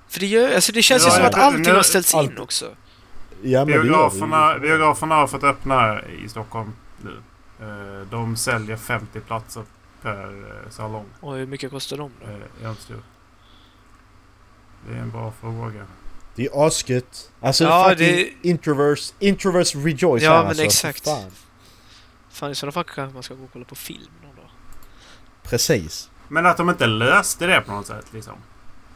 För 0.08 0.20
det, 0.20 0.26
gör, 0.26 0.56
alltså 0.56 0.72
det 0.72 0.82
känns 0.82 1.04
Ja, 1.04 1.10
ju 1.10 1.16
som 1.18 1.26
att 1.26 1.36
allting 1.36 1.62
nu- 1.62 1.74
har 1.74 1.82
ställts 1.84 2.14
in 2.14 2.38
också. 2.38 2.66
Ja, 3.42 3.66
det 3.66 3.72
ju. 3.72 3.82
Biograferna, 3.84 4.60
biograferna 4.60 5.16
har 5.16 5.28
fått 5.28 5.44
öppna 5.44 5.80
här 5.80 6.06
i 6.26 6.30
Stockholm 6.30 6.74
nu. 7.02 7.18
Eh, 7.62 8.08
De 8.12 8.36
säljer 8.36 8.78
50 8.78 9.20
platser 9.20 9.64
per 10.02 10.24
eh, 10.26 10.70
salong. 10.70 11.06
Och 11.20 11.36
hur 11.36 11.46
mycket 11.48 11.72
kostar 11.72 11.98
de 11.98 12.12
då? 12.26 12.28
Eh, 12.32 12.38
Jag 12.62 12.72
inte. 12.72 12.94
Det 14.88 14.94
är 14.98 15.02
en 15.02 15.12
bra 15.12 15.34
fråga. 15.42 15.86
Det 16.36 16.46
är 16.46 16.68
asgött. 16.68 17.32
Alltså 17.42 17.64
Ja, 17.64 17.90
fucking 17.90 18.08
det- 18.08 18.48
introverse, 18.50 19.14
introverse 19.20 19.78
rejoice 19.78 20.24
Ja, 20.24 20.32
här, 20.32 20.40
men 20.40 20.48
alltså. 20.48 20.64
exakt. 20.64 21.04
Fan. 21.06 21.32
Fan, 22.30 22.52
i 22.52 22.56
sådana 22.56 22.72
fall 22.72 22.84
kanske 22.84 23.14
man 23.14 23.24
ska 23.24 23.34
gå 23.34 23.44
och 23.44 23.50
kolla 23.54 23.66
på 23.66 23.76
film 23.76 24.12
någon 24.24 24.36
dag. 24.36 24.50
Precis. 25.44 26.10
Men 26.28 26.46
att 26.46 26.58
de 26.58 26.70
inte 26.70 26.88
löste 26.88 27.48
det 27.48 27.62
på 27.62 27.72
något 27.72 27.88
sätt 27.88 28.06
liksom. 28.14 28.34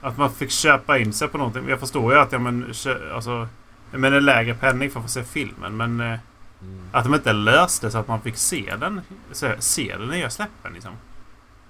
Att 0.01 0.17
man 0.17 0.33
fick 0.33 0.51
köpa 0.51 0.97
in 0.97 1.13
sig 1.13 1.27
på 1.27 1.37
någonting. 1.37 1.69
Jag 1.69 1.79
förstår 1.79 2.13
ju 2.13 2.19
att 2.19 2.31
ja, 2.31 2.39
men, 2.39 2.73
alltså, 3.13 3.47
men 3.91 4.13
en 4.13 4.25
lägre 4.25 4.53
penning 4.55 4.91
för 4.91 4.99
att 4.99 5.05
få 5.05 5.11
se 5.11 5.23
filmen. 5.23 5.77
Men 5.77 6.01
eh, 6.01 6.19
Mm. 6.63 6.89
att 6.91 7.03
de 7.03 7.13
inte 7.15 7.33
löste 7.33 7.91
så 7.91 7.97
att 7.97 8.07
man 8.07 8.21
fick 8.21 8.37
se 8.37 8.75
den. 8.79 9.01
Se, 9.31 9.61
se 9.61 9.95
den 9.97 10.07
nya 10.07 10.29
släppen 10.29 10.73
liksom. 10.73 10.91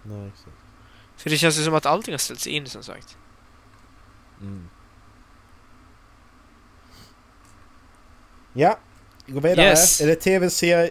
Nej, 0.03 0.27
exakt. 0.27 0.57
För 1.17 1.29
det 1.29 1.37
känns 1.37 1.59
ju 1.59 1.63
som 1.63 1.73
att 1.75 1.85
allting 1.85 2.13
har 2.13 2.17
ställts 2.17 2.47
in 2.47 2.69
som 2.69 2.83
sagt. 2.83 3.17
Mm. 4.41 4.69
Ja, 8.53 8.79
vi 9.25 9.33
går 9.33 9.41
vidare. 9.41 9.65
Yes. 9.65 10.01
Är 10.01 10.07
det 10.07 10.15
tv-serier? 10.15 10.89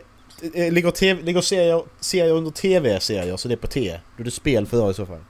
eh, 0.54 0.72
Ligger, 0.72 0.90
TV, 0.90 1.22
ligger 1.22 1.40
serier, 1.40 1.84
serier 2.00 2.32
under 2.34 2.50
tv-serier 2.50 3.36
så 3.36 3.48
det 3.48 3.54
är 3.54 3.56
på 3.56 3.66
T? 3.66 4.00
Då 4.16 4.20
är 4.20 4.24
det 4.24 4.30
spel 4.30 4.66
för 4.66 4.90
i 4.90 4.94
så 4.94 5.06
fall. 5.06 5.24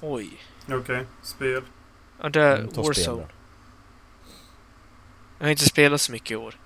Oj. 0.00 0.30
Okej, 0.70 1.06
spel. 1.22 1.62
Ja, 2.22 2.28
det 2.28 2.42
är 2.42 2.62
Warzone. 2.82 3.26
Jag 5.38 5.46
har 5.46 5.50
inte 5.50 5.64
spelat 5.64 6.00
så 6.00 6.12
mycket 6.12 6.30
i 6.30 6.36
år. 6.36 6.58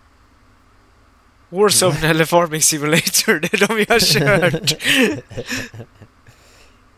Warzone 1.48 2.08
eller 2.08 2.24
Farming 2.24 2.62
Simulator, 2.62 3.40
det 3.40 3.54
är 3.54 3.66
de 3.68 3.78
jag 3.78 3.94
har 3.94 4.00
kört. 4.00 4.82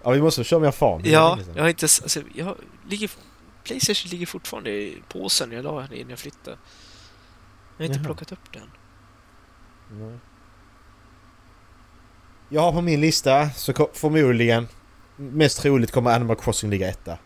Ja, 0.03 0.11
vi 0.11 0.23
måste 0.23 0.45
köra 0.45 0.61
mer 0.61 0.69
är 0.69 1.13
ja, 1.13 1.39
jag 1.55 1.63
har 1.63 1.69
inte... 1.69 1.85
Alltså, 1.85 2.23
jag 2.35 2.57
ligger, 2.89 3.11
Playstation 3.65 4.11
ligger 4.11 4.27
fortfarande 4.27 4.71
i 4.71 5.03
påsen 5.09 5.53
jag 5.53 5.65
la 5.65 5.81
den 5.81 5.93
innan 5.93 6.11
jag 6.11 6.19
flyttade. 6.19 6.57
Jag 7.77 7.85
har 7.85 7.87
inte 7.87 7.99
Jaha. 7.99 8.05
plockat 8.05 8.33
upp 8.33 8.53
den. 8.53 8.71
Nej. 9.91 10.19
Jag 12.49 12.61
har 12.61 12.73
på 12.73 12.81
min 12.81 13.01
lista 13.01 13.51
så 13.51 13.89
förmodligen 13.93 14.69
mest 15.17 15.63
troligt 15.63 15.91
kommer 15.91 16.11
Animal 16.11 16.37
Crossing 16.37 16.71
ligga 16.71 16.89
etta. 16.89 17.19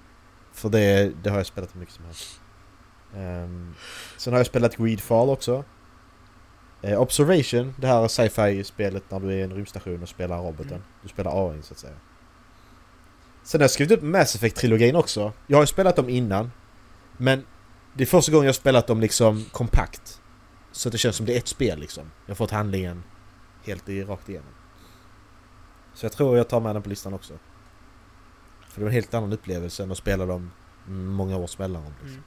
För 0.53 0.69
det, 0.69 1.13
det 1.23 1.31
har 1.31 1.37
jag 1.37 1.47
spelat 1.47 1.75
hur 1.75 1.81
mycket 1.81 1.95
som 1.95 2.05
helst. 2.05 2.41
Ehm, 3.17 3.75
sen 4.17 4.33
har 4.33 4.41
jag 4.41 4.47
spelat 4.47 4.77
Greedfall 4.77 5.29
också. 5.29 5.65
Eh, 6.83 7.01
Observation, 7.01 7.75
det 7.79 7.87
här 7.87 8.09
sci-fi-spelet 8.09 9.11
när 9.11 9.21
du 9.21 9.27
är 9.29 9.37
i 9.37 9.43
en 9.43 9.53
rymdstation 9.53 10.03
och 10.03 10.09
spelar 10.09 10.39
roboten. 10.39 10.69
Mm. 10.69 10.83
Du 11.03 11.09
spelar 11.09 11.51
AI 11.51 11.63
så 11.63 11.75
att 11.75 11.79
säga. 11.79 11.95
Sen 13.43 13.61
har 13.61 13.65
jag 13.65 13.71
skrivit 13.71 13.99
upp 13.99 14.03
Mass 14.03 14.37
Effect-trilogin 14.37 14.97
också. 14.97 15.33
Jag 15.47 15.57
har 15.57 15.63
ju 15.63 15.67
spelat 15.67 15.97
dem 15.97 16.09
innan. 16.09 16.53
Men 17.17 17.45
det 17.95 18.05
är 18.05 18.07
första 18.07 18.33
gången 18.33 18.45
jag 18.45 18.53
har 18.53 18.55
spelat 18.55 18.87
dem 18.87 19.01
liksom 19.01 19.45
kompakt. 19.53 20.21
Så 20.73 20.89
att 20.89 20.93
det 20.93 20.99
känns 20.99 21.17
som 21.17 21.27
det 21.27 21.35
är 21.35 21.39
ett 21.39 21.49
spel 21.49 21.79
liksom. 21.79 22.11
Jag 22.27 22.31
har 22.31 22.37
fått 22.37 22.51
handlingen 22.51 23.03
helt 23.65 23.89
i, 23.89 24.05
rakt 24.05 24.29
igenom. 24.29 24.53
Så 25.95 26.05
jag 26.07 26.13
tror 26.13 26.37
jag 26.37 26.49
tar 26.49 26.61
med 26.61 26.77
den 26.77 26.83
på 26.83 26.89
listan 26.89 27.15
också. 27.15 27.39
För 28.69 28.81
det 28.81 28.85
var 28.85 28.89
en 28.89 28.95
helt 28.95 29.15
annan 29.15 29.33
upplevelse 29.33 29.83
än 29.83 29.91
att 29.91 29.99
spela 29.99 30.27
dem 30.27 30.51
många 30.87 31.37
års 31.37 31.59
mellanrum. 31.59 31.93
Liksom. 32.03 32.09
Mm. 32.09 32.23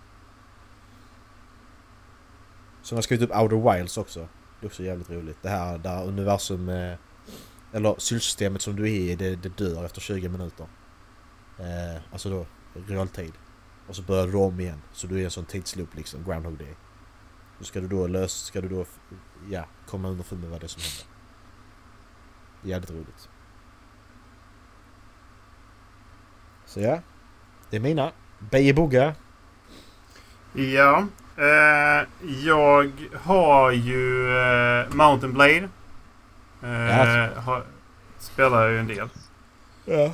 Så 2.82 2.94
jag 2.94 2.98
har 2.98 3.02
skrivit 3.02 3.30
upp 3.30 3.38
Outer 3.38 3.74
Wilds 3.74 3.98
också. 3.98 4.28
Det 4.60 4.66
är 4.66 4.68
också 4.68 4.84
jävligt 4.84 5.10
roligt. 5.10 5.38
Det 5.42 5.50
här 5.50 5.78
där 5.78 6.08
universum... 6.08 6.70
Eh, 6.70 6.96
eller 7.72 7.96
sylsystemet 7.98 8.62
som 8.62 8.76
du 8.76 8.84
är 8.84 9.12
i, 9.12 9.16
det, 9.16 9.36
det 9.36 9.58
dör 9.58 9.86
efter 9.86 10.02
20 10.02 10.30
minuter. 10.30 10.68
Eh, 11.60 12.02
alltså 12.12 12.30
då, 12.30 12.46
realtid. 12.88 13.34
Och 13.88 13.96
så 13.96 14.02
börjar 14.02 14.28
du 14.28 14.38
om 14.38 14.60
igen. 14.60 14.82
Så 14.94 15.08
du 15.08 15.20
är 15.20 15.26
en 15.26 15.32
sån 15.32 15.46
tidsloop 15.46 15.96
liksom, 15.96 16.24
Groundhog 16.24 16.58
Day. 16.58 16.76
Då 17.60 17.66
ska 17.66 17.80
du 17.80 17.88
då 17.88 18.08
lösa, 18.08 18.46
ska 18.46 18.62
du 18.62 18.70
då, 18.70 18.86
ja, 19.50 19.66
komma 19.88 20.08
underfund 20.08 20.42
med 20.42 20.50
vad 20.50 20.62
det 20.62 20.66
är 20.66 20.68
som 20.68 20.82
händer. 20.82 21.06
Jävligt 22.62 22.92
roligt. 22.92 23.30
Så 26.66 26.80
ja, 26.80 27.02
det 27.70 27.76
är 27.76 27.82
mina. 27.82 28.12
Beje 28.40 28.74
Ja. 30.56 31.06
Eh, 31.38 32.08
jag 32.46 32.92
har 33.24 33.72
ju 33.72 34.30
eh, 34.38 34.90
Mountain 34.94 35.34
Blade. 35.34 35.70
Eh, 36.64 37.44
har, 37.44 37.64
spelar 38.20 38.64
jag 38.64 38.72
ju 38.72 38.80
en 38.80 38.88
del. 38.88 39.10
Ja. 39.86 40.12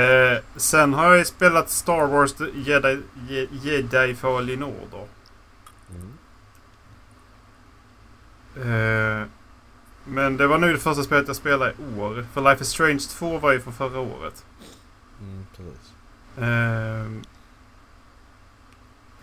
Eh, 0.00 0.38
sen 0.56 0.94
har 0.94 1.04
jag 1.08 1.18
ju 1.18 1.24
spelat 1.24 1.70
Star 1.70 2.06
Wars 2.06 2.32
The 2.32 2.44
Jedi, 2.54 3.00
Je- 3.28 3.48
Jedi 3.62 4.14
Fallen 4.14 4.62
Order. 4.62 5.06
Mm. 5.90 6.12
Eh, 8.56 9.26
Men 10.04 10.36
det 10.36 10.46
var 10.46 10.58
nu 10.58 10.72
det 10.72 10.78
första 10.78 11.02
spelet 11.02 11.26
jag 11.26 11.36
spelade 11.36 11.72
i 11.96 12.00
år. 12.00 12.26
För 12.32 12.40
Life 12.50 12.62
is 12.62 12.68
Strange 12.68 12.98
2 12.98 13.38
var 13.38 13.52
ju 13.52 13.60
från 13.60 13.72
förra 13.74 14.00
året. 14.00 14.44
Mm, 15.20 15.46
precis. 15.56 15.92
Ehm. 16.40 17.22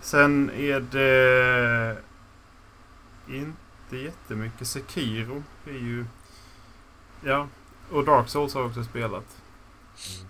Sen 0.05 0.49
är 0.49 0.79
det 0.79 1.97
inte 3.27 3.97
jättemycket. 3.97 4.67
Sekiro 4.67 5.43
är 5.65 5.71
ju... 5.71 6.05
Ja. 7.21 7.47
Och 7.91 8.05
Dark 8.05 8.29
Souls 8.29 8.53
har 8.53 8.61
jag 8.61 8.69
också 8.69 8.83
spelat. 8.83 9.37
Mm. 10.17 10.29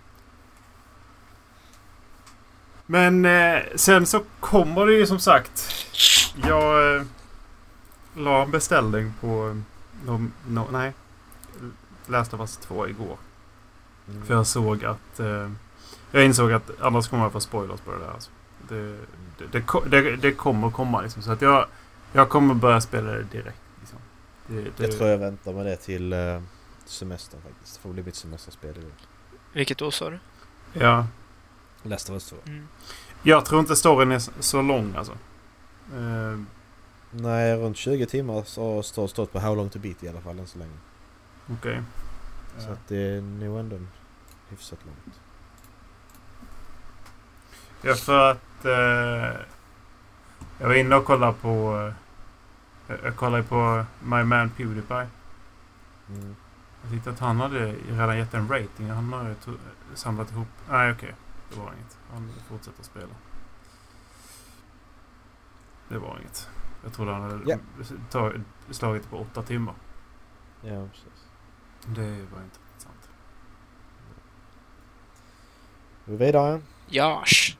Men 2.86 3.24
eh, 3.24 3.62
sen 3.74 4.06
så 4.06 4.22
kommer 4.40 4.86
det 4.86 4.92
ju 4.92 5.06
som 5.06 5.18
sagt. 5.18 5.68
Jag 6.44 6.96
eh, 6.96 7.02
la 8.14 8.42
en 8.42 8.50
beställning 8.50 9.12
på... 9.20 9.62
No, 10.06 10.30
no, 10.48 10.68
nej. 10.72 10.92
Last 12.06 12.34
of 12.34 12.40
Us 12.40 12.56
2 12.56 12.88
igår. 12.88 13.16
Mm. 14.08 14.26
För 14.26 14.34
jag 14.34 14.46
såg 14.46 14.84
att... 14.84 15.20
Eh, 15.20 15.50
jag 16.10 16.24
insåg 16.24 16.52
att 16.52 16.70
annars 16.80 17.08
kommer 17.08 17.22
jag 17.22 17.32
få 17.32 17.40
spoilers 17.40 17.80
på 17.80 17.92
det 17.92 17.98
där. 17.98 18.10
Alltså. 18.10 18.30
Det, 18.68 18.96
det, 19.38 19.64
det, 19.90 20.00
det, 20.02 20.16
det 20.16 20.32
kommer 20.32 20.70
komma 20.70 21.00
liksom. 21.00 21.22
Så 21.22 21.32
att 21.32 21.42
jag, 21.42 21.66
jag 22.12 22.28
kommer 22.28 22.54
börja 22.54 22.80
spela 22.80 23.12
det 23.12 23.22
direkt. 23.22 23.60
Liksom. 23.80 23.98
Det, 24.46 24.62
det, 24.62 24.70
Jag 24.82 24.92
tror 24.92 25.08
jag 25.10 25.18
väntar 25.18 25.52
med 25.52 25.66
det 25.66 25.76
till 25.76 26.12
uh, 26.12 26.42
semestern 26.84 27.40
faktiskt. 27.40 27.74
Det 27.74 27.80
får 27.80 27.90
bli 27.92 28.02
mitt 28.02 28.14
semesterspel 28.14 28.70
år. 28.70 28.92
Vilket 29.52 29.78
då 29.78 29.90
sa 29.90 30.10
du? 30.10 30.18
Ja. 30.72 31.06
Last 31.82 32.10
of 32.10 32.14
Us 32.14 32.26
2. 32.30 32.36
Mm. 32.46 32.68
Jag 33.22 33.44
tror 33.44 33.60
inte 33.60 33.76
storyn 33.76 34.12
är 34.12 34.22
så 34.42 34.62
lång 34.62 34.94
alltså. 34.96 35.12
Eh, 35.94 36.38
Nej, 37.10 37.56
runt 37.56 37.76
20 37.76 38.06
timmar 38.06 38.42
så 38.46 38.82
står 38.82 39.06
stått 39.08 39.32
på 39.32 39.38
How 39.38 39.54
long 39.54 39.68
to 39.70 39.78
beat 39.78 40.04
i 40.04 40.08
alla 40.08 40.20
fall 40.20 40.38
än 40.38 40.46
så 40.46 40.58
länge. 40.58 40.76
Okej. 41.50 41.82
Så 42.58 42.68
Ja. 42.68 42.72
att 42.72 42.88
det 42.88 42.96
är 42.96 43.20
nog 43.20 43.58
ändå 43.58 43.78
hyfsat 44.48 44.78
långt. 44.86 45.20
Ja, 47.86 47.94
för 47.94 48.30
att... 48.30 48.64
Eh, 48.64 49.40
jag 50.58 50.68
var 50.68 50.74
inne 50.74 50.96
och 50.96 51.04
kollade 51.04 51.32
på... 51.32 51.76
Eh, 52.88 52.96
jag 53.04 53.16
kollade 53.16 53.42
på 53.42 53.84
My 54.02 54.22
Man 54.24 54.50
Pewdiepie. 54.50 55.08
Mm. 56.08 56.36
Jag 56.82 56.90
tyckte 56.92 57.10
att 57.10 57.18
han 57.18 57.40
hade 57.40 57.72
redan 57.72 58.18
gett 58.18 58.34
en 58.34 58.48
rating. 58.48 58.90
Han 58.90 59.12
har 59.12 59.34
samlat 59.94 60.30
ihop... 60.30 60.48
Nej, 60.70 60.92
okej. 60.92 61.14
Det 61.50 61.56
var 61.60 61.72
inget. 61.72 61.98
Han 62.12 62.32
fortsätter 62.48 62.82
spela. 62.82 63.14
Det 65.88 65.98
var 65.98 66.18
inget. 66.20 66.48
Jag 66.84 66.92
trodde 66.92 67.12
han 67.12 67.22
hade 67.22 67.40
Ja. 67.50 67.56
ta, 68.10 68.32
slagit 68.70 69.10
på 69.10 69.18
åtta 69.18 69.42
timmar. 69.42 69.74
Ja, 70.62 70.88
precis. 70.88 71.26
Det 71.86 72.26
var 72.34 72.42
inte 72.42 72.58
sant. 72.78 73.08
Vi 76.04 76.16
vidare. 76.16 76.60
Josh! 76.88 77.56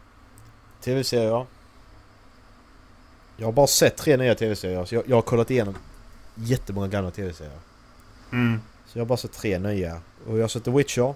TV-serier. 0.87 1.47
Jag 3.37 3.47
har 3.47 3.53
bara 3.53 3.66
sett 3.66 3.97
tre 3.97 4.16
nya 4.16 4.34
TV-serier. 4.34 4.84
Så 4.84 4.95
jag, 4.95 5.09
jag 5.09 5.16
har 5.16 5.22
kollat 5.22 5.51
igenom 5.51 5.76
jättemånga 6.34 6.89
gamla 6.89 7.11
TV-serier. 7.11 7.59
Mm. 8.32 8.61
Så 8.87 8.99
jag 8.99 9.05
har 9.05 9.07
bara 9.07 9.16
sett 9.18 9.32
tre 9.32 9.59
nya. 9.59 10.01
Och 10.26 10.37
jag 10.39 10.43
har 10.43 10.49
sett 10.49 10.64
The 10.64 10.70
Witcher. 10.70 11.14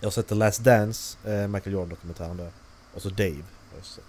Jag 0.00 0.06
har 0.06 0.10
sett 0.10 0.28
The 0.28 0.34
Last 0.34 0.64
Dance, 0.64 1.18
eh, 1.28 1.48
Michael 1.48 1.72
Jordan-dokumentären 1.74 2.36
där. 2.36 2.50
Och 2.94 3.02
så 3.02 3.08
Dave 3.08 3.42
har 3.70 3.76
jag 3.76 3.84
sett. 3.84 4.04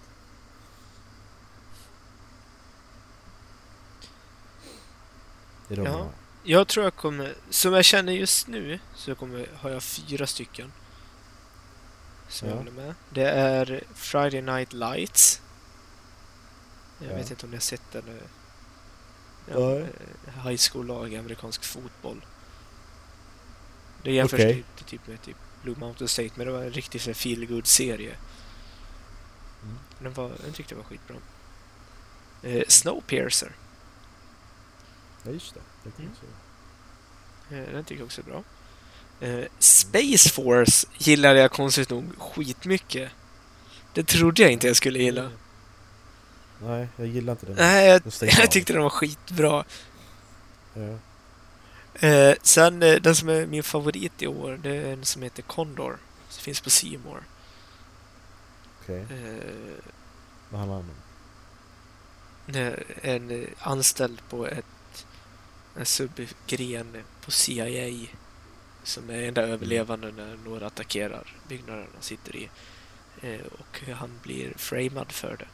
Det 5.68 5.74
är 5.74 5.78
de 5.78 5.86
Ja. 5.86 6.08
jag 6.43 6.68
tror 6.68 6.84
jag 6.84 6.95
kommer... 6.95 7.34
Som 7.49 7.74
jag 7.74 7.86
känner 7.86 8.14
just 8.14 8.47
nu 8.47 8.80
så 8.95 9.16
kommer, 9.16 9.47
har 9.56 9.70
jag 9.70 9.84
fyra 9.84 10.28
stycken. 10.28 10.72
Som 12.34 12.48
Ja. 12.48 12.54
jag 12.54 12.58
håller 12.60 12.72
med. 12.72 12.96
Det 13.10 13.30
är 13.30 13.84
Friday 13.94 14.42
Night 14.42 14.74
Lights. 14.74 15.42
Jag 17.00 17.12
Ja. 17.12 17.16
vet 17.16 17.32
inte 17.32 17.46
om 17.46 17.50
ni 17.52 17.56
har 17.58 17.62
sett 17.62 17.92
den. 17.92 18.08
eh, 18.08 18.24
Ja, 19.52 19.76
eh, 19.78 20.44
high 20.48 20.60
school-lag, 20.72 21.16
amerikansk 21.16 21.64
fotboll. 21.64 22.26
Det 24.04 24.12
jämförs 24.12 24.40
Okej. 24.40 24.64
typ, 24.78 24.86
typ 24.88 25.08
med 25.08 25.22
typ 25.22 25.38
Blue 25.62 25.76
Mountain 25.80 26.08
State, 26.08 26.30
men 26.36 26.48
det 26.48 26.54
var 26.54 26.64
en 26.64 26.72
riktig 26.72 27.02
feel 27.02 27.62
serie 27.66 28.16
Mm. 29.64 29.80
Den, 30.00 30.14
var, 30.14 30.32
den 30.44 30.54
tyckte 30.54 30.74
jag 30.74 30.78
var 30.78 30.86
skitbra. 30.90 31.16
Eh, 32.44 32.64
Snowpiercer. 32.68 33.52
Ja 35.24 35.32
just 35.32 35.54
det. 35.54 35.60
det 35.84 36.04
Mm. 37.50 37.64
Eh, 37.68 37.74
den 37.74 37.84
tycker 37.84 38.02
jag 38.02 38.06
också 38.06 38.22
är 38.22 38.26
bra. 38.26 38.44
Eh, 39.20 39.45
Space 39.59 40.30
Force 40.30 40.88
gillade 40.97 41.39
jag 41.39 41.51
konstigt 41.51 41.89
nog 41.89 42.20
skitmycket. 42.20 43.11
Det 43.93 44.03
trodde 44.03 44.41
jag 44.41 44.51
inte 44.51 44.68
jag 44.68 44.76
skulle 44.76 44.99
gilla. 44.99 45.32
Nej, 46.61 46.88
jag 46.97 47.07
gillar 47.07 47.34
inte 47.34 47.45
den. 47.45 47.55
Nej, 47.55 47.88
jag, 47.88 48.01
Den 48.03 48.30
jag 48.38 48.51
tyckte 48.51 48.74
den 48.74 48.82
var 48.82 48.89
skitbra. 48.89 49.64
Ja. 50.74 50.97
Eh, 52.07 52.36
sen 52.41 52.84
eh, 52.84 52.95
den 53.01 53.16
som 53.16 53.30
är 53.30 53.45
min 53.45 53.64
favorit 53.64 54.22
i 54.22 54.28
år, 54.28 54.59
det 54.64 54.76
är 54.76 54.93
en 54.93 55.05
som 55.05 55.22
heter 55.22 55.41
Condor. 55.43 55.97
Som 56.30 56.41
finns 56.43 56.61
på 56.61 56.70
More. 57.05 57.24
Okej, 58.82 59.05
Eh, 59.09 59.84
vad 60.49 60.59
handlar 60.59 60.78
den 60.78 60.86
om? 60.89 60.89
en 63.01 63.32
eh, 63.32 63.47
anställd 63.59 64.22
på 64.30 64.47
ett 64.47 64.66
en 65.78 65.86
subgren 65.86 67.03
på 67.26 67.32
CIA 67.32 68.07
som 68.84 69.10
är 69.10 69.24
enda 69.28 69.42
överlevande 69.42 70.12
när 70.12 70.38
några 70.46 70.68
attackerar 70.68 71.36
byggnaden 71.48 71.88
han 71.94 72.02
sitter 72.02 72.36
i. 72.36 72.50
Eh, 73.22 73.46
och 73.60 73.82
han 73.98 74.10
blir 74.24 74.54
framad 74.58 75.12
för 75.12 75.38
det. 75.38 75.48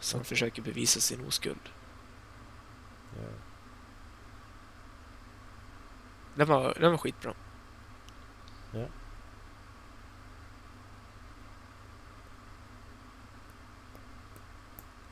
Så 0.00 0.16
han 0.16 0.24
försöker 0.24 0.62
bevisa 0.62 1.00
sin 1.00 1.26
oskuld. 1.26 1.68
Ja. 3.16 3.28
Den 6.34 6.48
var, 6.48 6.76
den 6.80 6.90
var 6.90 6.98
skitbra. 6.98 7.34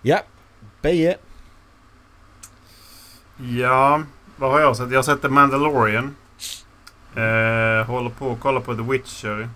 ja, 0.02 0.22
Beje. 0.82 1.18
Ja, 3.36 4.02
vad 4.36 4.50
har 4.50 4.60
jag 4.60 4.76
sett? 4.76 4.90
Jag 4.90 4.98
har 4.98 5.02
sett 5.02 5.22
The 5.22 5.28
Mandalorian. 5.28 6.16
Eh, 7.14 7.86
håller 7.86 8.10
på 8.10 8.32
att 8.32 8.40
kolla 8.40 8.60
på 8.60 8.74
The 8.74 8.82
Witcher. 8.82 9.48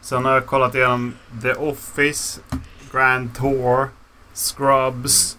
Sen 0.00 0.24
har 0.24 0.32
jag 0.32 0.46
kollat 0.46 0.74
igenom 0.74 1.14
The 1.42 1.52
Office, 1.54 2.40
Grand 2.92 3.34
Tour, 3.36 3.88
Scrubs, 4.34 5.38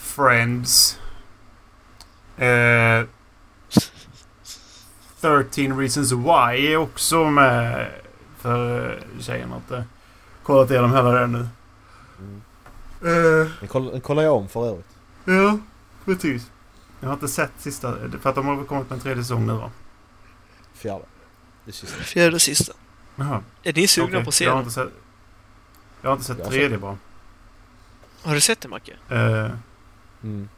Friends. 0.00 0.98
Eh, 2.36 3.04
13 5.20 5.78
Reasons 5.80 6.12
Why 6.12 6.66
är 6.72 6.76
också 6.76 7.24
med 7.24 7.88
för 8.38 8.90
eh, 8.92 9.20
tjejerna. 9.20 9.56
Att, 9.56 9.70
eh, 9.70 9.82
kollat 10.42 10.70
igenom 10.70 10.92
hela 10.92 11.10
den 11.10 11.32
nu. 11.32 11.48
Mm. 12.18 12.40
Eh, 13.42 13.50
Den, 13.60 13.68
koll, 13.68 13.90
den 13.90 14.00
kollar 14.00 14.22
jag 14.22 14.34
om 14.36 14.48
för 14.48 14.66
övrigt. 14.68 14.96
Ja, 15.24 15.58
precis. 16.04 16.50
Jag 17.00 17.08
har 17.08 17.14
inte 17.14 17.28
sett 17.28 17.52
sista, 17.58 17.94
för 18.22 18.28
att 18.30 18.34
de 18.36 18.46
har 18.46 18.64
kommit 18.64 18.90
med 18.90 18.96
en 18.96 19.02
tredje 19.02 19.22
säsong 19.22 19.46
nu 19.46 19.52
va? 19.52 19.70
Fjärde. 20.78 21.04
Det 21.64 21.72
sista. 21.72 22.02
Fjärde 22.02 22.34
och 22.34 22.42
sista. 22.42 22.72
Jaha. 23.16 23.42
Är 23.62 23.72
ni 23.72 23.86
sugna 23.86 24.08
okej. 24.08 24.24
på 24.24 24.28
att 24.28 24.34
se 24.34 24.44
Jag 24.44 24.52
har 24.52 24.58
inte 24.58 24.70
sett, 24.70 24.88
jag 26.02 26.10
har 26.10 26.14
inte 26.14 26.24
sett 26.26 26.38
Jag 26.38 26.44
har 26.44 26.50
tredje 26.50 26.70
sett 26.70 26.80
bara. 26.80 26.98
Har 28.22 28.34
du 28.34 28.40
sett 28.40 28.60
den 28.60 28.70
Macke? 28.70 28.96
Eh, 29.08 29.50
Mm. 30.22 30.48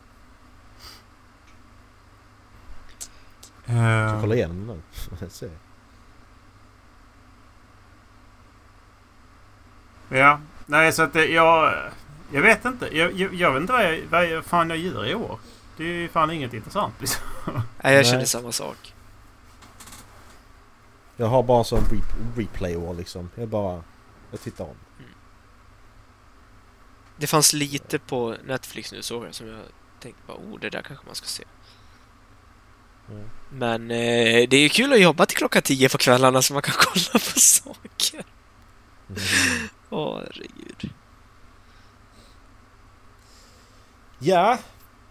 Så 3.67 4.21
kolla 4.21 4.35
igenom 4.35 4.67
den 4.67 4.83
nu. 5.21 5.29
Se. 5.31 5.49
ja, 10.09 10.41
nej 10.67 10.93
så 10.93 11.03
att 11.03 11.13
det, 11.13 11.27
jag... 11.27 11.75
Jag 12.33 12.43
vet 12.43 12.65
inte. 12.65 12.97
Jag, 12.97 13.13
jag, 13.13 13.35
jag 13.35 13.53
vet 13.53 13.61
inte 13.61 13.73
vad, 13.73 13.85
jag, 13.85 14.01
vad 14.11 14.27
jag, 14.27 14.45
fan 14.45 14.71
jag 14.71 14.79
gör 14.79 15.07
i 15.07 15.15
år. 15.15 15.39
Det 15.77 15.85
är 15.85 16.09
fan 16.09 16.31
inget 16.31 16.55
intressant 16.55 16.95
liksom. 16.99 17.23
Nej, 17.83 17.95
jag 17.95 18.07
känner 18.07 18.25
samma 18.25 18.53
sak. 18.53 18.95
Jag 21.21 21.27
har 21.27 21.43
bara 21.43 21.65
sån 21.65 21.85
re- 21.85 22.37
replay-år 22.37 22.95
liksom. 22.95 23.31
Jag 23.35 23.49
bara... 23.49 23.85
Jag 24.31 24.41
tittar 24.41 24.65
om. 24.65 24.77
Det 27.17 27.27
fanns 27.27 27.53
lite 27.53 27.99
på 27.99 28.37
Netflix 28.45 28.93
nu 28.93 29.03
såg 29.03 29.27
jag 29.27 29.35
som 29.35 29.49
jag 29.49 29.61
tänkte 30.01 30.23
bara, 30.27 30.37
oh, 30.37 30.61
det 30.61 30.71
där 30.71 30.83
kanske 30.83 31.07
man 31.07 31.15
ska 31.15 31.27
se. 31.27 31.45
Mm. 33.11 33.31
Men 33.51 33.91
eh, 33.91 34.49
det 34.49 34.57
är 34.57 34.61
ju 34.61 34.69
kul 34.69 34.93
att 34.93 35.01
jobba 35.01 35.27
till 35.27 35.37
klockan 35.37 35.63
tio 35.63 35.89
på 35.89 35.99
kvällarna 35.99 36.43
så 36.43 36.53
man 36.53 36.63
kan 36.63 36.75
kolla 36.79 37.13
på 37.13 37.41
saker. 37.41 38.25
Mm. 39.09 39.23
Åh, 39.91 40.19
herregud. 40.19 40.93
Ja. 44.19 44.59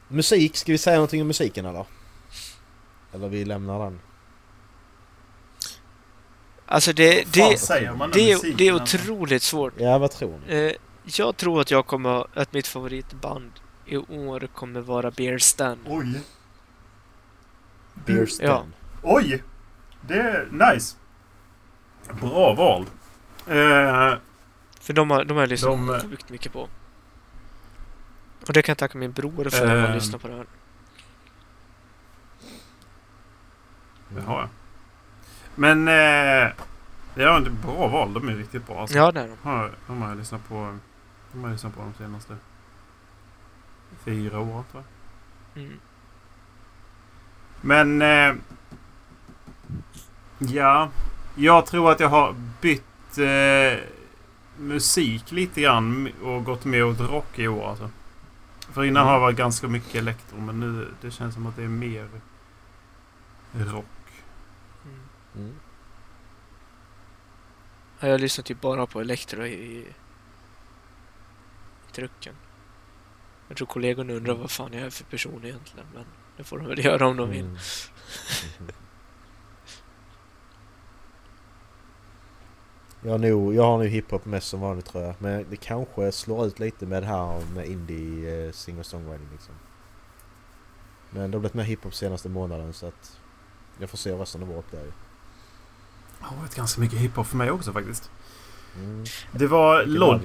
Musik. 0.08 0.58
Ska 0.58 0.72
vi 0.72 0.78
säga 0.78 0.96
någonting 0.96 1.22
om 1.22 1.28
musiken 1.28 1.66
eller? 1.66 1.86
Eller 3.14 3.28
vi 3.28 3.46
lämnar 3.46 3.80
den. 3.80 4.00
Alltså 6.72 6.94
det, 6.94 7.34
det, 7.34 7.60
det, 8.14 8.58
det 8.58 8.68
är 8.68 8.74
otroligt 8.76 9.44
svårt. 9.44 9.74
Ja, 9.78 9.98
vad 9.98 10.12
tror 10.12 10.40
ni? 10.48 10.56
Eh, 10.56 10.72
jag 11.06 11.38
tror 11.38 11.62
att 11.62 11.72
jag 11.72 11.86
kommer, 11.86 12.28
att 12.34 12.54
mitt 12.54 12.68
favoritband 12.68 13.52
i 13.86 13.98
år 13.98 14.48
kommer 14.54 14.82
vara 14.82 15.12
Bear 15.12 15.38
Stan. 15.38 15.78
Oj. 15.88 16.22
Beer 18.06 18.26
Stan. 18.26 18.46
ja. 18.48 18.66
Oj! 19.04 19.44
Det 20.08 20.20
är 20.20 20.48
nice. 20.74 20.96
Bra 22.22 22.54
val. 22.54 22.82
Eh, 23.48 24.18
För 24.82 24.94
de 24.94 25.12
har, 25.12 25.24
de 25.24 25.34
har 25.34 25.42
jag 25.42 25.50
lyssnat 25.50 25.72
De, 25.72 25.90
eh, 25.96 26.02
sjukt 26.02 26.30
mycket 26.30 26.54
på. 26.54 26.68
Och 28.48 28.54
det 28.54 28.62
kan 28.62 28.72
jag 28.72 28.78
tacka 28.78 28.98
min 28.98 29.12
bror 29.12 29.50
för 29.50 29.64
att 29.66 29.70
han 29.70 29.78
Eh. 29.86 29.94
lyssnar 29.94 30.20
på 30.20 30.28
det 30.28 30.36
här. 30.36 30.46
det 34.10 34.22
har 34.22 34.40
jag. 34.40 34.50
Men... 35.60 35.88
Eh, 35.88 36.52
det 37.16 37.24
är 37.24 37.50
bra 37.50 37.88
val. 37.88 38.14
De 38.14 38.30
är 38.30 38.36
riktigt 38.36 38.68
bra. 38.68 38.82
Alltså. 38.82 38.98
Ja, 38.98 39.12
det 39.12 39.20
är 39.20 39.28
de. 39.28 39.38
Har, 39.42 39.72
de 39.88 40.02
har 40.02 40.10
jag 40.10 40.18
lyssnat 40.18 40.48
på. 40.48 40.78
De 41.32 41.40
har 41.42 41.48
jag 41.48 41.54
lyssnat 41.54 41.76
på 41.76 41.82
de 41.82 41.94
senaste 41.94 42.36
fyra 44.04 44.40
åren 44.40 44.64
tror 44.72 44.84
jag. 45.54 45.64
Mm. 45.64 45.80
Men... 47.62 48.02
Eh, 48.02 48.36
ja. 50.40 50.90
Jag 51.36 51.66
tror 51.66 51.92
att 51.92 52.00
jag 52.00 52.10
har 52.10 52.36
bytt 52.62 53.18
eh, 53.18 53.84
musik 54.58 55.32
lite 55.32 55.62
grann 55.62 56.10
och 56.24 56.44
gått 56.44 56.66
mer 56.66 56.84
åt 56.84 57.00
rock 57.00 57.40
i 57.40 57.48
år 57.48 57.70
alltså. 57.70 57.90
För 58.60 58.84
innan 58.84 59.06
har 59.06 59.14
det 59.14 59.20
varit 59.20 59.38
ganska 59.38 59.68
mycket 59.68 59.96
elektro 59.96 60.40
men 60.40 60.60
nu 60.60 60.88
det 61.02 61.12
känns 61.12 61.34
som 61.34 61.48
att 61.48 61.56
det 61.56 61.64
är 61.64 61.68
mer 61.68 62.08
rock. 63.54 63.86
Mm. 65.40 65.50
Mm. 65.50 65.60
Ja, 68.00 68.08
Jag 68.08 68.22
lyssnar 68.22 68.44
typ 68.44 68.62
bara 68.62 68.86
på 68.86 69.02
Elektro 69.02 69.46
i, 69.46 69.52
i, 69.54 69.80
i 71.88 71.92
trucken. 71.92 72.36
Jag 73.48 73.58
tror 73.58 73.68
kollegorna 73.68 74.14
undrar 74.14 74.34
vad 74.34 74.52
fan 74.52 74.74
jag 74.74 74.82
är 74.82 74.90
för 74.90 75.04
person 75.04 75.42
egentligen, 75.46 75.88
men 75.94 76.06
det 76.38 76.44
får 76.44 76.58
de 76.58 76.68
väl 76.68 76.80
göra 76.86 77.08
om 77.08 77.18
de 77.18 77.30
vill. 77.30 77.46
Mm. 77.46 77.58
Jag, 83.02 83.12
har 83.12 83.18
nog, 83.18 83.56
jag 83.56 83.64
har 83.64 83.78
nog 83.78 83.88
hiphop 83.88 84.26
mest 84.26 84.48
som 84.48 84.60
vanligt 84.60 84.86
tror 84.86 85.04
jag. 85.04 85.16
Men 85.20 85.46
det 85.50 85.56
kanske 85.56 86.12
slår 86.12 86.46
ut 86.46 86.60
lite 86.60 86.86
med 86.86 87.04
det 87.04 87.08
här 87.08 87.42
med 87.56 87.66
indie 87.68 88.46
eh, 88.46 88.52
singer-songwriting 88.52 89.28
liksom. 89.32 89.56
Men 91.10 91.32
det 91.32 91.38
har 91.38 91.40
blivit 91.40 91.54
mer 91.54 91.64
hiphop 91.64 91.94
senaste 91.94 92.30
månaden 92.30 92.74
så 92.74 92.88
att 92.88 93.20
jag 93.80 93.90
får 93.90 93.98
se 93.98 94.12
resten 94.14 94.44
av 94.44 94.52
året 94.52 94.72
där 94.72 94.84
ju. 94.84 94.92
Det 96.20 96.26
har 96.26 96.36
varit 96.38 96.56
ganska 96.56 96.82
mycket 96.82 97.00
hiphop 97.00 97.28
för 97.28 97.38
mig 97.38 97.52
också 97.52 97.74
faktiskt. 97.74 98.12
Mm. 98.76 99.06
Det 99.32 99.48
var 99.48 99.84
Log-. 99.86 100.22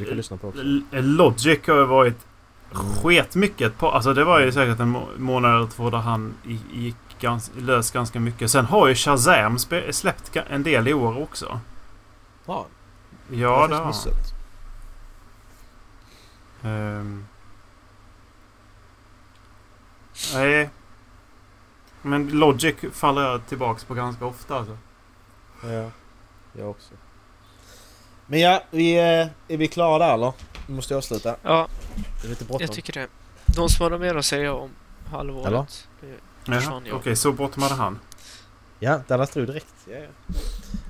L- 0.60 0.84
Logic 0.90 1.60
har 1.66 1.84
varit 1.84 2.26
Mm. 2.74 2.86
sketmycket 2.94 3.78
på. 3.78 3.90
Alltså 3.90 4.14
det 4.14 4.24
var 4.24 4.40
ju 4.40 4.52
säkert 4.52 4.80
en 4.80 4.88
må- 4.88 5.08
månad 5.16 5.56
eller 5.56 5.66
två 5.66 5.90
där 5.90 5.98
han 5.98 6.34
gick 6.72 6.96
gans, 7.20 7.50
lös 7.56 7.90
ganska 7.90 8.20
mycket. 8.20 8.50
Sen 8.50 8.64
har 8.64 8.88
ju 8.88 8.94
Shazam 8.94 9.58
släppt 9.90 10.36
en 10.36 10.62
del 10.62 10.88
i 10.88 10.94
år 10.94 11.22
också. 11.22 11.60
Ja, 12.46 12.66
Ja, 13.30 13.66
det 13.66 13.74
har 13.76 13.84
han. 13.84 13.92
Ehm. 16.62 17.24
Nej. 20.34 20.70
Men 22.02 22.28
Logic 22.30 22.74
faller 22.92 23.22
jag 23.22 23.46
tillbaks 23.46 23.84
på 23.84 23.94
ganska 23.94 24.24
ofta 24.26 24.58
alltså. 24.58 24.76
Ja, 25.72 25.90
jag 26.58 26.70
också. 26.70 26.94
Men 28.26 28.40
ja, 28.40 28.62
vi, 28.70 28.94
eh, 28.96 29.02
är 29.48 29.56
vi 29.56 29.68
klara 29.68 30.06
där 30.06 30.14
eller? 30.14 30.32
Vi 30.66 30.74
måste 30.74 30.96
avsluta. 30.96 31.36
Ja, 31.42 31.68
Det 32.20 32.26
är 32.26 32.30
lite 32.30 32.44
bråttom. 32.44 32.60
jag 32.66 32.72
tycker 32.72 32.92
det. 32.92 33.08
De 33.46 33.68
som 33.68 33.82
har 33.82 33.90
något 33.90 34.00
mer 34.00 34.14
att 34.14 34.24
säga 34.24 34.52
om 34.54 34.70
halvåret. 35.10 35.46
Eller? 35.46 35.66
Försvann 36.60 36.82
Okej, 36.92 37.08
jag. 37.10 37.18
så 37.18 37.32
bråttom 37.32 37.62
hade 37.62 37.74
han. 37.74 37.98
Ja, 38.78 39.00
Dallas 39.08 39.30
tror 39.30 39.46
direkt. 39.46 39.74
Ja, 39.90 39.96
ja. 39.98 40.06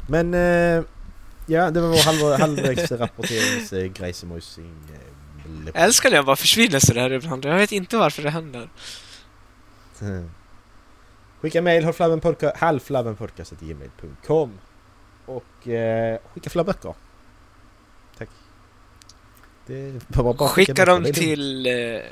Men 0.08 0.34
eh, 0.34 0.82
ja, 1.46 1.70
det 1.70 1.80
var 1.80 1.88
vår 1.88 2.04
halv, 2.04 2.40
halvvägsrapporteringsgrej 2.40 4.12
som. 4.12 4.32
Eh, 4.32 4.38
Jag 5.66 5.76
älskar 5.84 6.10
när 6.10 6.16
jag 6.16 6.26
bara 6.26 6.36
försvinner 6.36 6.78
sådär 6.78 7.12
ibland. 7.12 7.44
Jag 7.44 7.56
vet 7.56 7.72
inte 7.72 7.96
varför 7.96 8.22
det 8.22 8.30
händer. 8.30 8.68
Skicka 11.40 11.62
mail 11.62 11.84
halvflabbenpodcast.gmail.com 12.58 14.58
Och 15.26 15.68
eh, 15.68 16.18
skicka 16.34 16.50
fler 16.50 16.64
böcker. 16.64 16.94
Tack. 18.18 18.28
Bara, 20.08 20.34
bara 20.34 20.48
Skicka 20.48 20.84
dem 20.84 21.04
till 21.04 21.66
eh, 21.66 22.02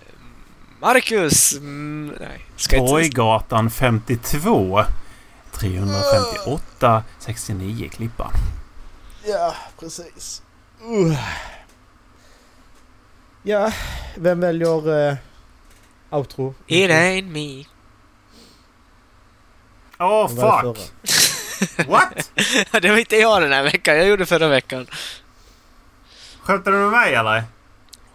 Marcus! 0.81 1.53
Mm, 1.53 2.17
nej. 2.21 2.47
Torggatan 2.69 3.71
52. 3.71 4.85
358 5.53 7.03
69 7.19 7.89
Klippan. 7.89 8.33
Ja, 9.25 9.55
precis. 9.81 10.43
Uh. 10.83 11.19
Ja, 13.43 13.73
vem 14.17 14.41
väljer 14.41 15.09
eh, 15.09 15.17
outro? 16.11 16.55
It 16.67 16.91
ain't 16.91 17.31
me. 17.31 17.65
Åh 19.99 20.31
det 20.35 20.41
fuck! 20.41 20.93
What? 21.89 22.31
det 22.83 22.91
var 22.91 22.99
inte 22.99 23.17
jag 23.17 23.43
den 23.43 23.53
här 23.53 23.63
veckan. 23.63 23.97
Jag 23.97 24.09
gjorde 24.09 24.27
förra 24.27 24.49
veckan. 24.49 24.87
Skämtar 26.43 26.73
du 26.73 26.79
med 26.79 26.91
mig 26.91 27.15
eller? 27.15 27.45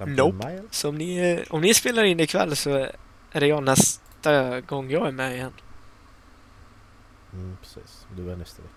Nope. 0.06 0.62
Så 0.72 0.90
om 0.90 0.98
ni, 0.98 1.18
eh, 1.18 1.54
om 1.54 1.62
ni 1.62 1.74
spelar 1.74 2.04
in 2.04 2.20
ikväll 2.20 2.56
så 2.56 2.90
är 3.32 3.40
det 3.40 3.48
jag 3.48 3.64
nästa 3.64 4.62
gång 4.62 4.92
jag 4.92 5.08
är 5.08 5.12
med 5.12 5.36
igen. 5.36 5.54
Mm, 7.34 7.58
precis. 7.62 8.06
Du 8.16 8.32
är 8.32 8.36
nästa 8.36 8.62
vecka. 8.62 8.74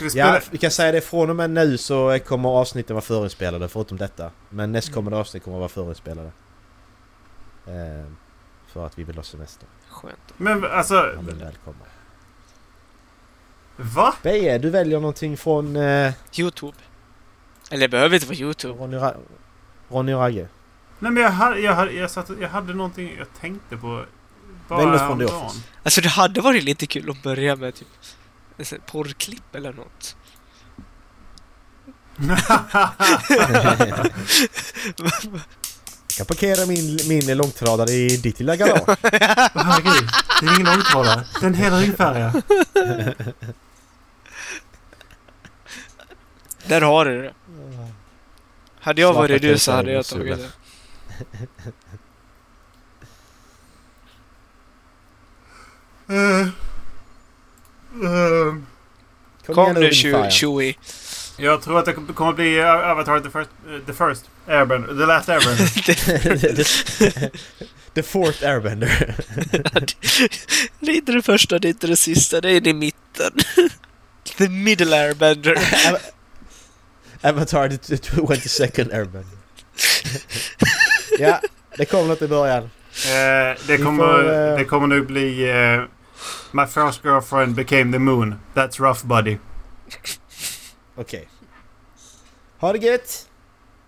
Vi? 0.00 0.18
Ja, 0.18 0.40
vi 0.50 0.58
kan 0.58 0.70
säga 0.70 0.92
det 0.92 1.00
från 1.00 1.30
och 1.30 1.36
med 1.36 1.50
nu 1.50 1.78
så 1.78 2.18
kommer 2.26 2.48
avsnitten 2.48 2.94
vara 2.94 3.04
förinspelade 3.04 3.68
förutom 3.68 3.98
detta. 3.98 4.30
Men 4.48 4.72
nästkommande 4.72 5.18
avsnitt 5.18 5.44
kommer 5.44 5.56
att 5.56 5.60
vara 5.60 5.68
förinspelade. 5.68 6.32
Eh, 7.66 8.10
för 8.66 8.86
att 8.86 8.98
vi 8.98 9.04
vill 9.04 9.16
ha 9.16 9.22
semester. 9.22 9.68
Skönt. 9.88 10.34
Men 10.36 10.64
alltså... 10.64 11.12
Han 11.16 11.26
vill 11.26 11.34
välkomna. 11.34 11.84
Va? 13.76 14.14
Beje, 14.22 14.58
du 14.58 14.70
väljer 14.70 15.00
någonting 15.00 15.36
från 15.36 15.76
eh, 15.76 16.12
Youtube. 16.38 16.76
Eller 17.70 17.80
det 17.80 17.88
behöver 17.88 18.14
inte 18.14 18.26
vara 18.26 18.36
Youtube. 18.36 18.74
Ronny, 18.82 18.96
Ra- 18.96 19.16
Ronny 19.88 20.12
och 20.12 20.20
Ragge. 20.20 20.48
Nej 20.98 21.12
men 21.12 21.22
jag 21.22 21.30
hade, 21.30 21.60
jag 21.60 21.74
hade, 21.74 21.92
jag 21.92 22.10
satt, 22.10 22.30
jag 22.40 22.48
hade 22.48 22.74
någonting 22.74 23.14
jag 23.18 23.26
tänkte 23.40 23.76
på. 23.76 24.04
Bara 24.68 24.78
Välj 24.78 24.90
något 24.90 25.00
från 25.00 25.18
The. 25.18 25.24
Office. 25.24 25.60
Alltså 25.82 26.00
det 26.00 26.08
hade 26.08 26.40
varit 26.40 26.64
lite 26.64 26.86
kul 26.86 27.10
att 27.10 27.22
börja 27.22 27.56
med 27.56 27.74
typ 27.74 27.88
porrklipp 28.86 29.54
eller 29.54 29.72
något. 29.72 30.16
Jag 36.08 36.26
kan 36.26 36.26
parkera 36.26 36.66
min, 36.66 36.98
min 37.08 37.36
långtradare 37.36 37.90
i 37.90 38.16
ditt 38.16 38.38
lilla 38.38 38.56
garage. 38.56 38.98
Herregud, 39.54 40.08
det 40.40 40.46
är 40.46 40.54
ingen 40.60 40.66
långtradare. 40.74 41.24
Det 41.40 41.46
är 41.46 41.48
en 41.48 41.54
hel 41.54 41.72
ringfärja. 41.72 42.32
Där 46.66 46.80
har 46.80 47.04
du 47.04 47.22
det. 47.22 47.34
Hade 48.80 49.00
jag 49.00 49.14
Svarta 49.14 49.28
varit 49.32 49.42
du 49.42 49.58
så 49.58 49.72
hade 49.72 49.92
jag 49.92 50.06
tagit 50.06 50.38
det. 50.38 50.50
Uh, 56.10 56.48
uh, 58.02 58.54
Kom, 59.46 59.54
Kom 59.54 59.74
nu 59.74 59.90
Chewie. 60.30 60.74
jag 61.38 61.62
tror 61.62 61.78
att 61.78 61.84
det 61.84 61.92
kommer 61.92 62.30
att 62.30 62.36
bli 62.36 62.60
uh, 62.60 62.66
Avatar 62.66 63.20
the 63.20 63.30
first, 63.30 63.50
uh, 63.68 63.78
the 63.86 63.92
first 63.92 64.30
Airbender, 64.46 64.88
the 64.88 65.06
last 65.06 65.28
Airbender. 65.28 65.64
The 67.94 68.02
fourth 68.02 68.42
airbender. 68.42 69.14
det 70.80 70.90
är 70.90 70.96
inte 70.96 71.12
det 71.12 71.22
första, 71.22 71.58
det 71.58 71.68
är 71.68 71.70
inte 71.70 71.86
det 71.86 71.96
sista, 71.96 72.40
det 72.40 72.50
är 72.50 72.68
i 72.68 72.74
mitten. 72.74 73.32
The 74.38 74.48
middle 74.48 74.96
airbender. 74.96 75.58
Avatar 77.24 77.68
the 77.68 77.96
22nd 77.96 78.92
airbender. 78.94 79.38
ja, 81.18 81.40
det 81.76 81.84
kom 81.84 82.08
något 82.08 82.22
i 82.22 82.28
början. 82.28 82.62
Eh, 82.62 83.58
det, 83.66 83.78
kommer, 83.78 84.04
får, 84.04 84.32
eh, 84.50 84.56
det 84.58 84.64
kommer 84.64 84.86
nu 84.86 85.02
bli... 85.02 85.50
eh, 85.50 85.82
My 86.52 86.66
first 86.66 87.04
girlfriend 87.04 87.54
became 87.54 87.92
the 87.92 87.98
moon. 87.98 88.34
That's 88.54 88.80
rough 88.80 89.06
buddy. 89.06 89.38
Okej. 90.96 91.28
Ha 92.58 92.72
det 92.72 92.78
gött! 92.78 93.28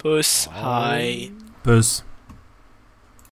Puss, 0.02 0.48
hej. 0.52 1.32
Puss. 1.62 2.04